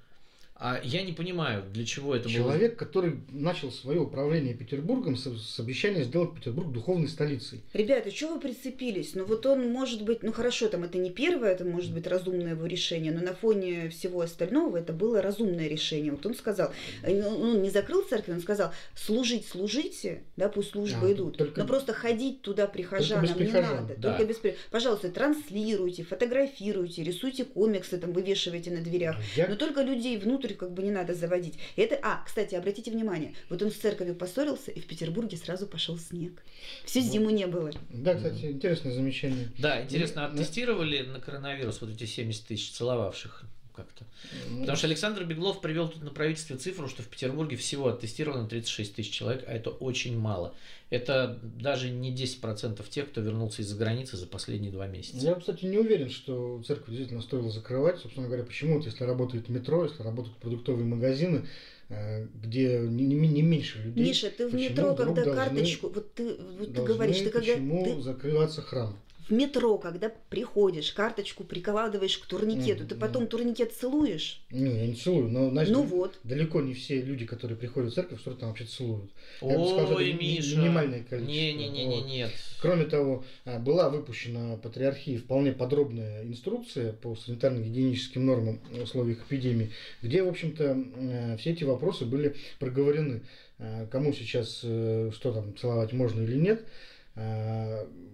А 0.64 0.80
я 0.84 1.02
не 1.02 1.12
понимаю, 1.12 1.64
для 1.74 1.84
чего 1.88 2.16
это 2.16 2.30
Человек, 2.30 2.44
было. 2.44 2.54
Человек, 2.54 2.78
который 2.78 3.20
начал 3.32 3.72
свое 3.72 4.00
управление 4.00 4.54
Петербургом 4.54 5.18
с, 5.18 5.24
с 5.24 5.60
обещанием 5.60 6.04
сделать 6.04 6.36
Петербург 6.36 6.72
духовной 6.72 7.08
столицей. 7.08 7.64
Ребята, 7.74 8.12
что 8.12 8.36
вы 8.36 8.40
прицепились? 8.40 9.16
Ну 9.16 9.26
вот 9.26 9.44
он 9.48 9.72
может 9.72 10.04
быть, 10.04 10.22
ну 10.22 10.32
хорошо, 10.32 10.68
там 10.68 10.84
это 10.84 11.00
не 11.00 11.10
первое, 11.10 11.54
это 11.54 11.66
может 11.66 11.92
быть 11.92 12.06
разумное 12.06 12.52
его 12.52 12.68
решение, 12.68 13.12
но 13.12 13.22
на 13.22 13.34
фоне 13.34 13.90
всего 13.90 14.22
остального 14.22 14.78
это 14.78 14.94
было 14.94 15.20
разумное 15.20 15.68
решение. 15.68 16.12
Вот 16.12 16.24
он 16.28 16.36
сказал, 16.36 16.72
э, 17.02 17.20
ну, 17.20 17.30
он 17.30 17.64
не 17.64 17.72
закрыл 17.72 18.04
церковь, 18.04 18.36
он 18.36 18.42
сказал, 18.42 18.72
служить 18.94 19.48
служите, 19.48 20.22
да, 20.38 20.48
пусть 20.48 20.74
службы 20.74 21.08
а, 21.08 21.12
идут, 21.14 21.38
только, 21.38 21.60
но 21.60 21.66
просто 21.66 21.94
ходить 21.94 22.44
туда 22.44 22.68
прихожанам 22.68 23.36
не 23.36 23.52
надо. 23.52 23.96
Да. 23.98 24.16
Только 24.16 24.26
без 24.26 24.40
Пожалуйста, 24.70 25.10
транслируйте, 25.10 26.04
фотографируйте, 26.04 27.04
рисуйте 27.04 27.46
комиксы, 27.46 27.98
там 27.98 28.14
вывешивайте 28.14 28.70
на 28.70 28.82
дверях, 28.82 29.16
я... 29.36 29.48
но 29.48 29.56
только 29.56 29.82
людей 29.82 30.18
внутрь 30.18 30.51
внутрь 30.52 30.58
как 30.58 30.74
бы 30.74 30.84
не 30.84 30.92
надо 30.92 31.14
заводить. 31.14 31.56
Это, 31.76 32.00
а, 32.02 32.24
кстати, 32.26 32.56
обратите 32.56 32.92
внимание, 32.92 33.34
вот 33.50 33.62
он 33.62 33.72
с 33.72 33.76
церковью 33.76 34.16
поссорился, 34.16 34.72
и 34.72 34.80
в 34.80 34.88
Петербурге 34.88 35.38
сразу 35.38 35.68
пошел 35.68 35.98
снег. 35.98 36.44
Всю 36.86 37.02
зиму 37.02 37.30
не 37.30 37.48
было. 37.48 37.72
Да, 37.90 38.16
кстати, 38.16 38.46
интересное 38.46 38.94
замечание. 38.94 39.50
Да, 39.58 39.82
интересно, 39.82 40.28
оттестировали 40.28 41.02
на 41.02 41.20
коронавирус 41.20 41.82
вот 41.82 41.92
эти 41.92 42.06
70 42.06 42.48
тысяч 42.48 42.72
целовавших 42.72 43.46
как-то. 43.74 44.06
Ну, 44.50 44.62
Потому 44.62 44.78
что 44.78 44.88
Александр 44.88 45.24
Беглов 45.24 45.62
привел 45.62 45.90
тут 45.90 46.04
на 46.04 46.12
правительстве 46.12 46.58
цифру, 46.58 46.88
что 46.88 47.04
в 47.04 47.08
Петербурге 47.08 47.56
всего 47.58 47.90
оттестировано 47.90 48.48
36 48.48 48.96
тысяч 48.96 49.12
человек, 49.12 49.44
а 49.48 49.54
это 49.54 49.70
очень 49.70 50.18
мало. 50.18 50.54
Это 50.90 51.40
даже 51.42 51.90
не 51.90 52.14
10% 52.14 52.88
тех, 52.90 53.10
кто 53.10 53.22
вернулся 53.22 53.62
из-за 53.62 53.78
границы 53.78 54.18
за 54.18 54.28
последние 54.28 54.72
два 54.72 54.88
месяца. 54.88 55.26
Я, 55.26 55.36
кстати, 55.36 55.66
не 55.66 55.78
уверен, 55.78 56.10
что 56.10 56.62
церковь 56.68 56.90
действительно 56.90 57.22
стоило 57.22 57.50
закрывать. 57.50 58.00
Собственно 58.00 58.28
говоря, 58.28 58.44
почему? 58.44 58.76
Вот 58.76 58.86
если 58.86 59.06
работает 59.06 59.48
метро, 59.48 59.86
если 59.86 60.04
работают 60.04 60.38
продуктовые 60.38 60.86
магазины, 60.86 61.48
э, 61.90 62.28
где 62.44 62.80
не, 62.80 63.06
не, 63.06 63.28
не 63.28 63.42
меньше 63.42 63.82
людей. 63.82 64.06
Миша, 64.06 64.32
ты 64.32 64.48
в 64.50 64.54
метро, 64.54 64.94
когда 64.96 65.24
должны, 65.24 65.36
карточку, 65.36 65.90
вот 65.90 66.14
ты, 66.14 66.36
вот 66.60 66.74
ты 66.74 66.84
говоришь, 66.84 67.20
ты 67.20 67.30
когда... 67.30 67.54
Почему 67.54 67.86
ты... 67.86 68.02
закрываться 68.02 68.62
храм? 68.62 68.98
В 69.28 69.32
метро, 69.32 69.78
когда 69.78 70.12
приходишь, 70.30 70.92
карточку 70.92 71.44
прикладываешь 71.44 72.18
к 72.18 72.26
турникету, 72.26 72.84
mm, 72.84 72.88
ты 72.88 72.96
потом 72.96 73.28
турникет 73.28 73.74
целуешь? 73.74 74.42
Не, 74.52 74.72
я 74.72 74.88
не 74.88 74.96
целую, 74.96 75.30
но 75.30 75.50
значит, 75.50 75.74
ну 75.74 75.84
вот. 75.84 76.20
далеко 76.24 76.62
не 76.62 76.74
все 76.74 77.02
люди, 77.02 77.26
которые 77.26 77.58
приходят 77.58 77.92
в 77.92 77.96
церковь, 77.96 78.20
что 78.20 78.34
там 78.34 78.50
вообще 78.50 78.66
целуют. 78.66 79.12
Ой, 79.42 80.14
Миша. 80.14 80.58
Минимальное 80.58 81.04
количество. 81.04 81.32
Не, 81.32 81.54
не, 81.54 81.70
не, 81.70 81.86
не, 81.86 82.02
нет. 82.02 82.32
Кроме 82.62 82.86
того, 82.86 83.24
а, 83.46 83.60
была 83.60 83.90
выпущена 83.90 84.58
патриархии 84.58 85.18
вполне 85.18 85.52
подробная 85.52 86.24
инструкция 86.24 86.94
по 86.94 87.16
санитарно-гигиеническим 87.16 88.20
нормам 88.20 88.60
в 88.72 88.82
условиях 88.82 89.20
эпидемии, 89.26 89.72
где, 90.02 90.24
в 90.24 90.28
общем-то, 90.28 90.78
э, 90.96 91.38
все 91.38 91.52
эти 91.52 91.64
вопросы 91.64 92.06
были 92.06 92.36
проговорены. 92.60 93.22
А, 93.60 93.86
кому 93.88 94.14
сейчас 94.14 94.62
э, 94.64 95.12
что 95.14 95.32
там 95.32 95.56
целовать 95.58 95.94
можно 95.94 96.22
или 96.22 96.38
нет. 96.38 96.66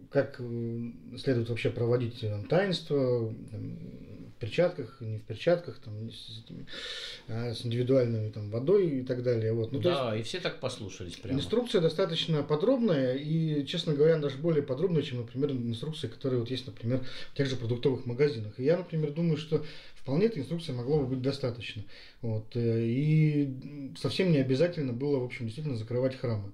Как 0.10 0.38
э, 0.40 0.92
следует 1.18 1.50
вообще 1.50 1.70
проводить 1.70 2.22
там, 2.22 2.46
таинство 2.46 3.34
там, 3.52 3.78
в 4.38 4.40
перчатках, 4.40 5.02
не 5.02 5.18
в 5.18 5.24
перчатках, 5.24 5.80
там, 5.80 6.12
с, 6.12 6.44
этими, 6.44 6.66
а, 7.28 7.54
с 7.54 7.66
индивидуальной 7.66 8.32
там, 8.32 8.50
водой 8.52 9.00
и 9.00 9.04
так 9.04 9.24
далее. 9.24 9.52
Вот. 9.52 9.72
Ну, 9.72 9.80
да, 9.80 10.14
есть, 10.14 10.28
и 10.28 10.30
все 10.30 10.40
так 10.40 10.60
послушались 10.60 11.16
прямо. 11.16 11.40
Инструкция 11.40 11.82
достаточно 11.82 12.44
подробная 12.44 13.16
и, 13.16 13.66
честно 13.66 13.94
говоря, 13.94 14.18
даже 14.18 14.38
более 14.38 14.64
подробная, 14.64 15.02
чем, 15.02 15.20
например, 15.20 15.52
инструкции, 15.52 16.08
которые 16.08 16.40
вот 16.40 16.52
есть, 16.52 16.68
например, 16.68 17.04
в 17.34 17.38
тех 17.38 17.48
же 17.48 17.56
продуктовых 17.56 18.06
магазинах. 18.06 18.54
И 18.60 18.64
я, 18.64 18.78
например, 18.78 19.12
думаю, 19.12 19.38
что 19.38 19.66
вполне 19.96 20.28
этой 20.28 20.40
инструкции 20.40 20.72
могло 20.72 21.00
бы 21.00 21.08
быть 21.08 21.22
достаточно. 21.22 21.84
Вот. 22.22 22.56
Э, 22.56 22.86
и 22.86 23.94
совсем 24.00 24.32
не 24.32 24.38
обязательно 24.38 24.94
было, 24.94 25.20
в 25.20 25.26
общем, 25.26 25.46
действительно 25.46 25.78
закрывать 25.78 26.16
храмы. 26.16 26.54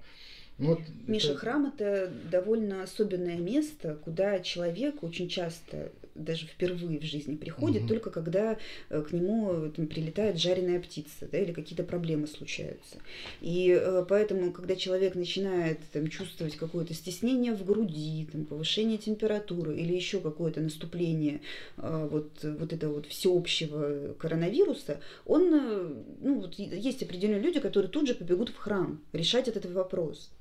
Ну, 0.58 0.70
вот 0.70 0.80
Миша, 1.08 1.32
это... 1.32 1.38
храм 1.38 1.66
это 1.66 2.12
довольно 2.32 2.84
особенное 2.84 3.38
место, 3.38 3.97
куда 4.04 4.39
человек 4.39 5.04
очень 5.04 5.28
часто 5.28 5.91
даже 6.16 6.45
впервые 6.45 6.99
в 6.99 7.04
жизни 7.04 7.36
приходит 7.36 7.84
угу. 7.84 7.89
только 7.89 8.12
когда 8.12 8.58
э, 8.89 9.01
к 9.01 9.12
нему 9.12 9.70
там, 9.76 9.88
прилетает 9.88 10.39
жареная 10.39 10.80
птица, 10.80 11.28
да, 11.32 11.39
или 11.39 11.51
какие-то 11.51 11.84
проблемы 11.84 12.28
случаются. 12.28 12.97
И 13.41 13.70
э, 13.70 14.06
поэтому, 14.08 14.51
когда 14.51 14.76
человек 14.76 15.16
начинает 15.16 15.80
там, 15.91 16.08
чувствовать 16.08 16.56
какое-то 16.56 16.93
стеснение 16.93 17.54
в 17.54 17.66
груди, 17.66 18.28
там, 18.32 18.45
повышение 18.45 18.97
температуры 18.97 19.78
или 19.78 19.93
еще 19.93 20.20
какое-то 20.20 20.62
наступление 20.62 21.41
э, 21.78 22.08
вот, 22.10 22.32
вот 22.43 22.74
этого 22.74 22.95
вот 22.95 23.08
всеобщего 23.08 24.14
коронавируса, 24.14 24.99
он, 25.26 26.06
ну, 26.22 26.41
вот 26.41 26.56
есть 26.56 27.01
определенные 27.04 27.41
люди, 27.41 27.60
которые 27.60 27.89
тут 27.89 28.08
же 28.08 28.14
побегут 28.14 28.49
в 28.49 28.58
храм 28.58 29.01
решать 29.14 29.47
этот 29.47 29.66
вопрос. 29.66 30.32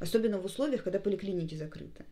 Особенно 0.00 0.38
в 0.38 0.44
условиях, 0.44 0.82
когда 0.82 0.98
поликлиники 0.98 1.54
закрыты. 1.54 2.04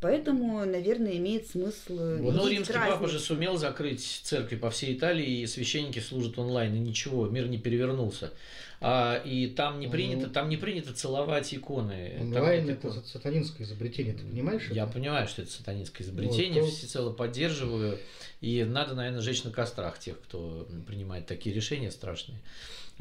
Поэтому, 0.00 0.64
наверное, 0.64 1.12
имеет 1.18 1.46
смысл... 1.46 1.98
Вот, 2.18 2.34
ну, 2.34 2.48
римский 2.48 2.72
разницы. 2.72 2.96
папа 2.96 3.08
же 3.08 3.18
сумел 3.18 3.58
закрыть 3.58 4.02
церкви 4.24 4.56
по 4.56 4.70
всей 4.70 4.94
Италии, 4.94 5.40
и 5.40 5.46
священники 5.46 5.98
служат 5.98 6.38
онлайн, 6.38 6.74
и 6.74 6.78
ничего, 6.78 7.26
мир 7.26 7.48
не 7.48 7.58
перевернулся. 7.58 8.32
А, 8.80 9.16
и 9.26 9.46
там 9.48 9.78
не 9.78 9.88
принято, 9.88 10.28
ну, 10.28 10.32
там 10.32 10.48
не 10.48 10.56
принято 10.56 10.94
целовать 10.94 11.52
иконы. 11.52 12.16
Онлайн 12.18 12.66
там, 12.66 12.76
это, 12.76 12.88
это 12.88 13.06
сатанинское 13.06 13.66
изобретение, 13.66 14.14
ты 14.14 14.24
понимаешь? 14.24 14.68
Я 14.70 14.84
это? 14.84 14.92
понимаю, 14.94 15.28
что 15.28 15.42
это 15.42 15.50
сатанинское 15.50 16.06
изобретение, 16.06 16.62
вот, 16.62 16.70
то... 16.70 16.76
всецело 16.76 17.12
поддерживаю. 17.12 17.98
И 18.40 18.64
надо, 18.64 18.94
наверное, 18.94 19.20
жечь 19.20 19.44
на 19.44 19.50
кострах 19.50 19.98
тех, 19.98 20.18
кто 20.18 20.66
принимает 20.86 21.26
такие 21.26 21.54
решения 21.54 21.90
страшные. 21.90 22.38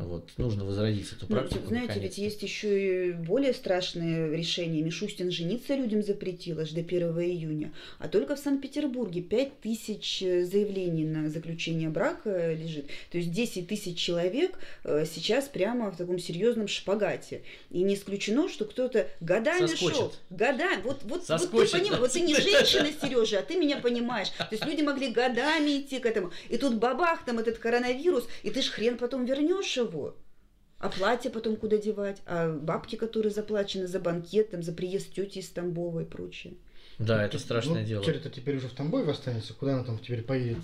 Вот, 0.03 0.29
нужно 0.37 0.63
возродить 0.63 1.11
эту 1.11 1.25
ну, 1.27 1.35
практику. 1.35 1.61
Ну, 1.63 1.69
знаете, 1.69 1.99
ведь 1.99 2.17
есть 2.17 2.41
еще 2.41 3.09
и 3.09 3.11
более 3.11 3.53
страшные 3.53 4.35
решения. 4.35 4.81
Мишустин 4.81 5.29
жениться 5.29 5.75
людям 5.75 6.01
запретил 6.01 6.59
аж 6.59 6.69
до 6.71 6.79
1 6.79 7.19
июня. 7.19 7.73
А 7.99 8.07
только 8.07 8.35
в 8.35 8.39
Санкт-Петербурге 8.39 9.21
5 9.21 9.59
тысяч 9.59 10.19
заявлений 10.19 11.05
на 11.05 11.29
заключение 11.29 11.89
брака 11.89 12.53
лежит. 12.53 12.87
То 13.11 13.17
есть 13.17 13.31
10 13.31 13.67
тысяч 13.67 13.97
человек 13.97 14.57
э, 14.83 15.05
сейчас 15.05 15.45
прямо 15.45 15.91
в 15.91 15.97
таком 15.97 16.17
серьезном 16.17 16.67
шпагате. 16.67 17.41
И 17.69 17.83
не 17.83 17.95
исключено, 17.95 18.47
что 18.47 18.65
кто-то 18.65 19.07
годами 19.19 19.67
Соскочит. 19.67 19.95
шел. 19.95 20.13
Годами. 20.29 20.81
Вот, 20.83 20.99
вот, 21.03 21.27
вот 21.27 21.39
ты 21.41 21.47
понимаешь, 21.47 21.99
вот 21.99 22.11
ты 22.13 22.21
не 22.21 22.35
женщина, 22.35 22.87
Сережа, 23.01 23.39
а 23.39 23.41
ты 23.41 23.57
меня 23.57 23.77
понимаешь. 23.77 24.29
То 24.29 24.47
есть 24.51 24.65
люди 24.65 24.81
могли 24.81 25.09
годами 25.09 25.81
идти 25.81 25.99
к 25.99 26.05
этому. 26.05 26.31
И 26.47 26.57
тут 26.57 26.75
бабах, 26.75 27.25
там 27.25 27.39
этот 27.39 27.57
коронавирус, 27.57 28.27
и 28.43 28.49
ты 28.49 28.61
ж 28.61 28.69
хрен 28.69 28.97
потом 28.97 29.25
вернешь 29.25 29.75
его 29.75 29.88
того. 29.89 30.15
А 30.77 30.89
платье 30.89 31.29
потом 31.29 31.57
куда 31.57 31.77
девать? 31.77 32.21
А 32.25 32.53
бабки, 32.53 32.95
которые 32.95 33.31
заплачены 33.31 33.87
за 33.87 33.99
банкет, 33.99 34.51
там, 34.51 34.63
за 34.63 34.71
приезд 34.71 35.13
тети 35.13 35.39
из 35.39 35.49
Тамбова 35.49 36.01
и 36.01 36.05
прочее. 36.05 36.53
Да, 36.97 37.23
это 37.23 37.39
страшное 37.39 37.81
ну, 37.81 37.87
дело. 37.87 38.03
Теперь-то 38.03 38.29
теперь 38.29 38.57
уже 38.57 38.67
в 38.67 38.73
Тамбове 38.73 39.11
останется, 39.11 39.53
куда 39.53 39.75
она 39.75 39.83
там 39.83 39.99
теперь 39.99 40.21
поедет. 40.21 40.57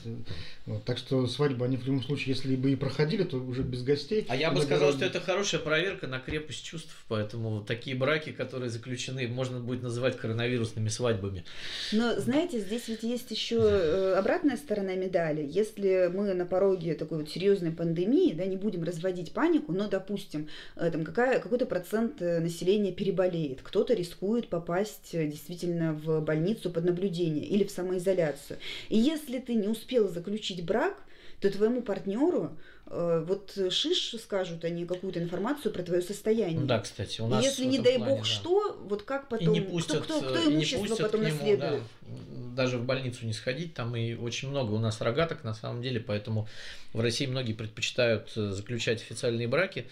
Вот, 0.66 0.84
так 0.84 0.98
что 0.98 1.26
свадьбы 1.28 1.64
они 1.64 1.78
в 1.78 1.86
любом 1.86 2.04
случае, 2.04 2.36
если 2.36 2.56
бы 2.56 2.72
и 2.72 2.76
проходили, 2.76 3.24
то 3.24 3.38
уже 3.38 3.64
без 3.64 3.84
гостей. 3.84 4.26
А 4.28 4.36
я 4.36 4.52
бы 4.52 4.62
сказал, 4.62 4.92
что 4.92 5.06
это 5.06 5.22
хорошая 5.22 5.62
проверка 5.62 6.08
на 6.08 6.20
крепость 6.20 6.64
чувств, 6.64 6.94
поэтому 7.08 7.62
такие 7.62 7.96
браки, 7.96 8.32
которые 8.32 8.70
заключены, 8.70 9.28
можно 9.28 9.60
будет 9.60 9.82
называть 9.82 10.18
коронавирусными 10.18 10.90
свадьбами. 10.90 11.46
Но 11.94 12.20
знаете, 12.20 12.60
здесь 12.60 12.88
ведь 12.90 13.04
есть 13.04 13.32
еще 13.32 13.58
э, 13.62 14.14
обратная 14.16 14.58
сторона 14.58 14.96
медали. 14.96 15.48
Если 15.50 16.12
мы 16.14 16.34
на 16.34 16.46
пороге 16.46 16.96
такой 16.96 17.20
вот 17.20 17.30
серьезной 17.30 17.72
пандемии, 17.72 18.34
да, 18.34 18.46
не 18.46 18.58
будем 18.58 18.84
разводить 18.84 19.32
панику, 19.32 19.72
но, 19.72 19.88
допустим, 19.88 20.50
э, 20.76 20.92
там 20.92 21.06
какая, 21.06 21.40
какой-то 21.40 21.66
процент 21.66 22.22
э, 22.22 22.40
населения 22.40 22.92
переболеет, 22.92 23.62
кто-то 23.62 23.94
рискует 23.94 24.50
попасть 24.50 25.12
действительно 25.14 25.94
в 25.94 26.15
больницу 26.22 26.70
под 26.70 26.86
наблюдение 26.86 27.46
или 27.46 27.64
в 27.64 27.72
самоизоляцию. 27.72 28.60
И 28.90 28.98
если 28.98 29.40
ты 29.40 29.56
не 29.56 29.68
успел 29.68 30.08
заключить 30.10 30.64
брак, 30.66 30.98
то 31.40 31.50
твоему 31.50 31.82
партнеру 31.82 32.58
э, 32.88 33.24
вот 33.28 33.58
шиш 33.70 34.16
скажут 34.22 34.64
они 34.64 34.86
какую-то 34.86 35.22
информацию 35.22 35.72
про 35.72 35.84
твое 35.84 36.02
состояние. 36.02 36.60
Ну 36.60 36.66
да, 36.66 36.80
кстати, 36.80 37.22
у 37.22 37.28
нас. 37.28 37.44
И 37.44 37.48
если 37.48 37.66
не 37.66 37.80
дай 37.80 37.98
плане, 37.98 38.14
бог 38.14 38.20
да. 38.20 38.26
что, 38.26 38.78
вот 38.88 39.04
как 39.04 39.30
потом, 39.30 39.54
и 39.54 39.60
не 39.60 39.62
пустят, 39.62 40.04
кто, 40.04 40.22
кто, 40.22 40.30
кто 40.30 40.52
имущество 40.52 40.96
потом 40.96 41.22
нему, 41.22 41.34
наследует. 41.34 41.82
Да, 42.02 42.16
даже 42.56 42.78
в 42.78 42.86
больницу 42.86 43.26
не 43.26 43.34
сходить, 43.34 43.74
там 43.74 43.96
и 43.96 44.16
очень 44.16 44.50
много 44.50 44.72
у 44.72 44.80
нас 44.80 45.02
рогаток 45.02 45.44
на 45.44 45.54
самом 45.54 45.82
деле, 45.82 46.00
поэтому 46.00 46.48
в 46.94 47.00
России 47.00 47.26
многие 47.26 47.54
предпочитают 47.54 48.32
э, 48.36 48.52
заключать 48.52 49.02
официальные 49.02 49.48
браки. 49.48 49.86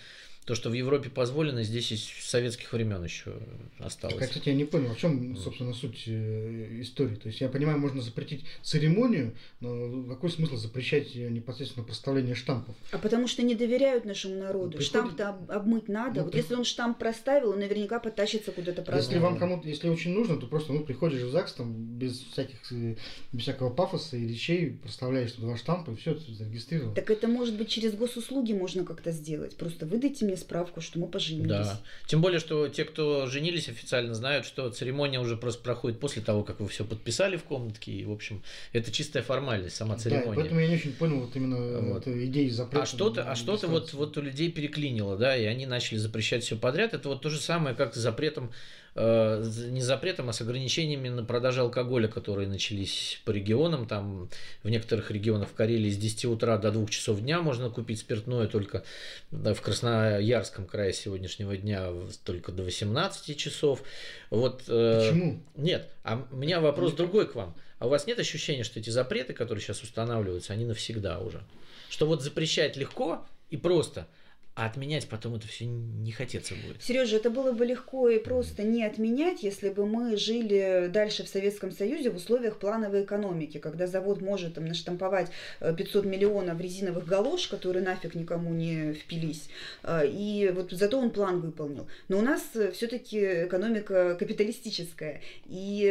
То, 0.46 0.56
что 0.56 0.70
в 0.70 0.74
Европе 0.74 1.10
позволено, 1.10 1.64
здесь 1.64 1.92
из 1.92 2.04
советских 2.04 2.74
времен 2.74 3.02
еще 3.04 3.34
осталось. 3.80 4.18
Так, 4.18 4.28
кстати, 4.28 4.50
я 4.50 4.56
не 4.56 4.66
понял, 4.66 4.94
в 4.94 4.98
чем, 4.98 5.38
собственно, 5.38 5.74
суть 5.74 6.04
э, 6.08 6.82
истории. 6.82 7.16
То 7.16 7.30
есть 7.30 7.40
я 7.40 7.48
понимаю, 7.48 7.80
можно 7.80 8.02
запретить 8.02 8.44
церемонию, 8.62 9.36
но 9.62 10.04
какой 10.10 10.30
смысл 10.30 10.58
запрещать 10.58 11.16
непосредственно 11.16 11.86
проставление 11.86 12.36
штампов? 12.36 12.76
А 12.92 12.98
потому 12.98 13.28
что 13.28 13.42
не 13.42 13.56
доверяют 13.56 14.04
нашему 14.04 14.36
народу. 14.36 14.78
Приходит... 14.78 14.88
Штамп-то 14.88 15.30
обмыть 15.48 15.88
надо. 15.88 16.20
Ну, 16.20 16.24
вот 16.24 16.34
ты... 16.34 16.40
если 16.40 16.56
он 16.56 16.66
штамп 16.66 16.98
проставил, 16.98 17.52
он 17.52 17.60
наверняка 17.60 18.00
потащится 18.00 18.52
куда-то 18.52 18.82
праздновать. 18.82 19.08
Если 19.08 19.20
вам 19.20 19.38
кому-то, 19.38 19.70
если 19.70 19.88
очень 19.88 20.14
нужно, 20.14 20.36
то 20.36 20.48
просто 20.48 20.74
ну, 20.74 20.84
приходишь 20.84 21.22
в 21.22 21.30
ЗАГС 21.30 21.54
там 21.54 21.74
без 21.74 22.20
всяких 22.20 22.58
э, 22.72 22.96
без 23.32 23.44
всякого 23.44 23.70
пафоса 23.70 24.18
и 24.18 24.28
речей, 24.28 24.72
проставляешь 24.72 25.34
два 25.34 25.56
штампа 25.56 25.92
и 25.92 25.96
все, 25.96 26.18
зарегистрировано. 26.18 26.96
Так 26.96 27.10
это 27.10 27.28
может 27.28 27.58
быть 27.58 27.70
через 27.70 27.94
госуслуги 27.94 28.52
можно 28.52 28.84
как-то 28.84 29.12
сделать. 29.12 29.56
Просто 29.56 29.86
выдайте 29.86 30.26
мне 30.26 30.33
мне 30.34 30.38
справку, 30.38 30.82
что 30.82 31.00
мы 31.00 31.08
поженились. 31.08 31.48
Да. 31.48 31.80
Тем 32.08 32.22
более, 32.22 32.40
что 32.40 32.68
те, 32.68 32.84
кто 32.84 33.28
женились 33.28 33.70
официально, 33.70 34.14
знают, 34.14 34.46
что 34.46 34.70
церемония 34.70 35.20
уже 35.20 35.38
просто 35.38 35.64
проходит 35.64 36.00
после 36.00 36.22
того, 36.22 36.44
как 36.44 36.60
вы 36.60 36.68
все 36.68 36.84
подписали 36.84 37.38
в 37.38 37.44
комнатке. 37.44 37.92
И, 37.92 38.06
в 38.06 38.12
общем, 38.12 38.42
это 38.74 38.92
чистая 38.92 39.24
формальность, 39.24 39.76
сама 39.76 39.98
церемония. 39.98 40.30
Да, 40.30 40.36
поэтому 40.36 40.60
я 40.60 40.68
не 40.68 40.76
очень 40.76 40.94
понял 40.94 41.22
вот 41.22 41.36
именно 41.36 41.94
вот. 41.94 42.08
идеи 42.08 42.50
запрета. 42.50 42.84
А 42.84 42.86
что-то, 42.86 43.32
а 43.32 43.36
что-то 43.36 43.68
вот, 43.68 43.94
вот 43.94 44.18
у 44.18 44.22
людей 44.22 44.52
переклинило, 44.52 45.18
да, 45.18 45.38
и 45.38 45.46
они 45.46 45.66
начали 45.66 45.98
запрещать 45.98 46.44
все 46.44 46.58
подряд. 46.58 46.94
Это 46.94 47.10
вот 47.10 47.22
то 47.22 47.30
же 47.30 47.40
самое, 47.40 47.76
как 47.76 47.96
с 47.96 47.98
запретом 47.98 48.52
Э, 48.96 49.44
не 49.70 49.82
запретом, 49.82 50.30
а 50.30 50.34
с 50.34 50.42
ограничениями 50.42 51.10
на 51.10 51.24
продажу 51.24 51.62
алкоголя, 51.62 52.08
которые 52.08 52.48
начались 52.48 53.20
по 53.26 53.32
регионам. 53.32 53.88
Там 53.88 54.30
в 54.62 54.70
некоторых 54.70 55.10
регионах 55.10 55.50
в 55.50 55.54
Карелии 55.54 55.90
с 55.90 55.98
10 55.98 56.26
утра 56.26 56.60
до 56.60 56.72
2 56.72 56.86
часов 56.88 57.20
дня 57.20 57.42
можно 57.42 57.72
купить 57.72 58.00
спиртное, 58.00 58.48
только 58.48 58.84
в 59.32 59.56
Красноярском 59.56 60.68
крае 60.68 60.94
сегодняшнего 60.94 61.58
дня 61.58 61.90
только 62.24 62.52
до 62.52 62.62
18 62.62 63.36
часов. 63.36 63.82
Вот, 64.30 64.64
э, 64.68 65.10
Почему? 65.12 65.42
Нет, 65.56 65.90
а 66.04 66.28
у 66.32 66.36
меня 66.36 66.62
вопрос 66.62 66.94
другой 66.94 67.28
к 67.28 67.34
вам. 67.34 67.56
А 67.80 67.88
у 67.88 67.90
вас 67.90 68.06
нет 68.06 68.20
ощущения, 68.20 68.64
что 68.64 68.80
эти 68.80 68.92
запреты, 68.92 69.34
которые 69.34 69.64
сейчас 69.64 69.82
устанавливаются, 69.82 70.54
они 70.54 70.66
навсегда 70.66 71.20
уже? 71.20 71.42
Что 71.90 72.06
вот 72.06 72.22
запрещать 72.22 72.78
легко 72.78 73.26
и 73.50 73.58
просто– 73.58 74.08
а 74.56 74.68
отменять 74.68 75.08
потом 75.08 75.36
это 75.36 75.48
все 75.48 75.66
не 75.66 76.12
хотеться 76.12 76.54
будет. 76.54 76.82
Сережа, 76.82 77.16
это 77.16 77.32
было 77.32 77.54
бы 77.54 77.66
легко 77.66 78.08
и 78.08 78.20
просто 78.20 78.62
не 78.62 78.86
отменять, 78.86 79.42
если 79.42 79.70
бы 79.70 79.88
мы 79.88 80.16
жили 80.16 80.90
дальше 80.94 81.24
в 81.24 81.28
Советском 81.28 81.72
Союзе 81.72 82.12
в 82.12 82.18
условиях 82.18 82.60
плановой 82.60 83.04
экономики, 83.04 83.58
когда 83.58 83.88
завод 83.88 84.22
может 84.22 84.54
там 84.54 84.66
наштамповать 84.66 85.32
500 85.60 86.06
э, 86.06 86.08
миллионов 86.08 86.62
резиновых 86.62 87.06
галош, 87.06 87.48
которые 87.48 87.84
нафиг 87.84 88.14
никому 88.14 88.54
не 88.54 88.94
впились, 88.94 89.50
э, 89.82 90.08
и 90.08 90.52
вот 90.54 90.70
зато 90.72 91.00
он 91.00 91.10
план 91.10 91.42
выполнил. 91.42 91.88
Но 92.08 92.20
у 92.20 92.22
нас 92.22 92.44
э, 92.54 92.72
все-таки 92.74 93.46
экономика 93.46 94.16
капиталистическая, 94.20 95.22
и, 95.48 95.84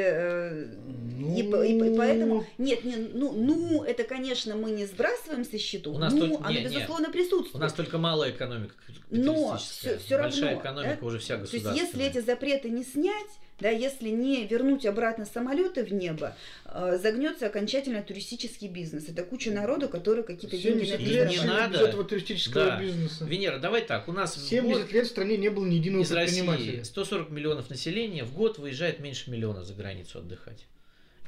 ну... 1.19 1.37
и, 1.37 1.41
и, 1.41 1.93
и 1.93 1.97
поэтому 1.97 2.47
нет, 2.59 2.85
не, 2.85 2.95
ну, 2.95 3.33
ну 3.33 3.83
это 3.83 4.05
конечно 4.05 4.55
мы 4.55 4.71
не 4.71 4.87
сбрасываем 4.87 5.45
со 5.45 5.59
счету, 5.59 5.93
у 5.93 5.99
нас 5.99 6.13
ну, 6.13 6.29
только... 6.29 6.45
оно 6.45 6.59
не, 6.59 6.65
безусловно 6.65 7.07
не. 7.07 7.13
присутствует. 7.13 7.57
У 7.57 7.59
нас 7.59 7.73
только 7.73 7.99
малая 7.99 8.31
экономика 8.31 8.52
экономика 8.53 8.75
Но 9.11 9.57
все, 9.57 9.99
все 9.99 10.19
Большая 10.19 10.45
равно, 10.45 10.61
экономика 10.61 10.99
да? 11.01 11.07
уже 11.07 11.19
вся 11.19 11.37
государственная. 11.37 11.75
То 11.75 11.81
есть 11.81 11.95
если 11.95 12.07
эти 12.07 12.25
запреты 12.25 12.71
не 12.71 12.85
снять, 12.85 13.31
да, 13.61 13.69
если 13.71 14.09
не 14.09 14.45
вернуть 14.47 14.85
обратно 14.87 15.25
самолеты 15.25 15.85
в 15.85 15.93
небо, 15.93 16.37
э, 16.65 16.99
загнется 17.01 17.47
окончательно 17.47 18.03
туристический 18.03 18.69
бизнес. 18.69 19.09
Это 19.09 19.23
куча 19.23 19.53
народу, 19.53 19.89
который 19.89 20.25
какие-то 20.25 20.57
деньги 20.59 20.91
на 20.91 20.97
лет 20.97 21.31
не 21.31 21.47
надо 21.47 21.79
этого 21.79 22.05
туристического 22.05 22.65
да. 22.65 22.81
бизнеса. 22.81 23.25
Венера, 23.25 23.59
давай 23.59 23.83
так, 23.83 24.09
у 24.09 24.13
нас 24.13 24.35
70 24.35 24.83
год 24.83 24.93
лет 24.93 25.07
в 25.07 25.11
стране 25.11 25.37
не 25.37 25.49
было 25.49 25.65
ни 25.65 25.75
единого 25.77 26.03
из 26.03 26.13
России 26.13 26.83
140 26.83 27.31
миллионов 27.31 27.71
населения, 27.71 28.25
в 28.25 28.35
год 28.35 28.59
выезжает 28.59 28.99
меньше 28.99 29.31
миллиона 29.31 29.65
за 29.65 29.75
границу 29.75 30.19
отдыхать. 30.19 30.67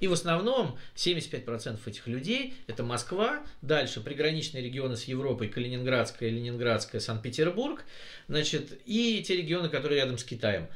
И 0.05 0.07
в 0.07 0.13
основном 0.13 0.77
75% 0.97 1.79
этих 1.87 2.07
людей– 2.09 2.53
это 2.67 2.83
Москва, 2.83 3.43
дальше 3.63 4.03
приграничные 4.03 4.63
регионы 4.63 4.99
с 4.99 5.05
Европой, 5.05 5.49
Калининградская, 5.49 6.29
Ленинградская, 6.29 7.01
Санкт-Петербург, 7.01 7.87
значит, 8.29 8.79
и 8.85 9.25
те 9.27 9.35
регионы, 9.35 9.71
которые 9.71 10.03
рядом 10.03 10.19
с 10.19 10.25
Китаем. 10.25 10.67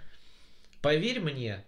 Поверь 0.80 1.20
мне, 1.20 1.62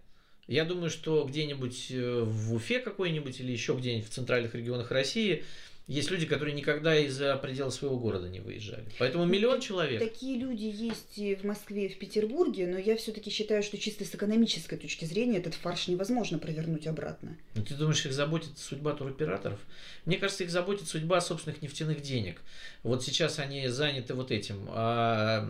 я 0.47 0.65
думаю, 0.65 0.89
что 0.89 1.23
где-нибудь 1.25 1.89
э, 1.91 2.23
в 2.25 2.55
Уфе 2.55 2.79
какой-нибудь 2.79 3.39
или 3.41 3.53
еще 3.53 3.75
где-нибудь 3.75 4.09
в 4.09 4.11
центральных 4.11 4.55
регионах 4.55 4.91
России 4.91 5.45
Есть 5.91 6.09
люди, 6.13 6.25
которые 6.25 6.55
никогда 6.55 6.97
из-за 6.97 7.37
предела 7.39 7.71
своего 7.71 7.99
города 7.99 8.29
не 8.29 8.39
выезжали. 8.39 8.85
Поэтому 9.01 9.25
ну, 9.25 9.33
миллион 9.33 9.61
человек. 9.61 9.99
Такие 9.99 10.39
люди 10.39 10.63
есть 10.63 11.19
и 11.19 11.35
в 11.35 11.43
Москве, 11.43 11.87
и 11.87 11.89
в 11.89 11.99
Петербурге, 11.99 12.69
но 12.69 12.79
я 12.79 12.97
все-таки 12.97 13.29
считаю, 13.29 13.65
что 13.65 13.77
чисто 13.77 14.05
с 14.05 14.15
экономической 14.15 14.77
точки 14.77 15.05
зрения 15.05 15.39
этот 15.39 15.55
фарш 15.55 15.89
невозможно 15.89 16.39
провернуть 16.39 16.87
обратно. 16.87 17.37
Ну, 17.57 17.65
ты 17.65 17.75
думаешь, 17.75 18.07
их 18.07 18.13
заботит 18.13 18.57
судьба 18.57 18.93
туроператоров? 18.93 19.59
Мне 20.05 20.17
кажется, 20.17 20.45
их 20.45 20.51
заботит 20.51 20.87
судьба 20.87 21.21
собственных 21.21 21.61
нефтяных 21.61 22.03
денег. 22.03 22.41
Вот 22.85 23.03
сейчас 23.03 23.41
они 23.41 23.67
заняты 23.67 24.15
вот 24.15 24.31
этим. 24.31 24.69
А, 24.69 25.45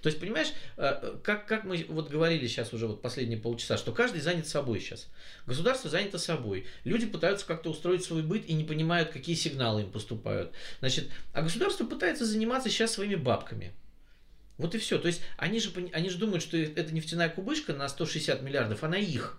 то 0.00 0.06
есть, 0.08 0.18
понимаешь, 0.18 0.54
а, 0.78 1.20
как, 1.22 1.44
как 1.44 1.64
мы 1.64 1.84
вот 1.90 2.08
говорили 2.08 2.46
сейчас 2.46 2.72
уже 2.72 2.86
вот 2.86 3.02
последние 3.02 3.38
полчаса, 3.38 3.76
что 3.76 3.92
каждый 3.92 4.22
занят 4.22 4.46
собой 4.46 4.80
сейчас. 4.80 5.06
Государство 5.46 5.90
занято 5.90 6.16
собой. 6.16 6.64
Люди 6.84 7.04
пытаются 7.04 7.46
как-то 7.46 7.68
устроить 7.68 8.02
свой 8.02 8.22
быт 8.22 8.46
и 8.46 8.54
не 8.54 8.64
понимают, 8.64 9.10
какие 9.10 9.36
сигналы 9.36 9.65
сигналы 9.66 9.82
им 9.82 9.90
поступают. 9.90 10.52
Значит, 10.80 11.10
а 11.32 11.42
государство 11.42 11.84
пытается 11.84 12.24
заниматься 12.24 12.68
сейчас 12.68 12.92
своими 12.92 13.16
бабками. 13.16 13.72
Вот 14.58 14.74
и 14.74 14.78
все. 14.78 14.98
То 14.98 15.08
есть 15.08 15.20
они 15.36 15.60
же, 15.60 15.70
они 15.92 16.08
же 16.08 16.18
думают, 16.18 16.42
что 16.42 16.56
эта 16.56 16.94
нефтяная 16.94 17.28
кубышка 17.28 17.72
на 17.74 17.88
160 17.88 18.42
миллиардов, 18.42 18.82
она 18.84 18.96
их. 18.96 19.38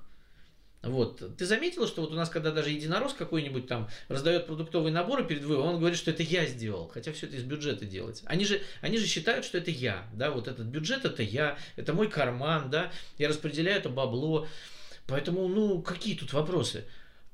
Вот. 0.84 1.36
Ты 1.38 1.46
заметила, 1.46 1.88
что 1.88 2.02
вот 2.02 2.12
у 2.12 2.16
нас, 2.16 2.30
когда 2.30 2.52
даже 2.52 2.70
единорос 2.70 3.14
какой-нибудь 3.14 3.68
там 3.68 3.90
раздает 4.10 4.46
продуктовые 4.46 4.94
наборы 4.94 5.26
перед 5.26 5.44
выбором, 5.44 5.70
он 5.70 5.80
говорит, 5.80 5.98
что 5.98 6.12
это 6.12 6.22
я 6.22 6.46
сделал, 6.46 6.88
хотя 6.88 7.12
все 7.14 7.26
это 7.26 7.36
из 7.36 7.44
бюджета 7.44 7.86
делается. 7.86 8.24
Они 8.28 8.46
же, 8.46 8.62
они 8.82 8.98
же 8.98 9.08
считают, 9.08 9.44
что 9.44 9.58
это 9.58 9.72
я, 9.72 10.08
да, 10.14 10.30
вот 10.30 10.48
этот 10.48 10.68
бюджет 10.68 11.04
это 11.04 11.24
я, 11.24 11.58
это 11.78 11.94
мой 11.94 12.10
карман, 12.10 12.70
да, 12.70 12.92
я 13.18 13.28
распределяю 13.28 13.80
это 13.80 13.90
бабло. 13.90 14.48
Поэтому, 15.08 15.48
ну, 15.48 15.82
какие 15.82 16.16
тут 16.16 16.32
вопросы? 16.32 16.86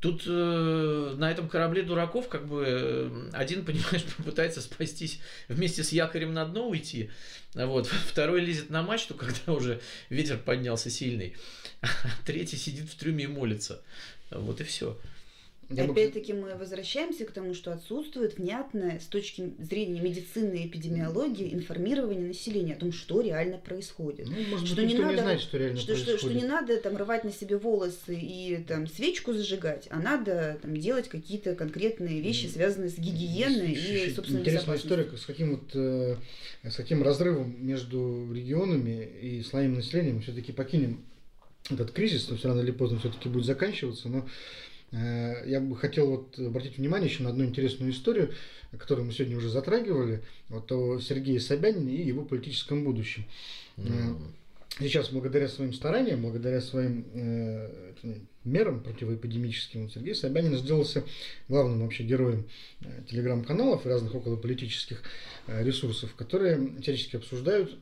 Тут 0.03 0.23
э, 0.27 1.15
на 1.17 1.31
этом 1.31 1.47
корабле 1.47 1.81
дураков 1.81 2.27
как 2.27 2.45
бы 2.45 2.65
э, 2.67 3.29
один, 3.31 3.63
понимаешь, 3.65 4.03
пытается 4.25 4.59
спастись 4.59 5.21
вместе 5.47 5.81
с 5.81 5.93
якорем 5.93 6.33
на 6.33 6.43
дно 6.43 6.67
уйти, 6.67 7.09
вот, 7.53 7.87
второй 8.11 8.41
лезет 8.41 8.69
на 8.69 8.83
мачту, 8.83 9.13
когда 9.15 9.53
уже 9.53 9.79
ветер 10.09 10.37
поднялся 10.37 10.89
сильный, 10.89 11.37
а 11.81 11.87
третий 12.25 12.57
сидит 12.57 12.89
в 12.89 12.95
трюме 12.97 13.23
и 13.23 13.27
молится. 13.27 13.81
Вот 14.29 14.59
и 14.59 14.65
все. 14.65 14.99
Опять-таки 15.77 16.33
мы 16.33 16.55
возвращаемся 16.55 17.25
к 17.25 17.31
тому, 17.31 17.53
что 17.53 17.71
отсутствует 17.73 18.37
внятное 18.37 18.99
с 18.99 19.05
точки 19.05 19.53
зрения 19.59 20.01
медицины 20.01 20.63
и 20.63 20.67
эпидемиологии 20.67 21.53
информирование 21.53 22.27
населения 22.27 22.73
о 22.73 22.79
том, 22.79 22.91
что 22.91 23.21
реально 23.21 23.57
происходит. 23.57 24.27
Ну, 24.27 24.35
может 24.49 24.67
что 24.67 24.75
быть, 24.77 24.93
не 24.93 24.97
надо, 24.97 25.13
не 25.13 25.21
знает, 25.21 25.41
что 25.41 25.57
реально 25.57 25.77
что, 25.77 25.87
происходит. 25.87 26.19
Что, 26.19 26.29
что 26.29 26.39
не 26.39 26.45
надо 26.45 26.77
там 26.77 26.97
рвать 26.97 27.23
на 27.23 27.31
себе 27.31 27.57
волосы 27.57 28.15
и 28.15 28.63
там 28.67 28.87
свечку 28.87 29.33
зажигать, 29.33 29.87
а 29.89 29.99
надо 29.99 30.59
там 30.61 30.75
делать 30.77 31.07
какие-то 31.09 31.55
конкретные 31.55 32.21
вещи, 32.21 32.47
связанные 32.47 32.89
с 32.89 32.97
гигиеной 32.97 33.71
и, 33.73 34.13
собственно, 34.13 34.39
Интересная 34.39 34.77
история, 34.77 35.09
с 35.17 35.25
каким 35.25 35.51
вот 35.51 35.75
э, 35.75 36.15
с 36.63 36.75
каким 36.75 37.03
разрывом 37.03 37.55
между 37.65 38.31
регионами 38.33 39.09
и 39.21 39.41
слоями 39.43 39.77
населения 39.77 40.13
мы 40.13 40.21
все-таки 40.21 40.51
покинем 40.51 41.03
этот 41.69 41.91
кризис, 41.91 42.29
но 42.29 42.37
все 42.37 42.49
рано 42.49 42.61
или 42.61 42.71
поздно 42.71 42.99
все-таки 42.99 43.29
будет 43.29 43.45
заканчиваться, 43.45 44.09
но 44.09 44.27
я 44.93 45.59
бы 45.59 45.75
хотел 45.75 46.07
вот 46.07 46.37
обратить 46.37 46.77
внимание 46.77 47.09
еще 47.09 47.23
на 47.23 47.29
одну 47.29 47.45
интересную 47.45 47.91
историю, 47.91 48.31
которую 48.77 49.05
мы 49.07 49.11
сегодня 49.11 49.37
уже 49.37 49.49
затрагивали, 49.49 50.21
вот 50.49 50.71
о 50.71 50.99
Сергее 50.99 51.39
Собянине 51.39 51.95
и 51.95 52.07
его 52.07 52.23
политическом 52.23 52.83
будущем. 52.83 53.25
Mm. 53.77 54.17
Сейчас, 54.79 55.09
благодаря 55.09 55.47
своим 55.47 55.71
стараниям, 55.71 56.23
благодаря 56.23 56.59
своим 56.59 57.05
э, 57.13 57.93
мерам 58.43 58.81
противоэпидемическим, 58.81 59.87
Сергей 59.91 60.15
Собянин 60.15 60.57
сделался 60.57 61.03
главным 61.47 61.81
вообще 61.81 62.03
героем 62.03 62.47
э, 62.81 63.03
телеграм-каналов 63.07 63.85
и 63.85 63.89
разных 63.89 64.15
околополитических 64.15 65.03
э, 65.45 65.63
ресурсов, 65.63 66.15
которые 66.15 66.81
всячески 66.81 67.17
обсуждают 67.17 67.77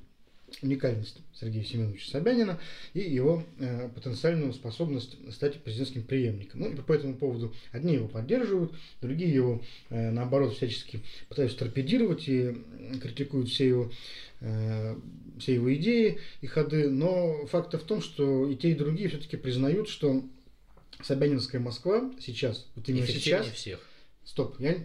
уникальность 0.61 1.17
Сергея 1.39 1.63
Семеновича 1.63 2.11
Собянина 2.11 2.59
и 2.93 2.99
его 2.99 3.43
э, 3.59 3.89
потенциальную 3.89 4.53
способность 4.53 5.17
стать 5.33 5.61
президентским 5.63 6.03
преемником. 6.03 6.61
Ну 6.61 6.69
и 6.69 6.75
по 6.75 6.93
этому 6.93 7.15
поводу 7.15 7.53
одни 7.71 7.95
его 7.95 8.07
поддерживают, 8.07 8.73
другие 9.01 9.33
его, 9.33 9.61
э, 9.89 10.11
наоборот, 10.11 10.55
всячески 10.55 11.01
пытаются 11.29 11.57
торпедировать 11.57 12.27
и 12.27 12.55
критикуют 13.01 13.49
все 13.49 13.67
его, 13.67 13.91
э, 14.41 14.95
все 15.39 15.55
его 15.55 15.73
идеи 15.75 16.19
и 16.41 16.47
ходы. 16.47 16.89
Но 16.89 17.45
факт 17.47 17.73
в 17.73 17.85
том, 17.85 18.01
что 18.01 18.47
и 18.47 18.55
те, 18.55 18.71
и 18.71 18.75
другие 18.75 19.09
все-таки 19.09 19.37
признают, 19.37 19.89
что 19.89 20.23
Собянинская 21.03 21.61
Москва 21.61 22.11
сейчас, 22.19 22.67
вот 22.75 22.87
именно 22.89 23.07
сейчас, 23.07 23.47
всех. 23.47 23.79
Стоп, 24.23 24.59
я 24.59 24.77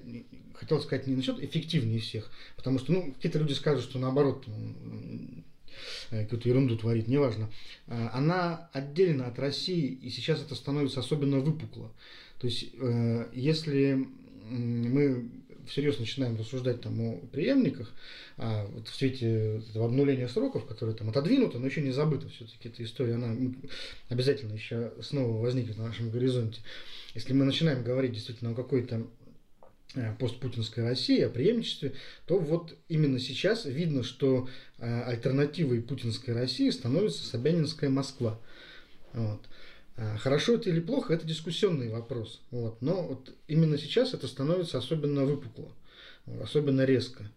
хотел 0.55 0.81
сказать 0.81 1.07
не 1.07 1.15
насчет 1.15 1.39
эффективнее 1.43 2.01
всех, 2.01 2.31
потому 2.57 2.79
что 2.79 2.93
ну, 2.93 3.13
какие-то 3.13 3.39
люди 3.39 3.53
скажут, 3.53 3.85
что 3.85 3.99
наоборот, 3.99 4.47
Э, 4.47 5.43
какую-то 6.11 6.49
ерунду 6.49 6.77
творит, 6.77 7.09
неважно. 7.09 7.51
Э, 7.87 8.09
она 8.13 8.69
отдельно 8.73 9.27
от 9.27 9.39
России, 9.39 9.87
и 9.87 10.11
сейчас 10.11 10.41
это 10.43 10.55
становится 10.55 11.01
особенно 11.01 11.41
выпукло. 11.41 11.93
То 12.39 12.47
есть, 12.47 12.71
э, 12.75 13.29
если 13.33 14.07
мы 14.49 15.31
всерьез 15.67 15.99
начинаем 15.99 16.37
рассуждать 16.37 16.81
там 16.81 17.01
о 17.01 17.19
преемниках, 17.33 17.93
а 18.37 18.67
вот 18.67 18.89
в 18.89 18.95
свете 18.95 19.63
этого 19.71 19.87
обнуления 19.87 20.29
сроков, 20.29 20.67
которые 20.67 20.95
там 20.95 21.09
отодвинуты, 21.09 21.59
но 21.59 21.67
еще 21.67 21.81
не 21.81 21.91
забыто 21.91 22.29
все-таки 22.29 22.69
эта 22.69 22.85
история, 22.85 23.15
она 23.15 23.37
обязательно 24.09 24.53
еще 24.53 24.93
снова 25.03 25.41
возникнет 25.41 25.79
на 25.79 25.87
нашем 25.87 26.11
горизонте. 26.11 26.61
Если 27.15 27.33
мы 27.33 27.45
начинаем 27.45 27.83
говорить 27.83 28.13
действительно 28.13 28.53
о 28.53 28.55
какой-то 28.55 29.07
Э, 29.97 30.15
постпутинской 30.19 30.85
России, 30.85 31.21
о 31.23 31.31
преемничестве, 31.31 31.95
то 32.27 32.39
вот 32.39 32.77
именно 32.89 33.19
сейчас 33.19 33.65
видно, 33.65 34.03
что 34.03 34.47
э, 34.47 34.49
альтернативой 34.79 35.81
путинской 35.81 36.35
России 36.35 36.71
становится 36.71 37.25
Собянинская 37.25 37.91
Москва. 37.91 38.39
Вот. 39.13 39.41
Э, 39.97 40.17
хорошо 40.19 40.57
это 40.57 40.69
или 40.71 40.81
плохо, 40.81 41.15
это 41.15 41.27
дискуссионный 41.27 41.89
вопрос. 41.89 42.41
Вот. 42.51 42.81
Но 42.83 43.03
вот 43.03 43.35
именно 43.49 43.79
сейчас 43.79 44.15
это 44.15 44.27
становится 44.29 44.79
особенно 44.79 45.25
выпукло, 45.25 45.71
особенно 46.43 46.85
резко. 46.85 47.31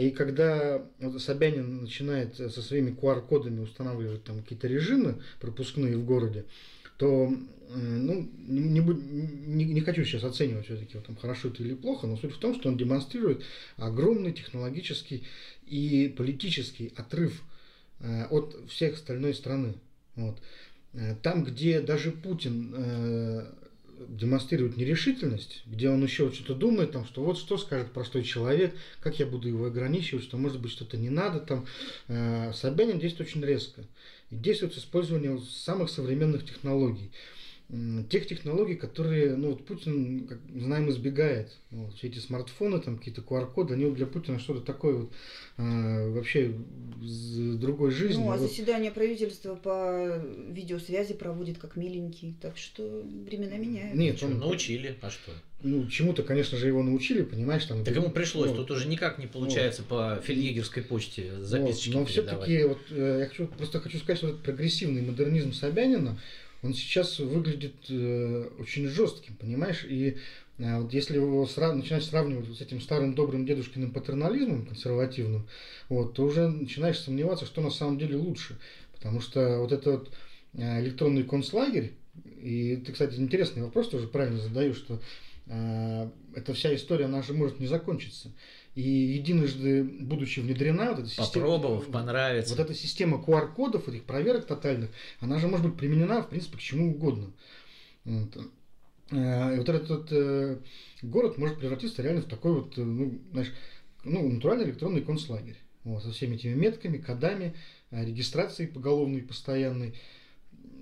И 0.00 0.10
когда 0.10 0.84
Собянин 1.20 1.82
начинает 1.82 2.34
со 2.34 2.60
своими 2.60 2.90
QR-кодами 2.90 3.60
устанавливать 3.60 4.24
там 4.24 4.42
какие-то 4.42 4.66
режимы 4.66 5.22
пропускные 5.38 5.96
в 5.96 6.04
городе, 6.04 6.44
то 7.00 7.34
ну, 7.74 8.28
не, 8.46 8.80
не, 8.80 9.64
не 9.64 9.80
хочу 9.80 10.04
сейчас 10.04 10.22
оценивать 10.22 10.66
все-таки, 10.66 10.96
вот, 10.96 11.06
там, 11.06 11.16
хорошо 11.16 11.48
это 11.48 11.62
или 11.62 11.74
плохо, 11.74 12.06
но 12.06 12.18
суть 12.18 12.34
в 12.34 12.38
том, 12.38 12.54
что 12.54 12.68
он 12.68 12.76
демонстрирует 12.76 13.42
огромный 13.76 14.32
технологический 14.32 15.24
и 15.66 16.12
политический 16.14 16.92
отрыв 16.96 17.42
э, 18.00 18.26
от 18.26 18.54
всех 18.68 18.94
остальной 18.94 19.32
страны. 19.32 19.74
Вот. 20.14 20.42
Э, 20.92 21.14
там, 21.22 21.42
где 21.42 21.80
даже 21.80 22.10
Путин 22.10 22.74
э, 22.76 23.46
демонстрирует 24.08 24.76
нерешительность, 24.76 25.62
где 25.66 25.90
он 25.90 26.02
еще 26.02 26.32
что-то 26.32 26.54
думает, 26.54 26.92
там, 26.92 27.04
что 27.04 27.22
вот 27.22 27.38
что 27.38 27.58
скажет 27.58 27.92
простой 27.92 28.22
человек, 28.22 28.74
как 29.00 29.18
я 29.18 29.26
буду 29.26 29.48
его 29.48 29.66
ограничивать, 29.66 30.24
что 30.24 30.36
может 30.36 30.60
быть 30.60 30.72
что-то 30.72 30.96
не 30.96 31.10
надо, 31.10 31.40
там, 31.40 31.66
э, 32.08 32.52
Собянин 32.54 32.98
действует 32.98 33.28
очень 33.28 33.44
резко 33.44 33.82
и 34.30 34.36
действует 34.36 34.74
с 34.74 34.78
использованием 34.78 35.40
самых 35.40 35.90
современных 35.90 36.44
технологий. 36.44 37.10
Тех 38.10 38.26
технологий, 38.26 38.74
которые, 38.74 39.36
ну 39.36 39.50
вот 39.50 39.64
Путин, 39.64 40.26
как 40.26 40.38
знаем, 40.52 40.90
избегает. 40.90 41.56
Вот, 41.70 41.94
все 41.94 42.08
эти 42.08 42.18
смартфоны, 42.18 42.80
там 42.80 42.98
какие-то 42.98 43.20
QR-коды, 43.20 43.74
они 43.74 43.88
для 43.92 44.06
Путина 44.06 44.40
что-то 44.40 44.60
такое 44.60 44.94
вот 44.94 45.12
э, 45.56 46.10
вообще 46.10 46.52
с 47.00 47.56
другой 47.56 47.92
жизни. 47.92 48.24
Ну, 48.24 48.32
а 48.32 48.36
вот. 48.36 48.48
заседание 48.48 48.90
правительства 48.90 49.54
по 49.54 50.20
видеосвязи 50.48 51.14
проводит 51.14 51.58
как 51.58 51.76
миленький, 51.76 52.34
так 52.40 52.56
что 52.56 53.04
времена 53.24 53.56
меняют. 53.56 53.94
Нет, 53.94 54.20
он 54.24 54.38
научили, 54.38 54.96
а 55.00 55.10
что? 55.10 55.30
Ну, 55.62 55.86
чему-то, 55.88 56.24
конечно 56.24 56.58
же, 56.58 56.66
его 56.66 56.82
научили, 56.82 57.22
понимаешь, 57.22 57.66
там. 57.66 57.84
Так 57.84 57.94
ему 57.94 58.10
пришлось, 58.10 58.48
вот. 58.48 58.56
тут 58.56 58.72
уже 58.72 58.88
никак 58.88 59.18
не 59.18 59.28
получается 59.28 59.82
вот. 59.82 59.88
по 59.88 60.22
фельдъегерской 60.24 60.82
почте 60.82 61.38
записочки 61.40 61.90
вот. 61.90 62.00
Но 62.00 62.06
все-таки 62.06 62.64
вот 62.64 62.78
я 62.90 63.26
хочу, 63.26 63.46
просто 63.46 63.78
хочу 63.78 63.98
сказать, 63.98 64.18
что 64.18 64.28
этот 64.28 64.42
прогрессивный 64.42 65.02
модернизм 65.02 65.52
Собянина, 65.52 66.18
он 66.62 66.74
сейчас 66.74 67.18
выглядит 67.18 67.74
э, 67.88 68.50
очень 68.58 68.86
жестким, 68.86 69.34
понимаешь, 69.36 69.84
и 69.88 70.18
э, 70.58 70.78
вот 70.80 70.92
если 70.92 71.16
его 71.16 71.44
сра- 71.44 71.72
начинать 71.72 72.04
сравнивать 72.04 72.54
с 72.54 72.60
этим 72.60 72.80
старым 72.80 73.14
добрым 73.14 73.46
дедушкиным 73.46 73.92
патернализмом 73.92 74.66
консервативным, 74.66 75.46
вот, 75.88 76.14
то 76.14 76.24
уже 76.24 76.48
начинаешь 76.48 76.98
сомневаться, 76.98 77.46
что 77.46 77.60
на 77.60 77.70
самом 77.70 77.98
деле 77.98 78.16
лучше, 78.16 78.58
потому 78.92 79.20
что 79.20 79.58
вот 79.58 79.72
этот 79.72 80.10
э, 80.52 80.82
электронный 80.82 81.24
концлагерь, 81.24 81.92
и 82.24 82.76
ты, 82.76 82.92
кстати, 82.92 83.14
интересный 83.16 83.62
вопрос 83.62 83.88
тоже 83.88 84.06
правильно 84.06 84.38
задаешь, 84.38 84.76
что 84.76 85.00
э, 85.46 86.10
эта 86.34 86.52
вся 86.52 86.74
история, 86.74 87.06
она 87.06 87.22
же 87.22 87.32
может 87.32 87.58
не 87.58 87.66
закончиться. 87.66 88.32
И 88.80 89.18
единожды, 89.18 89.84
будучи 89.84 90.40
внедрена, 90.40 90.92
вот 90.92 91.00
эта 91.00 91.08
система... 91.08 91.26
Попробовав, 91.26 91.86
понравится. 91.90 92.54
Вот 92.54 92.64
эта 92.64 92.72
система 92.72 93.18
QR-кодов, 93.18 93.86
этих 93.88 94.04
проверок 94.04 94.46
тотальных, 94.46 94.88
она 95.20 95.38
же 95.38 95.48
может 95.48 95.66
быть 95.66 95.76
применена, 95.76 96.22
в 96.22 96.30
принципе, 96.30 96.56
к 96.56 96.60
чему 96.60 96.92
угодно. 96.92 97.30
Вот. 98.06 98.38
э, 99.10 99.56
вот 99.58 99.68
этот 99.68 100.08
э, 100.12 100.60
город 101.02 101.36
может 101.36 101.58
превратиться 101.58 102.00
реально 102.00 102.22
в 102.22 102.24
такой 102.24 102.54
вот, 102.54 102.78
э, 102.78 102.82
ну, 102.82 103.20
знаешь, 103.32 103.52
ну, 104.04 104.26
натуральный 104.30 104.64
электронный 104.64 105.02
концлагерь. 105.02 105.58
Вот, 105.84 106.02
со 106.02 106.10
всеми 106.10 106.36
этими 106.36 106.54
метками, 106.54 106.96
кодами, 106.96 107.54
э, 107.90 108.02
регистрацией 108.02 108.70
поголовной, 108.70 109.20
постоянной. 109.20 109.94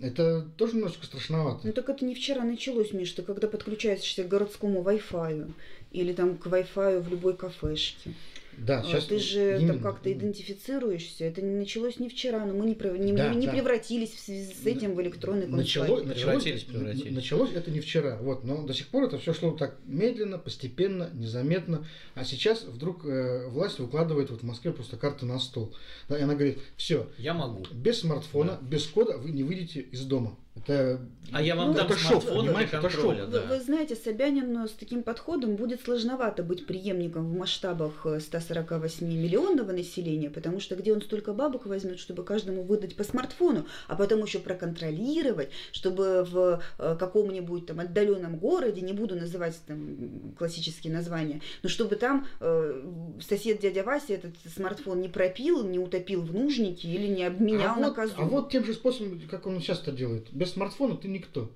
Это 0.00 0.42
тоже 0.56 0.76
немножко 0.76 1.04
страшновато. 1.04 1.66
Ну 1.66 1.72
так 1.72 1.88
это 1.88 2.04
не 2.04 2.14
вчера 2.14 2.44
началось, 2.44 2.92
Миш, 2.92 3.12
ты 3.12 3.22
когда 3.22 3.48
подключаешься 3.48 4.22
к 4.22 4.28
городскому 4.28 4.82
Wi-Fi 4.82 5.50
или 5.92 6.12
там 6.12 6.36
к 6.36 6.46
Wi-Fi 6.46 7.00
в 7.00 7.08
любой 7.08 7.36
кафешке. 7.36 8.14
Да, 8.58 8.82
сейчас 8.82 9.04
ты 9.04 9.18
же 9.18 9.64
там 9.66 9.80
как-то 9.80 10.12
идентифицируешься. 10.12 11.24
Это 11.24 11.42
не 11.42 11.56
началось 11.56 11.98
не 11.98 12.08
вчера, 12.08 12.44
но 12.44 12.54
мы 12.54 12.66
не, 12.66 12.74
не, 12.74 13.12
да, 13.12 13.32
не 13.34 13.46
да. 13.46 13.52
превратились 13.52 14.10
в 14.10 14.20
связи 14.20 14.52
с 14.52 14.66
этим 14.66 14.94
в 14.94 15.02
электронный 15.02 15.46
началось, 15.46 16.04
началось, 16.04 16.42
превратились, 16.42 16.62
превратились. 16.64 17.14
Началось 17.14 17.52
это 17.52 17.70
не 17.70 17.80
вчера, 17.80 18.18
вот, 18.20 18.44
но 18.44 18.66
до 18.66 18.74
сих 18.74 18.88
пор 18.88 19.04
это 19.04 19.18
все 19.18 19.32
шло 19.32 19.52
так 19.52 19.76
медленно, 19.84 20.38
постепенно, 20.38 21.10
незаметно. 21.14 21.86
А 22.14 22.24
сейчас 22.24 22.64
вдруг 22.64 23.04
э, 23.04 23.48
власть 23.48 23.78
выкладывает 23.78 24.30
вот 24.30 24.40
в 24.40 24.44
Москве 24.44 24.72
просто 24.72 24.96
карты 24.96 25.26
на 25.26 25.38
стол. 25.38 25.74
Да, 26.08 26.18
и 26.18 26.22
она 26.22 26.34
говорит, 26.34 26.58
все, 26.76 27.08
я 27.18 27.34
могу. 27.34 27.64
Без 27.72 28.00
смартфона, 28.00 28.58
да. 28.60 28.68
без 28.68 28.86
кода 28.86 29.18
вы 29.18 29.30
не 29.30 29.42
выйдете 29.42 29.80
из 29.80 30.02
дома. 30.04 30.36
Это, 30.66 31.00
а 31.32 31.42
я 31.42 31.56
вам 31.56 31.68
ну, 31.68 31.74
дам 31.74 31.86
это 31.86 31.96
шок, 31.96 32.24
понимаете, 32.24 32.76
это 32.76 32.88
шок. 32.88 33.14
Да. 33.16 33.42
Вы, 33.42 33.56
вы 33.56 33.60
знаете, 33.60 33.94
Собянину 33.96 34.66
с 34.66 34.72
таким 34.72 35.02
подходом 35.02 35.56
будет 35.56 35.82
сложновато 35.82 36.42
быть 36.42 36.66
преемником 36.66 37.28
в 37.28 37.36
масштабах 37.36 38.06
148 38.18 39.06
э, 39.06 39.10
миллионного 39.10 39.72
населения, 39.72 40.30
потому 40.30 40.60
что 40.60 40.74
где 40.76 40.92
он 40.92 41.02
столько 41.02 41.34
бабок 41.34 41.66
возьмет, 41.66 41.98
чтобы 41.98 42.24
каждому 42.24 42.62
выдать 42.62 42.96
по 42.96 43.04
смартфону, 43.04 43.66
а 43.88 43.96
потом 43.96 44.22
еще 44.24 44.38
проконтролировать, 44.38 45.50
чтобы 45.72 46.24
в 46.24 46.62
э, 46.78 46.96
каком-нибудь 46.98 47.66
там 47.66 47.80
отдаленном 47.80 48.38
городе, 48.38 48.80
не 48.80 48.94
буду 48.94 49.14
называть 49.14 49.58
там 49.66 50.34
классические 50.38 50.92
названия, 50.92 51.42
но 51.62 51.68
чтобы 51.68 51.96
там 51.96 52.26
э, 52.40 52.82
сосед 53.20 53.60
дядя 53.60 53.82
Вася 53.84 54.14
этот 54.14 54.34
смартфон 54.54 55.00
не 55.02 55.08
пропил, 55.08 55.62
не 55.64 55.78
утопил 55.78 56.22
в 56.22 56.32
нужнике 56.32 56.88
или 56.88 57.06
не 57.06 57.24
обменял 57.24 57.76
а 57.76 57.80
на 57.80 57.86
вот, 57.88 57.96
козу. 57.96 58.14
А 58.16 58.24
вот 58.24 58.50
тем 58.50 58.64
же 58.64 58.72
способом, 58.72 59.20
как 59.30 59.46
он 59.46 59.60
сейчас 59.60 59.82
это 59.82 59.92
делает. 59.92 60.28
Без 60.32 60.47
смартфона 60.48 60.96
ты 60.96 61.08
никто. 61.08 61.52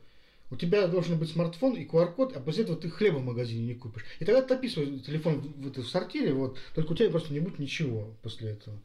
У 0.51 0.57
тебя 0.57 0.87
должен 0.87 1.19
быть 1.19 1.31
смартфон 1.31 1.77
и 1.77 1.87
QR-код, 1.87 2.37
а 2.37 2.41
после 2.41 2.65
этого 2.65 2.77
ты 2.77 2.91
хлеба 2.91 3.17
в 3.19 3.25
магазине 3.25 3.69
не 3.69 3.75
купишь. 3.75 4.05
И 4.21 4.25
тогда 4.27 4.43
топи 4.43 4.69
свой 4.69 4.99
телефон 4.99 5.41
в, 5.41 5.71
в, 5.71 5.79
в 5.79 5.89
сортире, 5.89 6.35
вот, 6.35 6.59
только 6.75 6.93
у 6.93 6.95
тебя 6.95 7.09
просто 7.09 7.33
не 7.33 7.41
будет 7.41 7.59
ничего 7.59 8.15
после 8.23 8.51
этого. 8.51 8.79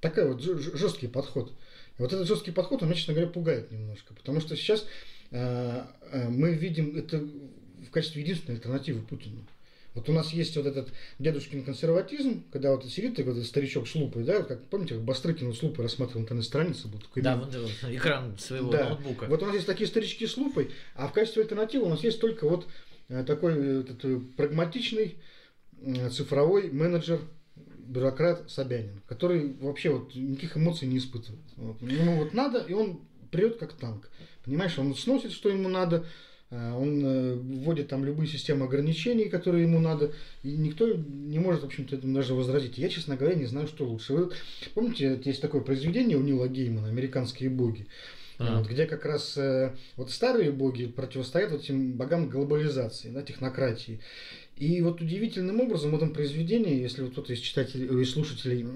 Такой 0.00 0.32
вот 0.32 0.40
жесткий 0.40 1.06
подход. 1.06 1.52
И 1.98 2.02
вот 2.02 2.12
этот 2.12 2.26
жесткий 2.26 2.50
подход, 2.50 2.82
он 2.82 2.94
честно 2.94 3.12
говоря, 3.12 3.30
пугает 3.30 3.70
немножко. 3.70 4.14
Потому 4.14 4.40
что 4.40 4.56
сейчас 4.56 4.86
э, 5.30 5.82
э, 6.12 6.28
мы 6.30 6.54
видим 6.54 6.96
это 6.96 7.18
в 7.18 7.90
качестве 7.90 8.22
единственной 8.22 8.54
альтернативы 8.54 9.02
Путину. 9.02 9.46
Вот 9.94 10.08
у 10.08 10.12
нас 10.12 10.32
есть 10.32 10.56
вот 10.56 10.66
этот 10.66 10.88
дедушкин 11.18 11.64
консерватизм, 11.64 12.44
когда 12.52 12.72
вот 12.72 12.84
сидит 12.84 13.16
такой 13.16 13.34
вот 13.34 13.44
старичок 13.44 13.88
с 13.88 13.94
лупой, 13.94 14.24
да, 14.24 14.42
как 14.42 14.64
помните, 14.66 14.94
как 14.94 15.04
Бастрыкин 15.04 15.48
вот 15.48 15.56
с 15.56 15.62
лупой 15.62 15.84
рассматривал 15.84 16.22
интернет-страницы. 16.22 16.88
Вот, 16.88 17.02
да, 17.16 17.36
вот, 17.36 17.54
экран 17.88 18.38
своего 18.38 18.70
да. 18.70 18.90
ноутбука. 18.90 19.26
Вот 19.26 19.42
у 19.42 19.46
нас 19.46 19.54
есть 19.54 19.66
такие 19.66 19.88
старички 19.88 20.26
с 20.26 20.36
лупой, 20.36 20.70
а 20.94 21.08
в 21.08 21.12
качестве 21.12 21.42
альтернативы 21.42 21.86
у 21.86 21.88
нас 21.88 22.04
есть 22.04 22.20
только 22.20 22.48
вот 22.48 22.68
э, 23.08 23.24
такой 23.24 23.54
э, 23.54 23.76
вот, 23.78 23.90
это, 23.90 24.20
прагматичный 24.36 25.16
цифровой 26.10 26.70
менеджер 26.70 27.20
бюрократ 27.90 28.50
Собянин, 28.50 29.00
который 29.08 29.54
вообще 29.54 29.90
вот 29.90 30.14
никаких 30.14 30.56
эмоций 30.56 30.86
не 30.86 30.98
испытывает. 30.98 31.42
Вот. 31.56 31.82
Ему 31.82 32.18
вот 32.18 32.34
надо, 32.34 32.58
и 32.60 32.72
он 32.72 33.00
прет 33.30 33.58
как 33.58 33.72
танк. 33.72 34.08
Понимаешь, 34.44 34.78
он 34.78 34.94
сносит, 34.94 35.32
что 35.32 35.48
ему 35.48 35.68
надо, 35.68 36.06
он 36.50 37.04
э, 37.04 37.34
вводит 37.34 37.88
там 37.88 38.04
любые 38.04 38.26
системы 38.26 38.66
ограничений, 38.66 39.28
которые 39.28 39.64
ему 39.64 39.78
надо, 39.78 40.12
и 40.42 40.50
никто 40.52 40.92
не 40.92 41.38
может, 41.38 41.62
в 41.62 41.66
общем-то, 41.66 41.94
этому 41.94 42.14
даже 42.14 42.34
возразить. 42.34 42.76
Я, 42.76 42.88
честно 42.88 43.16
говоря, 43.16 43.36
не 43.36 43.46
знаю, 43.46 43.68
что 43.68 43.84
лучше. 43.84 44.14
Вы 44.14 44.30
помните, 44.74 45.20
есть 45.24 45.40
такое 45.40 45.60
произведение 45.60 46.16
у 46.16 46.22
Нила 46.22 46.48
Геймана 46.48 46.88
«Американские 46.88 47.50
боги», 47.50 47.86
а. 48.38 48.58
вот, 48.58 48.68
где 48.68 48.86
как 48.86 49.04
раз 49.04 49.36
э, 49.36 49.76
вот 49.96 50.10
старые 50.10 50.50
боги 50.50 50.86
противостоят 50.86 51.52
вот 51.52 51.62
этим 51.62 51.92
богам 51.92 52.28
глобализации, 52.28 53.10
да, 53.10 53.22
технократии. 53.22 54.00
И 54.56 54.82
вот 54.82 55.00
удивительным 55.00 55.60
образом 55.60 55.92
в 55.92 55.96
этом 55.96 56.12
произведении, 56.12 56.80
если 56.80 57.02
вот 57.02 57.12
кто-то 57.12 57.32
из 57.32 57.38
читателей, 57.38 57.86
из 58.02 58.10
слушателей 58.10 58.66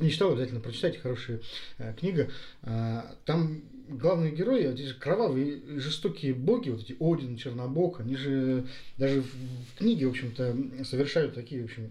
не 0.00 0.10
читал, 0.10 0.32
обязательно 0.32 0.60
прочитайте, 0.60 0.98
хорошая 0.98 1.40
э, 1.78 1.94
книга. 1.98 2.30
Э, 2.62 3.02
там 3.24 3.51
главные 4.02 4.32
герои, 4.32 4.70
эти 4.70 4.82
же 4.82 4.94
кровавые, 4.94 5.62
жестокие 5.78 6.34
боги, 6.34 6.68
вот 6.68 6.82
эти 6.82 6.96
Один, 7.00 7.36
Чернобог, 7.36 8.00
они 8.00 8.16
же 8.16 8.66
даже 8.98 9.22
в 9.22 9.78
книге, 9.78 10.06
в 10.06 10.10
общем-то, 10.10 10.84
совершают 10.84 11.34
такие, 11.34 11.62
в 11.62 11.64
общем, 11.66 11.90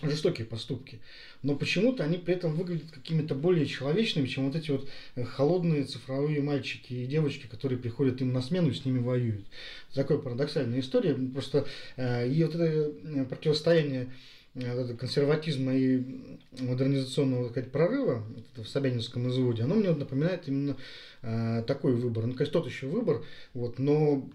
жестокие 0.00 0.46
поступки. 0.46 1.00
Но 1.42 1.54
почему-то 1.54 2.04
они 2.04 2.16
при 2.16 2.34
этом 2.34 2.54
выглядят 2.54 2.90
какими-то 2.90 3.34
более 3.34 3.66
человечными, 3.66 4.26
чем 4.26 4.46
вот 4.46 4.56
эти 4.56 4.70
вот 4.70 4.88
э, 5.16 5.24
холодные 5.24 5.84
цифровые 5.84 6.40
мальчики 6.40 6.94
и 6.94 7.06
девочки, 7.06 7.46
которые 7.46 7.78
приходят 7.78 8.20
им 8.20 8.32
на 8.32 8.40
смену 8.40 8.70
и 8.70 8.74
с 8.74 8.84
ними 8.84 9.00
воюют. 9.00 9.44
Такая 9.92 10.18
парадоксальная 10.18 10.80
история. 10.80 11.14
Просто 11.14 11.66
э, 11.96 12.28
и 12.28 12.42
вот 12.42 12.54
это 12.54 12.64
э, 12.64 13.24
противостояние 13.26 14.08
консерватизма 14.54 15.74
и 15.74 16.38
модернизационного 16.60 17.44
так 17.44 17.52
сказать, 17.52 17.72
прорыва 17.72 18.22
в 18.56 18.66
Собянинском 18.66 19.28
изводе, 19.28 19.62
оно 19.62 19.76
мне 19.76 19.90
напоминает 19.92 20.46
именно 20.46 20.76
э, 21.22 21.62
такой 21.66 21.94
выбор. 21.94 22.26
Ну, 22.26 22.34
конечно, 22.34 22.60
тот 22.60 22.66
еще 22.66 22.86
выбор, 22.86 23.22
вот, 23.54 23.78
но 23.78 24.28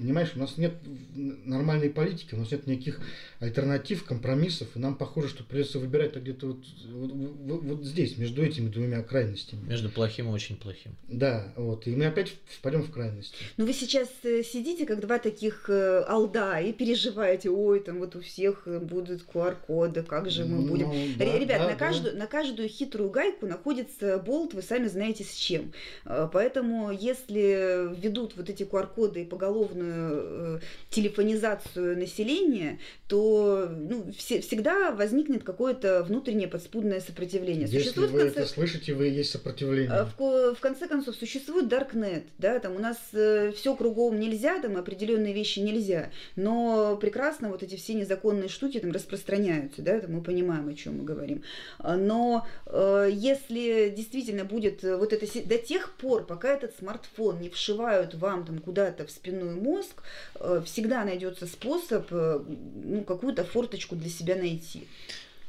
понимаешь, 0.00 0.32
у 0.34 0.38
нас 0.38 0.56
нет 0.56 0.74
нормальной 1.14 1.90
политики, 1.90 2.34
у 2.34 2.38
нас 2.38 2.50
нет 2.50 2.66
никаких 2.66 3.00
альтернатив, 3.38 4.04
компромиссов, 4.04 4.68
и 4.74 4.78
нам 4.78 4.94
похоже, 4.94 5.28
что 5.28 5.44
придется 5.44 5.78
выбирать 5.78 6.16
где-то 6.16 6.48
вот, 6.48 6.64
вот, 6.90 7.12
вот, 7.12 7.62
вот 7.62 7.84
здесь, 7.84 8.16
между 8.16 8.42
этими 8.42 8.68
двумя 8.68 9.02
крайностями. 9.02 9.66
Между 9.68 9.90
плохим 9.90 10.28
и 10.28 10.30
очень 10.30 10.56
плохим. 10.56 10.96
Да, 11.08 11.52
вот, 11.56 11.86
и 11.86 11.94
мы 11.94 12.06
опять 12.06 12.32
впадем 12.46 12.82
в 12.82 12.90
крайности. 12.90 13.36
Ну 13.56 13.66
вы 13.66 13.72
сейчас 13.74 14.08
э, 14.22 14.42
сидите, 14.42 14.86
как 14.86 15.00
два 15.00 15.18
таких 15.18 15.68
э, 15.68 16.04
алда, 16.08 16.60
и 16.60 16.72
переживаете, 16.72 17.50
ой, 17.50 17.80
там 17.80 17.98
вот 17.98 18.16
у 18.16 18.20
всех 18.20 18.66
будут 18.66 19.24
QR-коды, 19.32 20.02
как 20.02 20.30
же 20.30 20.46
мы 20.46 20.66
будем. 20.66 20.88
Ну, 20.88 20.94
да, 21.18 21.24
Ребят, 21.24 21.58
да, 21.58 21.64
на, 21.64 21.70
да. 21.72 21.76
Каждую, 21.76 22.16
на 22.16 22.26
каждую 22.26 22.68
хитрую 22.68 23.10
гайку 23.10 23.46
находится 23.46 24.18
болт, 24.18 24.54
вы 24.54 24.62
сами 24.62 24.86
знаете 24.86 25.24
с 25.24 25.34
чем. 25.34 25.72
Э, 26.06 26.28
поэтому, 26.32 26.90
если 26.90 27.94
введут 27.94 28.36
вот 28.36 28.48
эти 28.48 28.62
QR-коды 28.62 29.22
и 29.22 29.24
поголовную 29.24 29.89
э, 29.90 30.58
телефонизацию 30.90 31.98
населения, 31.98 32.78
то 33.08 33.68
ну, 33.70 34.12
все, 34.16 34.40
всегда 34.40 34.92
возникнет 34.92 35.42
какое-то 35.42 36.02
внутреннее 36.04 36.48
подспудное 36.48 37.00
сопротивление. 37.00 37.62
Если 37.62 37.78
существует 37.78 38.10
вы 38.10 38.20
конце... 38.20 38.40
это 38.40 38.48
слышите, 38.48 38.94
вы 38.94 39.06
есть 39.06 39.30
сопротивление. 39.30 39.90
Э, 39.90 40.04
в, 40.04 40.54
в 40.54 40.60
конце 40.60 40.86
концов, 40.86 41.16
существует 41.16 41.66
Darknet, 41.66 42.24
да, 42.38 42.58
там 42.58 42.76
у 42.76 42.78
нас 42.78 42.96
э, 43.12 43.52
все 43.52 43.74
кругом 43.74 44.18
нельзя, 44.18 44.60
там 44.60 44.76
определенные 44.76 45.32
вещи 45.32 45.58
нельзя, 45.58 46.10
но 46.36 46.96
прекрасно 46.96 47.48
вот 47.48 47.62
эти 47.62 47.76
все 47.76 47.94
незаконные 47.94 48.48
штуки 48.48 48.78
там 48.78 48.92
распространяются, 48.92 49.82
да, 49.82 50.00
там 50.00 50.12
мы 50.12 50.22
понимаем, 50.22 50.68
о 50.68 50.74
чем 50.74 50.98
мы 50.98 51.04
говорим. 51.04 51.42
Но 51.78 52.46
э, 52.66 53.08
если 53.12 53.92
действительно 53.96 54.44
будет 54.44 54.82
вот 54.82 55.12
это 55.12 55.26
до 55.46 55.58
тех 55.58 55.92
пор, 55.94 56.26
пока 56.26 56.52
этот 56.52 56.76
смартфон 56.78 57.40
не 57.40 57.50
вшивают 57.50 58.14
вам 58.14 58.44
там 58.44 58.58
куда-то 58.58 59.06
в 59.06 59.10
спинной 59.10 59.54
мозг, 59.70 60.02
э, 60.34 60.62
всегда 60.64 61.04
найдется 61.04 61.46
способ 61.46 62.06
э, 62.10 62.40
ну, 62.84 63.04
какую-то 63.04 63.44
форточку 63.44 63.96
для 63.96 64.10
себя 64.10 64.36
найти. 64.36 64.88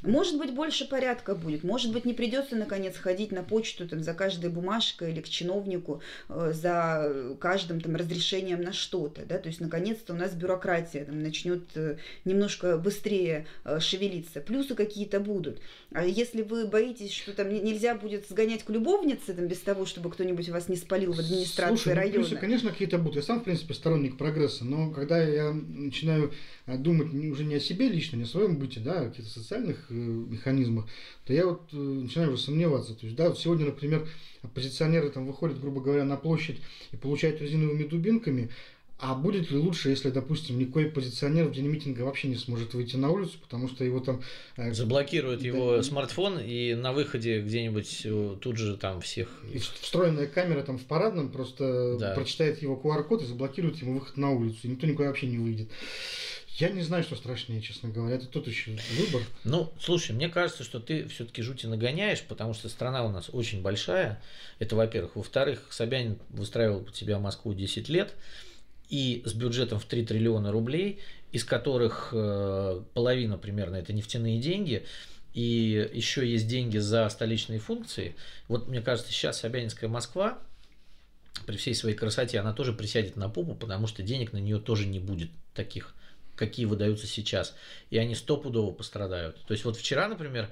Может 0.04 0.40
быть, 0.40 0.52
больше 0.52 0.88
порядка 0.88 1.36
будет. 1.36 1.64
Может 1.64 1.94
быть, 1.94 2.06
не 2.06 2.14
придется, 2.14 2.56
наконец, 2.56 2.98
ходить 2.98 3.32
на 3.32 3.44
почту 3.44 3.88
там, 3.88 4.02
за 4.02 4.14
каждой 4.14 4.50
бумажкой 4.50 5.12
или 5.12 5.22
к 5.22 5.30
чиновнику 5.30 6.02
э, 6.28 6.54
за 6.54 7.36
каждым 7.40 7.82
там, 7.82 7.96
разрешением 7.96 8.62
на 8.64 8.74
что-то. 8.74 9.26
Да? 9.26 9.38
То 9.38 9.50
есть, 9.50 9.60
наконец-то, 9.60 10.14
у 10.14 10.16
нас 10.16 10.34
бюрократия 10.34 11.06
там, 11.06 11.22
начнет 11.22 11.64
э, 11.76 11.98
немножко 12.26 12.78
быстрее 12.78 13.46
э, 13.64 13.80
шевелиться. 13.80 14.42
Плюсы 14.42 14.74
какие-то 14.74 15.20
будут. 15.20 15.62
А 15.92 16.04
если 16.04 16.42
вы 16.42 16.66
боитесь, 16.66 17.12
что 17.12 17.34
там 17.34 17.50
нельзя 17.50 17.94
будет 17.94 18.28
сгонять 18.28 18.64
к 18.64 18.72
любовнице 18.72 19.36
там, 19.36 19.48
без 19.48 19.60
того, 19.60 19.86
чтобы 19.86 20.10
кто-нибудь 20.10 20.50
вас 20.50 20.68
не 20.68 20.78
спалил 20.78 21.14
в 21.14 21.20
администрации 21.20 21.76
Слушай, 21.76 21.94
района? 21.94 22.18
Ну, 22.18 22.24
плюсы, 22.24 22.38
конечно, 22.38 22.72
какие-то 22.72 22.98
будут. 22.98 23.18
Я 23.18 23.22
сам, 23.22 23.42
в 23.42 23.44
принципе, 23.44 23.76
сторонник 23.76 24.18
прогресса. 24.18 24.66
Но 24.66 24.90
когда 24.90 25.22
я 25.22 25.52
начинаю 25.54 26.34
думать 26.66 27.14
уже 27.14 27.44
не 27.44 27.56
о 27.56 27.60
себе 27.60 27.88
лично, 27.88 28.16
не 28.18 28.24
о 28.24 28.28
своем 28.28 28.58
быте, 28.58 28.80
да, 28.80 28.94
а 28.94 29.02
о 29.02 29.10
каких-то 29.10 29.30
социальных 29.30 29.91
Э, 29.91 29.91
механизмах, 29.94 30.88
то 31.26 31.34
я 31.34 31.46
вот 31.46 31.62
э, 31.74 31.76
начинаю 31.76 32.34
уже 32.34 32.42
сомневаться. 32.42 32.94
То 32.94 33.06
есть, 33.06 33.16
да, 33.16 33.30
вот 33.30 33.40
сегодня, 33.40 33.66
например, 33.66 34.08
оппозиционеры 34.42 35.10
там 35.10 35.26
выходят, 35.26 35.60
грубо 35.60 35.82
говоря, 35.82 36.04
на 36.04 36.18
площадь 36.18 36.60
и 36.92 36.98
получают 36.98 37.42
резиновыми 37.42 37.84
дубинками, 37.84 38.50
а 39.02 39.16
будет 39.16 39.50
ли 39.50 39.58
лучше, 39.58 39.90
если, 39.90 40.12
допустим, 40.12 40.60
никакой 40.60 40.86
позиционер 40.86 41.48
в 41.48 41.54
день 41.54 41.66
митинга 41.66 42.02
вообще 42.02 42.28
не 42.28 42.36
сможет 42.36 42.76
выйти 42.76 42.98
на 42.98 43.10
улицу, 43.10 43.40
потому 43.42 43.68
что 43.68 43.84
его 43.84 44.00
там... 44.00 44.22
Э, 44.58 44.72
Заблокируют 44.74 45.42
да, 45.42 45.48
его 45.48 45.82
смартфон, 45.82 46.40
и 46.40 46.76
на 46.76 46.94
выходе 46.94 47.42
где-нибудь 47.42 48.02
э, 48.06 48.36
тут 48.40 48.58
же 48.58 48.78
там 48.78 49.02
всех... 49.02 49.28
И 49.52 49.58
встроенная 49.58 50.28
камера 50.28 50.62
там 50.62 50.78
в 50.78 50.84
парадном 50.84 51.30
просто 51.30 51.98
да. 51.98 52.14
прочитает 52.14 52.62
его 52.62 52.80
QR-код 52.82 53.24
и 53.24 53.26
заблокирует 53.26 53.78
ему 53.78 53.96
выход 53.96 54.18
на 54.18 54.30
улицу, 54.30 54.60
и 54.64 54.68
никто 54.68 54.86
никуда 54.86 55.08
вообще 55.08 55.26
не 55.26 55.40
выйдет. 55.40 55.70
Я 56.62 56.70
не 56.70 56.84
знаю, 56.84 57.02
что 57.04 57.16
страшнее, 57.16 57.60
честно 57.60 57.90
говоря. 57.90 58.18
Это 58.18 58.28
тот 58.28 58.46
еще 58.46 58.78
выбор. 58.96 59.24
Ну, 59.44 59.74
слушай, 59.80 60.12
мне 60.12 60.30
кажется, 60.30 60.64
что 60.64 60.80
ты 60.80 61.08
все-таки 61.08 61.42
жути 61.42 61.66
нагоняешь, 61.66 62.22
потому 62.22 62.54
что 62.54 62.70
страна 62.70 63.04
у 63.04 63.10
нас 63.10 63.32
очень 63.34 63.64
большая. 63.64 64.22
Это, 64.60 64.76
во-первых. 64.76 65.16
Во-вторых, 65.16 65.66
Собянин 65.72 66.20
выстраивал 66.30 66.82
под 66.82 66.96
себя 66.96 67.18
Москву 67.18 67.56
10 67.56 67.90
лет 67.90 68.14
и 68.90 69.24
с 69.26 69.34
бюджетом 69.34 69.80
в 69.80 69.86
3 69.86 70.06
триллиона 70.06 70.52
рублей, 70.52 71.00
из 71.32 71.44
которых 71.46 72.10
э, 72.12 72.84
половина 72.94 73.40
примерно 73.40 73.78
это 73.78 73.92
нефтяные 73.92 74.40
деньги, 74.40 74.86
и 75.34 75.90
еще 75.92 76.30
есть 76.32 76.46
деньги 76.46 76.78
за 76.78 77.10
столичные 77.10 77.58
функции. 77.58 78.16
Вот 78.48 78.68
мне 78.68 78.82
кажется, 78.82 79.12
сейчас 79.12 79.40
Собянинская 79.40 79.90
Москва 79.90 80.38
при 81.48 81.58
всей 81.58 81.74
своей 81.74 81.96
красоте, 81.96 82.40
она 82.40 82.54
тоже 82.54 82.72
присядет 82.72 83.16
на 83.16 83.30
попу, 83.30 83.56
потому 83.56 83.88
что 83.88 84.04
денег 84.04 84.32
на 84.32 84.38
нее 84.38 84.60
тоже 84.60 84.86
не 84.86 85.00
будет 85.00 85.32
таких 85.56 85.96
какие 86.42 86.66
выдаются 86.66 87.06
сейчас, 87.06 87.56
и 87.92 88.00
они 88.00 88.16
стопудово 88.16 88.72
пострадают. 88.72 89.38
То 89.46 89.52
есть 89.54 89.64
вот 89.64 89.78
вчера, 89.78 90.08
например, 90.08 90.50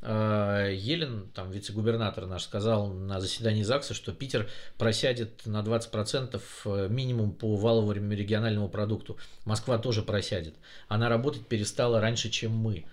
э, 0.00 0.72
Елен, 0.74 1.28
там 1.34 1.50
вице-губернатор 1.50 2.24
наш, 2.24 2.44
сказал 2.44 2.88
на 2.88 3.20
заседании 3.20 3.62
ЗАГСа, 3.62 3.92
что 3.92 4.12
Питер 4.12 4.48
просядет 4.78 5.44
на 5.44 5.60
20% 5.60 6.40
э, 6.64 6.88
минимум 6.88 7.32
по 7.32 7.54
валовому 7.54 8.12
региональному 8.12 8.70
продукту. 8.70 9.18
Москва 9.44 9.76
тоже 9.76 10.00
просядет. 10.02 10.54
Она 10.88 11.10
работать 11.10 11.46
перестала 11.46 12.00
раньше, 12.00 12.30
чем 12.30 12.52
мы. 12.52 12.86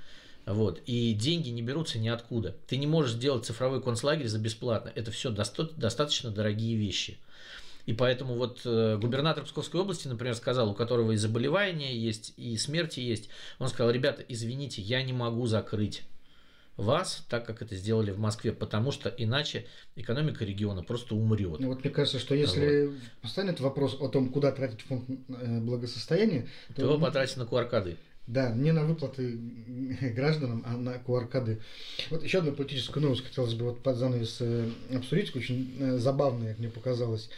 Вот. 0.46 0.82
И 0.86 1.14
деньги 1.14 1.48
не 1.48 1.62
берутся 1.62 1.98
ниоткуда. 1.98 2.58
Ты 2.68 2.76
не 2.76 2.88
можешь 2.88 3.14
сделать 3.14 3.46
цифровой 3.46 3.82
концлагерь 3.82 4.28
за 4.28 4.38
бесплатно. 4.38 4.92
Это 4.94 5.12
все 5.12 5.30
достаточно 5.30 6.30
дорогие 6.30 6.76
вещи. 6.76 7.18
И 7.86 7.94
поэтому 7.94 8.36
вот 8.36 8.62
э, 8.66 8.98
губернатор 8.98 9.44
Псковской 9.44 9.82
области, 9.82 10.08
например, 10.08 10.36
сказал, 10.36 10.70
у 10.70 10.74
которого 10.74 11.12
и 11.12 11.18
заболевания 11.18 11.96
есть, 11.96 12.34
и 12.38 12.56
смерти 12.58 13.02
есть, 13.02 13.30
он 13.60 13.68
сказал, 13.68 13.92
ребята, 13.92 14.24
извините, 14.28 14.82
я 14.82 15.04
не 15.04 15.12
могу 15.12 15.46
закрыть 15.48 16.04
вас, 16.78 17.24
так 17.30 17.46
как 17.46 17.62
это 17.62 17.76
сделали 17.76 18.12
в 18.12 18.20
Москве, 18.20 18.52
потому 18.52 18.92
что 18.92 19.10
иначе 19.10 19.68
экономика 19.96 20.44
региона 20.44 20.82
просто 20.82 21.14
умрет. 21.14 21.60
Ну, 21.60 21.68
вот 21.68 21.84
мне 21.84 21.94
кажется, 21.94 22.20
что 22.20 22.34
если 22.34 22.88
вот. 22.88 22.96
постанет 23.22 23.60
вопрос 23.60 23.98
о 24.00 24.08
том, 24.08 24.30
куда 24.30 24.52
тратить 24.52 24.82
фонд 24.82 25.04
э, 25.10 25.60
благосостояния, 25.60 26.48
то, 26.70 26.76
то 26.76 26.82
его 26.84 27.00
потратить 27.00 27.38
на 27.38 27.44
QR-коды. 27.44 27.98
Да, 28.26 28.52
не 28.52 28.72
на 28.72 28.86
выплаты 28.86 29.38
гражданам, 30.16 30.64
а 30.66 30.78
на 30.78 30.96
QR-коды. 30.96 31.60
Вот 32.10 32.24
еще 32.24 32.38
одну 32.38 32.54
политическую 32.54 33.04
новость 33.04 33.26
хотелось 33.26 33.54
бы 33.54 33.66
вот 33.66 33.84
под 33.84 33.98
занавес 33.98 34.38
э, 34.40 34.70
обсудить, 34.96 35.36
очень 35.36 35.76
э, 35.78 35.98
забавная, 35.98 36.52
как 36.52 36.60
мне 36.60 36.70
показалось. 36.70 37.30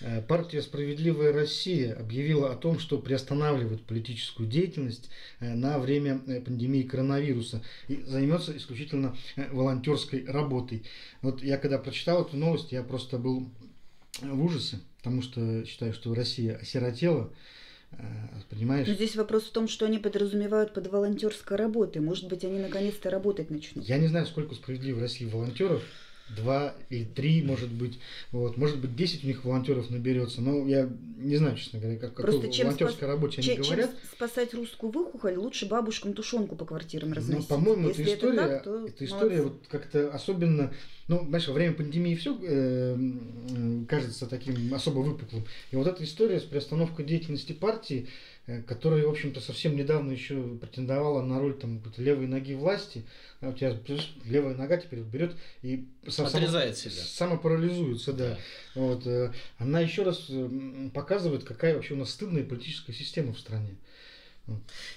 Э, 0.00 0.22
партия 0.22 0.60
«Справедливая 0.60 1.32
Россия» 1.32 1.94
объявила 1.94 2.50
о 2.50 2.56
том, 2.56 2.80
что 2.80 2.98
приостанавливает 2.98 3.82
политическую 3.82 4.48
деятельность 4.48 5.08
на 5.38 5.78
время 5.78 6.18
пандемии 6.18 6.82
коронавируса 6.82 7.62
и 7.86 8.02
займется 8.04 8.56
исключительно 8.56 9.16
волонтерской 9.52 10.24
работой. 10.26 10.82
Вот 11.22 11.44
я 11.44 11.58
когда 11.58 11.78
прочитал 11.78 12.24
эту 12.24 12.36
новость, 12.36 12.72
я 12.72 12.82
просто 12.82 13.18
был 13.18 13.48
в 14.20 14.44
ужасе, 14.44 14.80
потому 14.98 15.22
что 15.22 15.64
считаю, 15.64 15.92
что 15.92 16.12
Россия 16.12 16.56
осиротела, 16.56 17.32
понимаешь? 18.50 18.86
Но 18.86 18.94
здесь 18.94 19.16
вопрос 19.16 19.44
в 19.44 19.50
том, 19.50 19.68
что 19.68 19.86
они 19.86 19.98
подразумевают 19.98 20.72
под 20.72 20.86
волонтерской 20.86 21.56
работой. 21.56 22.00
Может 22.00 22.28
быть, 22.28 22.44
они 22.44 22.58
наконец-то 22.58 23.10
работать 23.10 23.50
начнут. 23.50 23.84
Я 23.84 23.98
не 23.98 24.08
знаю, 24.08 24.26
сколько 24.26 24.54
справедливо 24.54 24.98
в 24.98 25.00
России 25.00 25.26
волонтеров 25.26 25.82
два 26.30 26.74
или 26.88 27.04
три, 27.04 27.42
может 27.42 27.70
быть, 27.70 27.98
вот, 28.32 28.56
может 28.56 28.78
быть, 28.78 28.96
десять 28.96 29.24
у 29.24 29.26
них 29.26 29.44
волонтеров 29.44 29.90
наберется, 29.90 30.40
но 30.40 30.66
я 30.66 30.88
не 31.18 31.36
знаю, 31.36 31.56
честно 31.56 31.78
говоря, 31.78 31.98
как 31.98 32.14
Просто 32.14 32.50
чем 32.50 32.66
волонтерской 32.66 32.98
спас... 32.98 33.08
работе 33.08 33.40
они 33.40 33.46
чем, 33.46 33.62
говорят. 33.62 33.90
Чем 33.90 34.10
спасать 34.10 34.54
русскую 34.54 34.90
выхухоль, 34.90 35.36
лучше 35.36 35.66
бабушкам 35.66 36.14
тушенку 36.14 36.56
по 36.56 36.64
квартирам 36.64 37.10
ну, 37.10 37.16
разносить. 37.16 37.48
Ну, 37.50 37.56
по-моему, 37.56 37.88
эта 37.90 38.02
история, 38.02 38.38
это 38.38 38.48
так, 38.48 38.62
то 38.64 38.86
эта 38.86 39.04
история 39.04 39.42
вот 39.42 39.54
как-то 39.68 40.10
особенно, 40.12 40.72
ну, 41.08 41.24
знаешь, 41.28 41.46
во 41.46 41.54
время 41.54 41.74
пандемии 41.74 42.14
все 42.14 42.38
э, 42.42 42.96
кажется 43.88 44.26
таким 44.26 44.72
особо 44.72 45.00
выпуклым, 45.00 45.44
и 45.70 45.76
вот 45.76 45.86
эта 45.86 46.04
история 46.04 46.40
с 46.40 46.44
приостановкой 46.44 47.04
деятельности 47.04 47.52
партии, 47.52 48.08
Э, 48.08 48.33
которая, 48.66 49.06
в 49.06 49.10
общем-то, 49.10 49.40
совсем 49.40 49.74
недавно 49.74 50.12
еще 50.12 50.42
претендовала 50.60 51.22
на 51.22 51.38
роль 51.40 51.54
там, 51.54 51.82
левой 51.96 52.26
ноги 52.26 52.54
власти. 52.54 53.04
А 53.40 53.48
у 53.48 53.52
тебя 53.52 53.76
левая 54.24 54.54
нога 54.54 54.76
теперь 54.76 55.00
берет 55.00 55.34
и 55.62 55.86
отрезает 56.02 56.76
само, 56.76 56.92
себя. 56.92 57.02
Самопарализуется, 57.04 58.12
да. 58.12 58.30
да. 58.30 58.38
Вот, 58.74 59.06
э, 59.06 59.32
она 59.58 59.80
еще 59.80 60.02
раз 60.02 60.30
показывает, 60.92 61.44
какая 61.44 61.74
вообще 61.74 61.94
у 61.94 61.98
нас 61.98 62.10
стыдная 62.10 62.44
политическая 62.44 62.92
система 62.92 63.32
в 63.32 63.38
стране. 63.38 63.76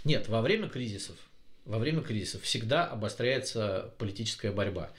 Нет, 0.03 0.27
во 0.27 0.41
время 0.41 0.67
кризисов, 0.67 1.15
во 1.63 1.79
время 1.79 2.01
кризисов 2.01 2.41
всегда 2.43 2.85
обостряется 2.85 3.93
политическая 3.97 4.51
борьба. 4.51 4.91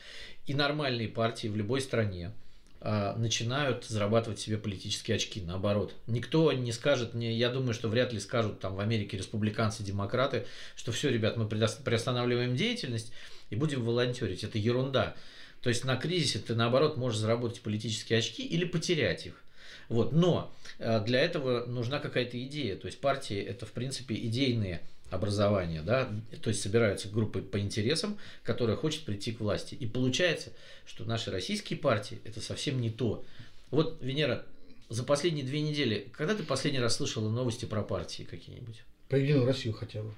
И 0.47 0.55
нормальные 0.55 1.09
партии 1.09 1.49
в 1.49 1.57
любой 1.57 1.83
стране, 1.83 2.33
начинают 2.81 3.85
зарабатывать 3.85 4.39
себе 4.39 4.57
политические 4.57 5.17
очки. 5.17 5.41
Наоборот, 5.41 5.95
никто 6.07 6.53
не 6.53 6.73
скажет, 6.73 7.15
не, 7.15 7.37
я 7.37 7.51
думаю, 7.51 7.75
что 7.75 7.89
вряд 7.89 8.13
ли 8.13 8.21
скажут 8.21 8.61
там 8.61 8.77
в 8.77 8.81
Америке 8.81 9.17
республиканцы, 9.17 9.83
демократы, 9.83 10.47
что 10.77 10.93
все, 10.93 11.11
ребят, 11.11 11.37
мы 11.37 11.49
приостанавливаем 11.49 12.55
деятельность 12.55 13.13
и 13.51 13.57
будем 13.57 13.85
волонтерить. 13.85 14.45
Это 14.45 14.59
ерунда. 14.59 15.17
То 15.61 15.71
есть 15.71 15.85
на 15.85 15.97
кризисе 15.97 16.39
ты 16.39 16.55
наоборот 16.55 16.97
можешь 16.97 17.19
заработать 17.19 17.61
политические 17.63 18.21
очки 18.21 18.45
или 18.45 18.65
потерять 18.65 19.27
их. 19.27 19.43
Вот. 19.89 20.13
Но 20.13 20.55
а, 20.79 21.01
для 21.01 21.21
этого 21.21 21.67
нужна 21.67 21.99
какая-то 21.99 22.43
идея. 22.45 22.77
То 22.77 22.87
есть 22.87 23.01
партии 23.01 23.41
это 23.41 23.67
в 23.67 23.73
принципе 23.73 24.15
идейные 24.15 24.83
образования, 25.11 25.83
да, 25.83 26.09
то 26.43 26.51
есть 26.51 26.63
собираются 26.63 27.09
группы 27.09 27.41
по 27.41 27.59
интересам, 27.59 28.19
которая 28.43 28.77
хочет 28.77 29.05
прийти 29.05 29.33
к 29.33 29.41
власти. 29.41 29.75
И 29.75 29.87
получается, 29.87 30.53
что 30.87 31.05
наши 31.05 31.31
российские 31.31 31.79
партии 31.79 32.21
это 32.25 32.41
совсем 32.41 32.81
не 32.81 32.91
то. 32.91 33.25
Вот, 33.71 33.99
Венера, 34.01 34.45
за 34.89 35.05
последние 35.05 35.45
две 35.45 35.61
недели, 35.61 36.09
когда 36.13 36.35
ты 36.35 36.43
последний 36.43 36.81
раз 36.81 36.97
слышала 36.97 37.29
новости 37.29 37.65
про 37.65 37.83
партии 37.83 38.23
какие-нибудь? 38.23 38.83
Про 39.09 39.19
Единую 39.19 39.47
Россию 39.47 39.75
хотя 39.75 40.03
бы. 40.03 40.13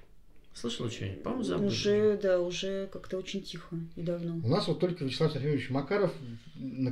Слышала 0.53 0.91
что-нибудь? 0.91 1.23
По-моему, 1.23 1.45
забыли. 1.45 1.69
Уже, 1.69 2.19
да, 2.21 2.41
уже 2.41 2.89
как-то 2.93 3.19
очень 3.19 3.41
тихо 3.41 3.77
и 3.95 4.03
давно. 4.03 4.41
У 4.45 4.49
нас 4.49 4.67
вот 4.67 4.81
только 4.81 5.05
Вячеслав 5.05 5.33
Сергеевич 5.33 5.71
Макаров 5.71 6.13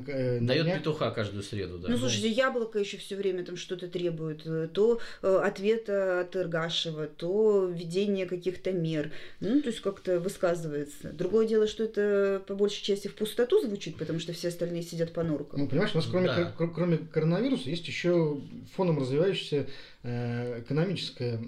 э, 0.06 0.38
дает 0.40 0.64
дня... 0.64 0.78
петуха 0.78 1.10
каждую 1.10 1.42
среду. 1.42 1.78
Да. 1.78 1.88
Ну, 1.88 1.98
слушайте, 1.98 2.30
яблоко 2.30 2.78
еще 2.78 2.98
все 2.98 3.16
время 3.16 3.44
там 3.44 3.56
что-то 3.56 3.88
требует. 3.88 4.46
Э, 4.46 4.68
то 4.72 5.00
э, 5.22 5.40
ответа 5.44 6.20
от 6.20 6.36
Иргашева, 6.36 7.08
то 7.08 7.66
введение 7.66 8.26
каких-то 8.26 8.72
мер. 8.72 9.10
Ну, 9.40 9.60
то 9.60 9.68
есть 9.68 9.80
как-то 9.80 10.20
высказывается. 10.20 11.12
Другое 11.12 11.46
дело, 11.46 11.66
что 11.66 11.82
это 11.82 12.40
по 12.46 12.54
большей 12.54 12.84
части 12.84 13.08
в 13.08 13.14
пустоту 13.16 13.60
звучит, 13.60 13.96
потому 13.96 14.20
что 14.20 14.32
все 14.32 14.48
остальные 14.48 14.84
сидят 14.84 15.12
по 15.12 15.24
норкам. 15.24 15.60
Ну, 15.60 15.68
понимаешь, 15.68 15.90
у 15.94 15.98
нас 15.98 16.06
кроме, 16.06 16.28
да. 16.28 16.54
кроме 16.56 16.98
коронавируса 16.98 17.68
есть 17.68 17.86
еще 17.88 18.40
фоном 18.76 19.00
развивающаяся 19.00 19.66
э, 20.04 20.60
экономическая 20.60 21.40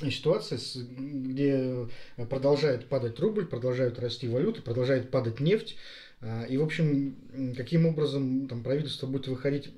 ситуация, 0.00 0.58
где 0.96 1.88
продолжает 2.28 2.86
падать 2.86 3.18
рубль, 3.20 3.46
продолжают 3.46 3.98
расти 3.98 4.28
валюты, 4.28 4.62
продолжает 4.62 5.10
падать 5.10 5.40
нефть. 5.40 5.76
А, 6.20 6.44
и, 6.44 6.56
в 6.56 6.62
общем, 6.62 7.16
каким 7.56 7.86
образом 7.86 8.48
там, 8.48 8.62
правительство 8.62 9.06
будет 9.06 9.28
выходить 9.28 9.70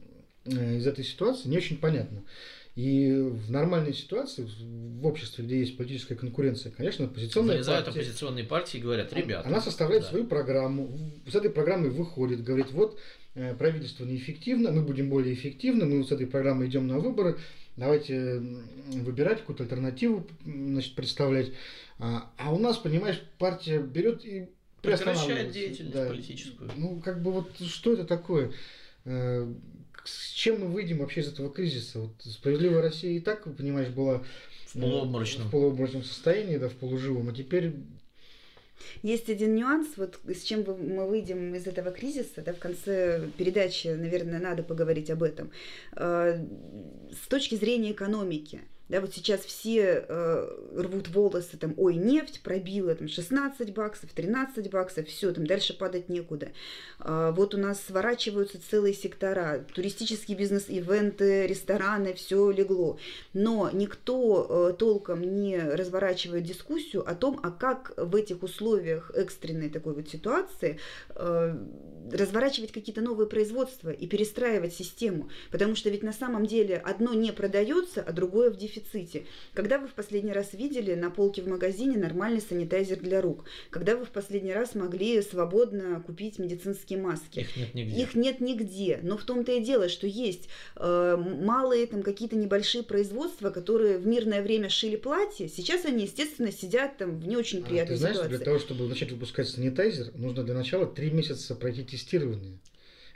э, 0.47 0.77
из 0.77 0.87
этой 0.87 1.05
ситуации, 1.05 1.49
не 1.49 1.59
очень 1.59 1.79
понятно. 1.79 2.23
И 2.77 3.13
в 3.13 3.51
нормальной 3.51 3.93
ситуации, 3.93 4.49
в 5.01 5.07
обществе, 5.07 5.45
где 5.45 5.59
есть 5.59 5.77
политическая 5.77 6.15
конкуренция, 6.15 6.71
конечно, 6.71 7.07
оппозиционная 7.07 7.57
Вылезают 7.57 7.87
партия... 7.87 8.01
оппозиционные 8.01 8.45
партии 8.45 8.79
и 8.79 8.81
говорят, 8.81 9.13
ребята... 9.13 9.49
Она 9.49 9.61
составляет 9.61 10.05
да. 10.05 10.11
свою 10.11 10.25
программу, 10.25 10.89
с 11.29 11.35
этой 11.35 11.51
программой 11.51 11.91
выходит, 11.91 12.45
говорит, 12.45 12.71
вот 12.71 12.99
э, 13.35 13.55
правительство 13.55 14.05
неэффективно, 14.05 14.71
мы 14.71 14.83
будем 14.83 15.11
более 15.11 15.35
эффективны, 15.35 15.85
мы 15.85 15.99
вот 15.99 16.09
с 16.09 16.13
этой 16.13 16.27
программой 16.27 16.69
идем 16.69 16.87
на 16.87 17.01
выборы, 17.01 17.39
давайте 17.81 18.43
выбирать 18.89 19.41
какую-то 19.41 19.65
альтернативу, 19.65 20.27
значит, 20.45 20.95
представлять. 20.95 21.53
А, 21.99 22.31
а 22.37 22.53
у 22.53 22.59
нас, 22.59 22.77
понимаешь, 22.77 23.21
партия 23.39 23.81
берет 23.81 24.25
и 24.25 24.51
прекращает 24.83 25.51
деятельность 25.51 25.95
да. 25.95 26.07
политическую. 26.07 26.71
Ну, 26.77 27.01
как 27.01 27.23
бы 27.23 27.33
вот 27.33 27.51
что 27.59 27.95
это 27.95 28.05
такое? 28.05 28.53
Э, 29.05 29.53
с 30.05 30.31
чем 30.31 30.61
мы 30.61 30.67
выйдем 30.69 30.99
вообще 30.99 31.21
из 31.21 31.29
этого 31.29 31.51
кризиса? 31.51 32.01
Вот 32.01 32.13
справедливая 32.23 32.83
Россия 32.83 33.13
и 33.13 33.21
так, 33.21 33.45
понимаешь, 33.57 33.89
была 33.89 34.23
в 34.67 34.73
полуобморочном, 34.75 35.49
в 35.49 35.51
полуобморочном 35.51 36.05
состоянии, 36.05 36.59
да, 36.59 36.69
в 36.69 36.75
полуживом, 36.75 37.29
а 37.29 37.33
теперь 37.33 37.75
Есть 39.03 39.29
один 39.31 39.55
нюанс, 39.55 39.89
вот 39.97 40.19
с 40.27 40.43
чем 40.43 40.65
мы 40.67 41.09
выйдем 41.09 41.55
из 41.55 41.67
этого 41.67 41.91
кризиса, 41.91 42.43
да, 42.43 42.53
в 42.53 42.59
конце 42.59 43.29
передачи, 43.37 43.89
наверное, 43.89 44.41
надо 44.41 44.63
поговорить 44.63 45.11
об 45.11 45.23
этом. 45.23 45.51
Э, 45.97 46.39
с 47.13 47.29
точки 47.29 47.55
зрения 47.55 47.93
экономики– 47.93 48.61
да, 48.91 49.01
вот 49.01 49.15
сейчас 49.15 49.43
все 49.43 50.05
э, 50.09 50.49
рвут 50.75 51.09
волосы, 51.09 51.57
там, 51.57 51.75
ой, 51.77 51.95
нефть 51.95 52.41
пробила 52.43 52.93
там 52.97 53.07
16 53.07 53.73
баксов, 53.73 54.11
13 54.13 54.69
баксов, 54.69 55.07
все, 55.07 55.33
там 55.33 55.47
дальше 55.47 55.79
падать 55.79 56.09
некуда. 56.09 56.49
Э, 56.99 57.33
вот 57.33 57.55
у 57.55 57.59
нас 57.59 57.81
сворачиваются 57.81 58.59
целые 58.61 58.93
сектора, 58.93 59.65
туристический 59.73 60.35
бизнес, 60.35 60.65
ивенты, 60.69 61.47
рестораны, 61.47 62.15
все 62.15 62.51
легло. 62.51 62.99
Но 63.33 63.71
никто 63.73 64.71
э, 64.73 64.75
толком 64.77 65.37
не 65.37 65.57
разворачивает 65.57 66.43
дискуссию 66.43 67.09
о 67.09 67.15
том, 67.15 67.39
а 67.45 67.53
как 67.53 67.93
в 67.97 68.17
этих 68.17 68.43
условиях 68.43 69.13
экстренной 69.15 69.71
такой 69.71 69.95
вот 69.95 70.09
ситуации 70.09 70.81
э, 71.15 71.57
разворачивать 72.11 72.73
какие-то 72.73 73.03
новые 73.03 73.29
производства 73.29 73.91
и 73.91 74.09
перестраивать 74.09 74.75
систему. 74.75 75.31
Потому 75.53 75.77
что 75.77 75.91
ведь 75.91 76.03
на 76.03 76.13
самом 76.13 76.47
деле 76.47 76.77
одно 76.77 77.15
не 77.15 77.31
продается, 77.31 78.03
а 78.03 78.11
другое 78.13 78.51
в 78.51 78.57
дефиците. 78.57 78.80
Когда 79.55 79.79
вы 79.79 79.89
в 79.89 79.95
последний 79.95 80.33
раз 80.33 80.53
видели 80.53 80.95
на 80.95 81.11
полке 81.11 81.43
в 81.43 81.49
магазине 81.49 81.97
нормальный 81.97 82.41
санитайзер 82.41 83.01
для 83.01 83.21
рук? 83.21 83.45
Когда 83.71 83.97
вы 83.97 84.05
в 84.05 84.11
последний 84.11 84.53
раз 84.53 84.75
могли 84.75 85.21
свободно 85.23 86.03
купить 86.07 86.39
медицинские 86.39 86.99
маски? 86.99 87.41
Их 87.41 87.57
нет 87.57 87.75
нигде. 87.75 88.03
Их 88.03 88.15
нет 88.15 88.41
нигде. 88.41 89.01
Но 89.03 89.17
в 89.17 89.25
том-то 89.25 89.53
и 89.53 89.61
дело, 89.61 89.89
что 89.89 90.07
есть 90.07 90.49
э, 90.77 91.17
малые 91.17 91.87
там 91.87 92.03
какие-то 92.03 92.37
небольшие 92.37 92.83
производства, 92.85 93.51
которые 93.51 93.99
в 93.99 94.07
мирное 94.07 94.43
время 94.43 94.69
шили 94.69 94.97
платья. 94.97 95.49
Сейчас 95.49 95.85
они, 95.85 96.05
естественно, 96.05 96.53
сидят 96.53 96.97
там 96.99 97.19
в 97.19 97.27
не 97.27 97.37
очень 97.37 97.63
приятной 97.63 97.95
а, 97.95 97.97
ты 97.97 97.97
знаешь, 97.97 98.17
ситуации. 98.17 98.37
Для 98.37 98.45
того, 98.45 98.59
чтобы 98.59 98.89
начать 98.89 99.13
выпускать 99.13 99.49
санитайзер, 99.49 100.13
нужно 100.15 100.45
для 100.45 100.55
начала 100.55 100.87
три 100.87 101.11
месяца 101.11 101.55
пройти 101.55 101.85
тестирование 101.85 102.59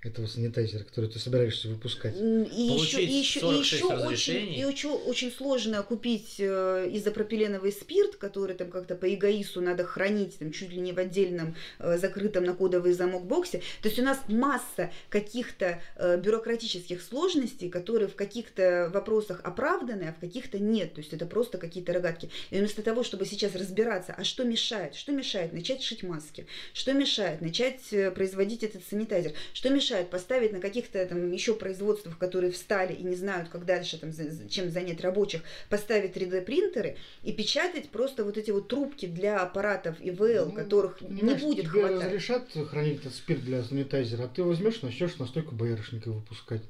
этого 0.05 0.27
санитайзера, 0.27 0.85
который 0.85 1.09
ты 1.09 1.19
собираешься 1.19 1.69
выпускать. 1.69 2.15
И 2.15 2.21
еще, 2.21 3.03
и 3.03 3.11
еще, 3.11 3.41
и 3.41 3.59
еще 3.59 3.87
очень, 3.87 4.53
и 4.53 4.61
еще 4.61 4.89
очень 4.89 5.33
сложно 5.33 5.83
купить 5.83 6.37
э, 6.39 6.91
изопропиленовый 6.93 7.73
спирт, 7.73 8.17
который 8.17 8.55
там 8.55 8.71
как-то 8.71 8.97
по 8.97 9.13
эгоису 9.13 9.63
надо 9.63 9.85
хранить 9.85 10.39
там 10.39 10.53
чуть 10.53 10.71
ли 10.71 10.81
не 10.81 10.93
в 10.93 10.99
отдельном 10.99 11.57
э, 11.79 11.97
закрытом 11.97 12.45
на 12.45 12.55
кодовый 12.55 12.93
замок 12.93 13.25
боксе. 13.25 13.63
То 13.81 13.89
есть 13.89 13.99
у 13.99 14.03
нас 14.03 14.19
масса 14.29 14.91
каких-то 15.09 15.81
э, 15.97 16.21
бюрократических 16.21 17.01
сложностей, 17.01 17.71
которые 17.71 18.09
в 18.09 18.15
каких-то 18.15 18.91
вопросах 18.93 19.41
оправданы, 19.43 20.05
а 20.05 20.13
в 20.13 20.21
каких-то 20.21 20.59
нет. 20.59 20.95
То 20.95 21.01
есть 21.01 21.15
это 21.15 21.25
просто 21.25 21.57
какие-то 21.57 21.95
рогатки. 21.95 22.29
И 22.51 22.59
вместо 22.59 22.83
того, 22.83 23.05
чтобы 23.05 23.25
сейчас 23.25 23.55
разбираться, 23.55 24.15
а 24.17 24.23
что 24.23 24.45
мешает? 24.45 24.95
Что 24.95 25.13
мешает 25.13 25.55
начать 25.55 25.83
шить 25.83 26.03
маски? 26.03 26.47
Что 26.75 26.93
мешает 26.93 27.41
начать 27.41 28.15
производить 28.15 28.63
этот 28.63 28.87
санитайзер? 28.87 29.33
Что 29.55 29.71
мешает 29.71 29.94
мешает 29.95 30.11
поставить 30.11 30.53
на 30.53 30.61
каких-то 30.61 31.05
там 31.07 31.31
еще 31.31 31.55
производствах, 31.55 32.19
которые 32.19 32.51
встали 32.51 32.93
и 32.93 33.03
не 33.03 33.15
знают, 33.15 33.49
как 33.49 33.65
дальше 33.65 33.99
там, 33.99 34.11
чем 34.49 34.71
занять 34.71 35.01
рабочих, 35.01 35.43
поставить 35.69 36.17
3D 36.17 36.43
принтеры 36.43 36.97
и 37.23 37.33
печатать 37.33 37.91
просто 37.91 38.25
вот 38.25 38.37
эти 38.37 38.51
вот 38.51 38.69
трубки 38.69 39.07
для 39.07 39.41
аппаратов 39.41 39.97
ИВЛ, 40.01 40.47
ну, 40.47 40.53
которых 40.53 41.01
не 41.01 41.35
будет 41.35 41.67
тебе 41.67 41.83
хватать. 41.83 42.07
разрешат 42.07 42.49
хранить 42.71 43.01
этот 43.01 43.15
спирт 43.15 43.45
для 43.45 43.63
санитайзера, 43.63 44.25
а 44.25 44.29
ты 44.29 44.43
возьмешь, 44.43 44.83
начнешь 44.83 45.17
настолько 45.19 45.55
боярышников 45.55 46.15
выпускать. 46.15 46.63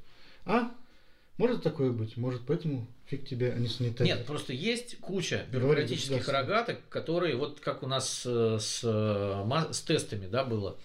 А? 0.45 0.71
Может 1.39 1.63
такое 1.63 1.91
быть? 1.91 2.17
Может, 2.17 2.43
поэтому 2.47 2.87
фиг 3.07 3.27
тебе, 3.27 3.53
а 3.53 3.59
не 3.59 3.69
санитайзер? 3.69 4.17
Нет, 4.17 4.27
просто 4.27 4.53
есть 4.53 4.99
куча 4.99 5.47
бюрократических 5.51 6.29
рогаток, 6.29 6.79
которые, 6.91 7.37
вот 7.37 7.61
как 7.61 7.83
у 7.83 7.87
нас 7.87 8.25
э, 8.27 8.59
с, 8.61 8.83
э, 8.85 9.73
с 9.73 9.81
тестами 9.81 10.27
да, 10.27 10.45
было, 10.45 10.77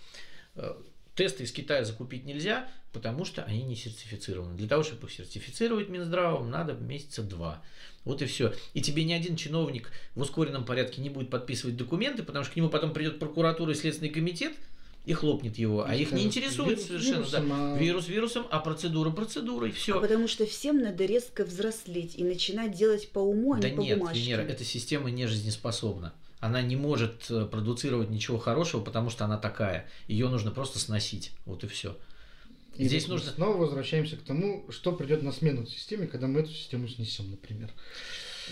э, 0.55 0.73
Тесты 1.19 1.43
из 1.43 1.51
Китая 1.51 1.83
закупить 1.83 2.23
нельзя, 2.23 2.69
потому 2.93 3.25
что 3.25 3.43
они 3.43 3.63
не 3.63 3.75
сертифицированы. 3.75 4.55
Для 4.55 4.69
того, 4.69 4.83
чтобы 4.83 5.07
их 5.07 5.13
сертифицировать 5.13 5.89
Минздравом, 5.89 6.49
надо 6.49 6.75
месяца 6.75 7.23
два. 7.23 7.61
Вот 8.05 8.21
и 8.21 8.25
все. 8.25 8.53
И 8.73 8.81
тебе 8.81 9.03
ни 9.03 9.11
один 9.11 9.35
чиновник 9.35 9.91
в 10.15 10.21
ускоренном 10.21 10.63
порядке 10.63 11.01
не 11.01 11.09
будет 11.09 11.29
подписывать 11.29 11.75
документы, 11.75 12.23
потому 12.23 12.45
что 12.45 12.53
к 12.53 12.55
нему 12.55 12.69
потом 12.69 12.93
придет 12.93 13.19
прокуратура 13.19 13.73
и 13.73 13.75
Следственный 13.75 14.11
комитет 14.11 14.53
и 15.03 15.11
хлопнет 15.11 15.57
его. 15.57 15.83
А 15.85 15.93
их 15.93 16.13
не 16.13 16.23
интересует 16.23 16.77
вирус, 16.77 16.85
совершенно. 16.85 17.15
Вирусом, 17.17 17.49
да. 17.49 17.73
а... 17.73 17.77
Вирус 17.77 18.07
вирусом, 18.07 18.47
а 18.49 18.59
процедура 18.59 19.09
процедурой. 19.09 19.71
Все. 19.71 19.97
А 19.97 19.99
потому 19.99 20.29
что 20.29 20.45
всем 20.45 20.79
надо 20.79 21.03
резко 21.03 21.43
взрослеть 21.43 22.15
и 22.15 22.23
начинать 22.23 22.77
делать 22.77 23.09
по 23.09 23.19
уму, 23.19 23.55
а 23.55 23.57
да 23.57 23.69
не 23.69 23.75
по 23.75 23.81
нет, 23.81 23.99
бумажке. 23.99 24.21
Венера, 24.21 24.43
эта 24.43 24.63
система 24.63 25.11
не 25.11 25.27
жизнеспособна 25.27 26.13
она 26.39 26.61
не 26.61 26.75
может 26.75 27.29
э, 27.29 27.45
продуцировать 27.45 28.09
ничего 28.09 28.37
хорошего, 28.37 28.81
потому 28.81 29.09
что 29.09 29.25
она 29.25 29.37
такая. 29.37 29.87
Ее 30.07 30.29
нужно 30.29 30.51
просто 30.51 30.79
сносить. 30.79 31.31
Вот 31.45 31.63
и 31.63 31.67
все. 31.67 31.97
И 32.75 32.85
здесь 32.85 33.07
нужно... 33.07 33.31
Снова 33.31 33.57
возвращаемся 33.57 34.15
к 34.15 34.21
тому, 34.21 34.65
что 34.69 34.93
придет 34.93 35.21
на 35.21 35.33
смену 35.33 35.65
системе, 35.65 36.07
когда 36.07 36.27
мы 36.27 36.39
эту 36.39 36.51
систему 36.51 36.87
снесем, 36.87 37.29
например. 37.29 37.69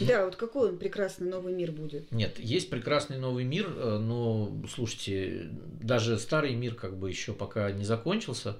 Да, 0.02 0.26
вот 0.26 0.36
какой 0.36 0.70
он 0.70 0.78
прекрасный 0.78 1.28
новый 1.28 1.54
мир 1.54 1.72
будет? 1.72 2.12
Нет, 2.12 2.38
есть 2.40 2.70
прекрасный 2.70 3.18
новый 3.18 3.46
мир, 3.46 3.72
э, 3.76 3.98
но 3.98 4.54
слушайте, 4.70 5.50
даже 5.82 6.20
старый 6.20 6.56
мир 6.56 6.76
как 6.76 6.98
бы 6.98 7.10
еще 7.10 7.34
пока 7.34 7.72
не 7.72 7.86
закончился. 7.86 8.58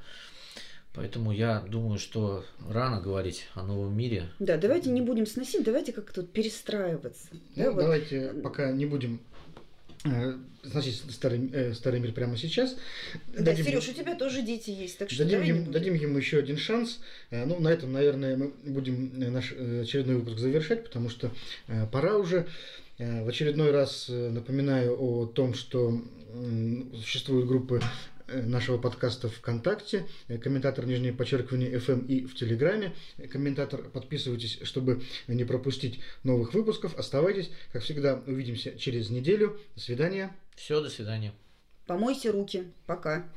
Поэтому 0.98 1.32
я 1.32 1.60
думаю, 1.60 2.00
что 2.00 2.44
рано 2.68 3.00
говорить 3.00 3.46
о 3.54 3.62
новом 3.62 3.96
мире. 3.96 4.32
Да, 4.40 4.58
давайте 4.58 4.90
не 4.90 5.02
будем 5.02 5.28
сносить, 5.28 5.64
давайте 5.64 5.94
как-то 5.94 6.24
перестраиваться. 6.24 7.28
Ну, 7.32 7.40
да, 7.56 7.72
давайте 7.72 8.32
вот. 8.32 8.42
пока 8.42 8.72
не 8.72 8.88
будем 8.88 9.20
э, 10.06 10.34
сносить 10.64 11.04
старый, 11.12 11.52
э, 11.54 11.74
старый 11.76 12.00
мир 12.00 12.14
прямо 12.14 12.36
сейчас. 12.36 12.76
Да, 13.28 13.44
дадим 13.44 13.66
Сереж, 13.66 13.90
у 13.90 13.94
тебя 13.94 14.16
тоже 14.16 14.42
дети 14.42 14.72
есть, 14.72 14.98
так 14.98 15.12
что 15.12 15.24
дадим, 15.24 15.44
ему, 15.44 15.72
дадим 15.72 15.94
ему 15.94 16.18
еще 16.18 16.40
один 16.40 16.58
шанс. 16.58 17.00
Э, 17.30 17.46
ну, 17.46 17.60
на 17.60 17.68
этом, 17.68 17.94
наверное, 17.94 18.36
мы 18.36 18.52
будем 18.64 19.12
наш 19.14 19.52
очередной 19.52 20.16
выпуск 20.16 20.40
завершать, 20.40 20.84
потому 20.84 21.10
что 21.10 21.32
пора 21.92 22.18
уже. 22.18 22.48
В 22.98 23.28
очередной 23.28 23.70
раз 23.70 24.10
напоминаю 24.10 25.00
о 25.00 25.28
том, 25.28 25.54
что 25.54 26.02
существуют 26.96 27.48
группы 27.48 27.80
Э, 27.80 28.17
нашего 28.28 28.78
подкаста 28.78 29.30
ВКонтакте, 29.30 30.08
э, 30.28 30.38
комментатор 30.38 30.86
нижнее 30.86 31.14
подчеркивание 31.14 31.72
FM 31.72 32.06
и 32.08 32.26
в 32.26 32.36
Телеграме. 32.36 32.94
Комментатор, 33.32 33.84
подписывайтесь, 33.90 34.60
чтобы 34.64 35.02
не 35.28 35.46
пропустить 35.46 36.00
новых 36.24 36.54
выпусков. 36.54 36.98
Оставайтесь. 36.98 37.50
Как 37.72 37.84
всегда, 37.84 38.22
увидимся 38.28 38.78
через 38.78 39.10
неделю. 39.10 39.60
До 39.76 39.82
свидания. 39.82 40.36
Все, 40.56 40.82
до 40.82 40.90
свидания. 40.90 41.34
Помойте 41.86 42.32
руки. 42.32 42.66
Пока. 42.86 43.30